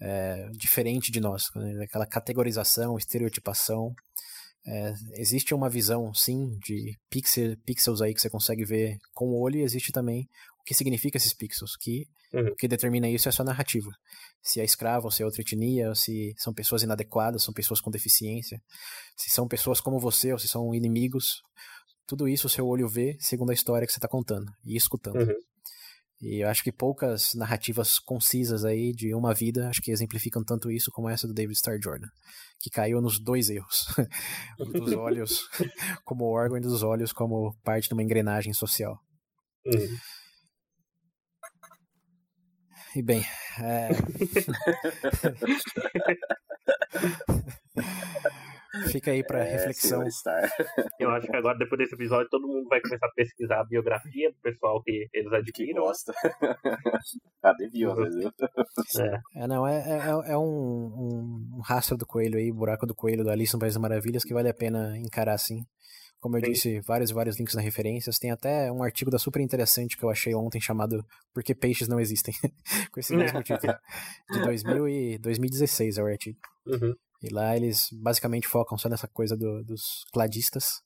[0.00, 1.44] é, diferente de nós.
[1.54, 1.84] Né?
[1.84, 3.94] Aquela categorização, estereotipação.
[4.66, 9.40] É, existe uma visão, sim, de pixel, pixels aí que você consegue ver com o
[9.40, 10.26] olho e existe também
[10.60, 12.48] o que significa esses pixels, que uhum.
[12.48, 13.90] o que determina isso é a sua narrativa.
[14.42, 18.58] Se é escravo, se é outra etnia, se são pessoas inadequadas, são pessoas com deficiência,
[19.16, 21.42] se são pessoas como você ou se são inimigos,
[22.06, 25.16] tudo isso o seu olho vê segundo a história que você está contando e escutando.
[25.16, 25.34] Uhum.
[26.20, 30.70] E eu acho que poucas narrativas concisas aí de uma vida acho que exemplificam tanto
[30.70, 32.08] isso como essa do David Starr Jordan,
[32.60, 33.86] que caiu nos dois erros,
[34.58, 35.48] dos olhos
[36.04, 38.98] como órgão e dos olhos como parte de uma engrenagem social.
[39.66, 39.98] Uhum.
[42.96, 43.24] E bem,
[43.58, 43.88] é...
[48.90, 50.02] Fica aí pra É, reflexão.
[50.98, 54.30] Eu acho que agora, depois desse episódio, todo mundo vai começar a pesquisar a biografia
[54.30, 55.82] do pessoal que eles Que adquiram.
[55.82, 56.12] gosta.
[57.42, 58.24] ah, deviam, às vezes.
[59.00, 59.42] É.
[59.42, 63.24] É, não, é, é, é um, um, um rastro do coelho aí, buraco do coelho
[63.24, 65.64] do Alice no País das Maravilhas, que vale a pena encarar assim.
[66.20, 66.52] Como eu Sim.
[66.52, 68.18] disse, vários e vários links nas referências.
[68.18, 71.86] Tem até um artigo da super interessante que eu achei ontem chamado Por que Peixes
[71.86, 72.34] Não Existem?
[72.90, 73.74] Com esse mesmo título.
[74.30, 76.38] De 2000 e 2016 é o artigo.
[76.66, 76.94] Uhum.
[77.24, 80.82] E lá eles basicamente focam só nessa coisa do- dos cladistas.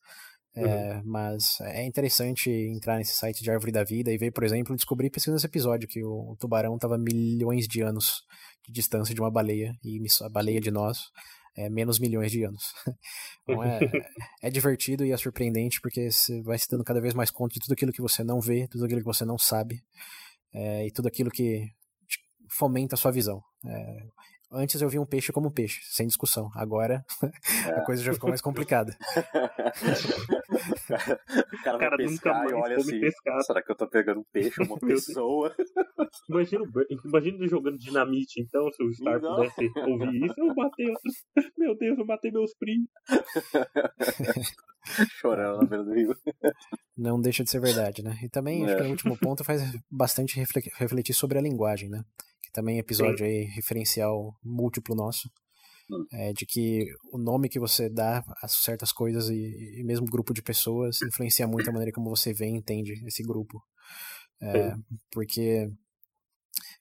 [0.54, 4.74] É, Mas é interessante entrar nesse site de Árvore da Vida e ver, por exemplo,
[4.74, 8.22] descobrir pesquisando esse episódio que o, tubarão estava milhões de anos
[8.66, 11.10] de distância de uma baleia e a baleia de nós
[11.56, 12.72] é menos milhões de anos.
[13.44, 13.78] Então é,
[14.42, 17.60] é divertido e é surpreendente porque você vai se dando cada vez mais conta de
[17.60, 19.82] tudo aquilo que você não vê, tudo aquilo que você não sabe
[20.52, 21.66] é, e tudo aquilo que
[22.50, 23.42] fomenta a sua visão.
[23.64, 23.96] É,
[24.50, 26.50] antes eu via um peixe como um peixe, sem discussão.
[26.54, 27.04] Agora
[27.76, 28.96] a coisa já ficou mais complicada.
[31.52, 33.44] o cara vai Cara, nunca pescar e olha assim, pescado.
[33.44, 35.54] será que eu tô pegando um peixe ou uma pessoa?
[36.28, 36.68] Imagina, o
[37.06, 39.36] imagina ele jogando dinamite, então, se o Star Não.
[39.36, 40.86] pudesse ouvir isso, eu matei.
[41.56, 42.88] Meu Deus, eu matei meus primos.
[45.20, 46.16] Chorando na beira do rio.
[46.96, 48.18] Não deixa de ser verdade, né?
[48.22, 48.76] E também, acho É.
[48.76, 52.02] que o último ponto faz bastante refle- refletir sobre a linguagem, né?
[52.58, 55.30] Também é episódio aí referencial múltiplo nosso.
[55.88, 56.04] Hum.
[56.12, 60.34] É, de que o nome que você dá a certas coisas e, e mesmo grupo
[60.34, 63.62] de pessoas influencia muito a maneira como você vê e entende esse grupo.
[64.42, 64.74] É,
[65.12, 65.70] porque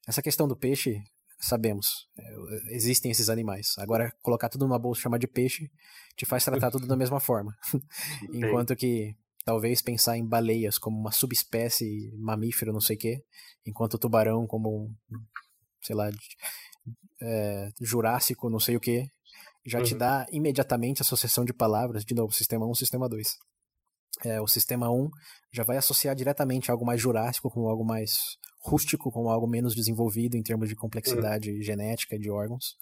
[0.08, 1.00] essa questão do peixe,
[1.40, 3.76] sabemos, é, existem esses animais.
[3.78, 5.70] Agora, colocar tudo numa bolsa e chamar de peixe
[6.16, 7.56] te faz tratar tudo da mesma forma.
[8.34, 13.24] Enquanto que talvez pensar em baleias como uma subespécie mamífero, não sei o quê,
[13.64, 14.96] enquanto o tubarão como um,
[15.82, 16.10] sei lá,
[17.22, 19.06] é, jurássico, não sei o quê,
[19.66, 20.00] já te Uhum.
[20.00, 23.36] dá imediatamente a associação de palavras, de novo, sistema 1, sistema 2.
[24.24, 25.10] É, o sistema 1
[25.52, 28.18] já vai associar diretamente algo mais jurássico com algo mais
[28.60, 32.76] rústico, com algo menos desenvolvido em termos de complexidade genética de órgãos.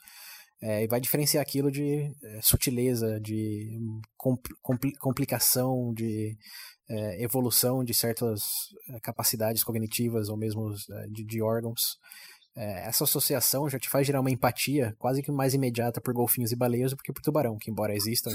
[0.62, 6.38] É, e vai diferenciar aquilo de é, sutileza, de hum, compl- compli- complicação, de
[6.90, 8.42] é, evolução de certas
[9.02, 10.74] capacidades cognitivas ou mesmo
[11.10, 11.98] de, de órgãos.
[12.58, 16.54] É, essa associação já te faz gerar uma empatia quase que mais imediata por golfinhos
[16.54, 18.32] e baleias do que por tubarão, que embora existam,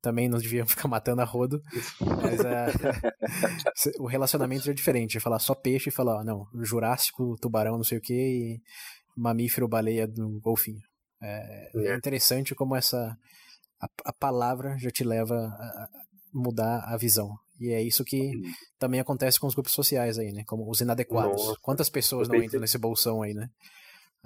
[0.00, 1.62] também não deviam ficar matando a rodo,
[2.00, 2.66] mas é,
[4.00, 7.76] o relacionamento já é diferente, de falar só peixe e falar, ó, não, Jurássico, tubarão,
[7.76, 8.60] não sei o que, e
[9.14, 10.80] mamífero, baleia, do golfinho.
[11.22, 11.96] É, é É.
[11.96, 13.14] interessante como essa
[13.80, 15.88] a, a palavra já te leva a, a
[16.32, 17.36] mudar a visão.
[17.60, 18.32] E é isso que
[18.78, 20.42] também acontece com os grupos sociais aí, né?
[20.46, 21.44] Como os inadequados.
[21.46, 21.58] Nossa.
[21.60, 23.48] Quantas pessoas Eu não pensei- entram nesse bolsão aí, né?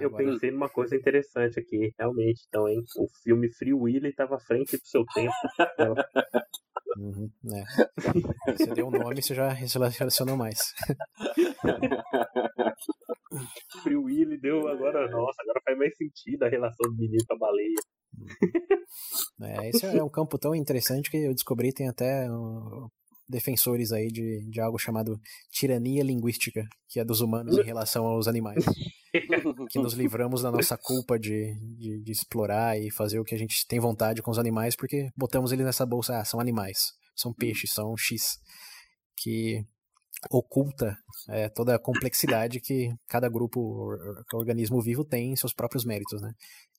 [0.01, 2.43] Eu Agora- pensei numa coisa interessante aqui, realmente.
[2.49, 2.81] Então, hein?
[2.97, 5.33] O filme Free Willy estava à frente do seu tempo.
[6.97, 7.65] Uhum, né?
[8.57, 10.61] Você deu o nome, você já relacionou mais.
[13.83, 17.39] Free Willy deu agora, nossa, agora faz mais sentido a relação do menino com a
[17.39, 17.75] baleia.
[19.43, 22.89] É, esse é um campo tão interessante que eu descobri tem até uh,
[23.29, 25.19] defensores aí de, de algo chamado
[25.51, 28.65] tirania linguística, que é dos humanos em relação aos animais.
[29.71, 33.39] Que nos livramos da nossa culpa de, de, de explorar e fazer o que a
[33.39, 37.33] gente tem vontade com os animais, porque botamos eles nessa bolsa, ah, são animais, são
[37.33, 38.39] peixes, são X.
[39.17, 39.65] Que
[40.31, 40.97] oculta
[41.29, 45.85] é, toda a complexidade que cada grupo, or- or- organismo vivo tem em seus próprios
[45.85, 46.33] méritos, né?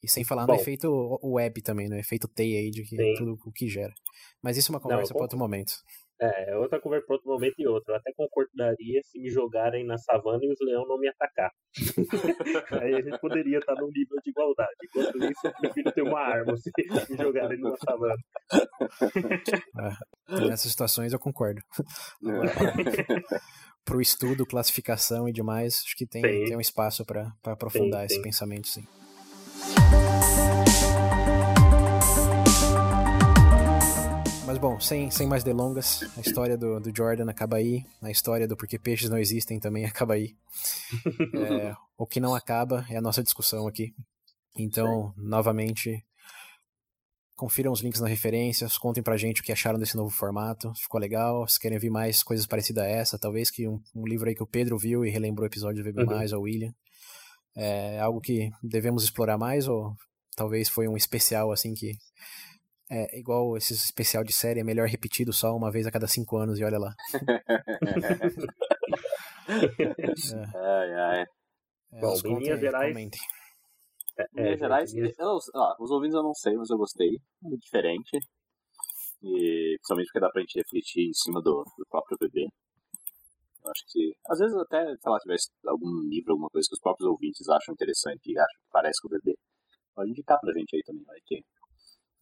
[0.04, 0.56] E sem falar no Bom.
[0.60, 3.14] efeito web também, no efeito teia aí de que Sim.
[3.18, 3.94] tudo o que gera.
[4.42, 5.72] Mas isso é uma conversa para outro momento.
[6.20, 7.92] É, outra conversa para outro momento e outro.
[7.92, 11.52] Eu até concordaria se me jogarem na savana e os leões não me atacar.
[12.82, 14.72] Aí a gente poderia estar num nível de igualdade.
[14.84, 16.72] Enquanto isso, eu prefiro ter uma arma se
[17.12, 18.16] me jogarem numa savana.
[20.48, 21.62] Nessas situações eu concordo.
[23.84, 26.46] Pro estudo, classificação e demais, acho que tem, Sim.
[26.46, 28.88] tem um espaço para aprofundar Sim, esse pensamento, sim.
[34.46, 38.48] Mas bom, sem, sem mais delongas, a história do, do Jordan acaba aí, a história
[38.48, 40.36] do porquê peixes não existem também acaba aí.
[41.34, 43.94] É, o que não acaba é a nossa discussão aqui.
[44.56, 46.06] Então, novamente,
[47.36, 50.84] confiram os links nas referências, contem pra gente o que acharam desse novo formato, se
[50.84, 54.30] ficou legal, se querem ver mais coisas parecidas a essa, talvez que um, um livro
[54.30, 56.20] aí que o Pedro viu e relembrou o episódio do VB+, Uhum.
[56.34, 56.74] ou o William.
[57.56, 59.96] É algo que devemos explorar mais, ou
[60.36, 61.98] talvez foi um especial assim que
[62.90, 66.38] é igual esse especial de série, é melhor repetido só uma vez a cada cinco
[66.38, 66.94] anos e olha lá.
[70.56, 71.26] ai, ai.
[71.94, 73.20] É, Bom, em gerais, comentem.
[74.18, 75.12] É, em Minas é, Gerais, eu
[75.56, 77.10] ó, os ouvintes eu não sei, mas eu gostei.
[77.10, 78.18] É diferente.
[79.24, 82.48] E principalmente porque dá pra gente refletir em cima do, do próprio bebê.
[83.64, 86.80] Eu acho que, às vezes até, sei lá, tivesse algum livro, alguma coisa que os
[86.80, 89.36] próprios ouvintes acham interessante e acham que parece com o bebê.
[89.96, 91.42] Pode indicar pra gente aí também, vai que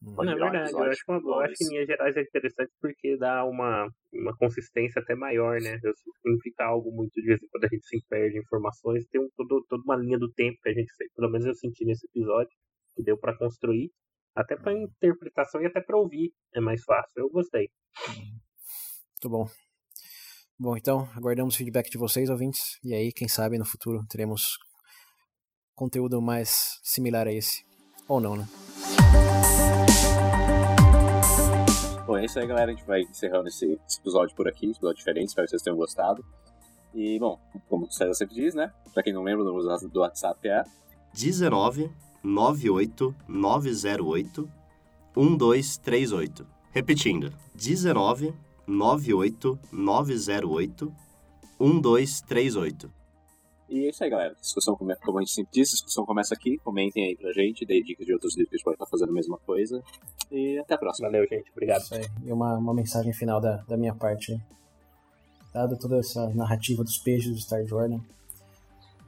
[0.06, 1.66] Não, é verdade, eu acho, uma, igual acho que.
[1.70, 5.80] Minas Gerais é interessante porque dá uma, uma consistência até maior, né?
[5.82, 5.94] Eu-
[6.42, 9.66] fica algo muito de vez em quando a gente se perde informações, tem um, todo,
[9.70, 12.52] toda uma linha do tempo que a gente fez, pelo menos eu senti nesse episódio,
[12.96, 13.92] que deu pra construir,
[14.36, 17.14] até pra interpretação e até pra ouvir é mais fácil.
[17.16, 17.70] Eu gostei.
[18.08, 19.48] Muito bom.
[20.60, 22.78] Bom, então, aguardamos o feedback de vocês, ouvintes.
[22.84, 24.58] E aí, quem sabe no futuro teremos
[25.76, 27.64] conteúdo mais similar a esse.
[28.08, 28.46] Ou não, né?
[32.06, 32.72] Bom, é isso aí, galera.
[32.72, 36.24] A gente vai encerrando esse, episódio por aqui, episódio diferente, espero que vocês tenham gostado.
[36.94, 37.40] E, bom,
[37.70, 38.74] como o César sempre diz, né?
[38.94, 40.64] Pra quem não lembra, o número do WhatsApp é
[41.14, 41.90] 19
[42.22, 44.50] 98 908
[45.16, 46.46] 1238.
[46.72, 48.34] Repetindo, 19
[48.68, 50.94] 98 908
[51.60, 53.03] 1238.
[53.74, 54.34] E é isso aí, galera.
[54.38, 56.60] A discussão, come- como a gente sempre diz, a discussão começa aqui.
[56.60, 59.10] Comentem aí pra gente, deem dicas de outros livros que a gente pode estar fazendo
[59.10, 59.84] a mesma coisa.
[60.32, 61.08] E até a próxima.
[61.10, 61.50] Valeu, gente.
[61.52, 61.82] Obrigado.
[61.82, 62.06] Isso aí.
[62.24, 64.40] E uma, uma mensagem final da, da minha parte.
[65.52, 68.00] Dado toda essa narrativa dos peixes do Star Jordan,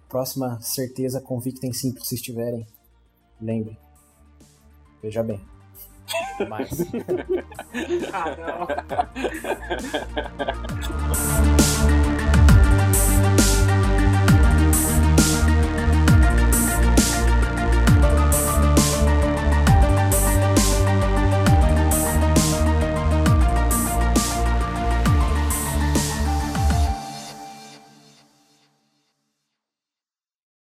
[0.09, 2.65] próxima certeza convicta em sim que vocês tiverem.
[3.39, 3.77] Lembre.
[5.01, 5.39] Veja bem.
[6.49, 6.69] Mais.
[8.13, 8.67] Ah, não.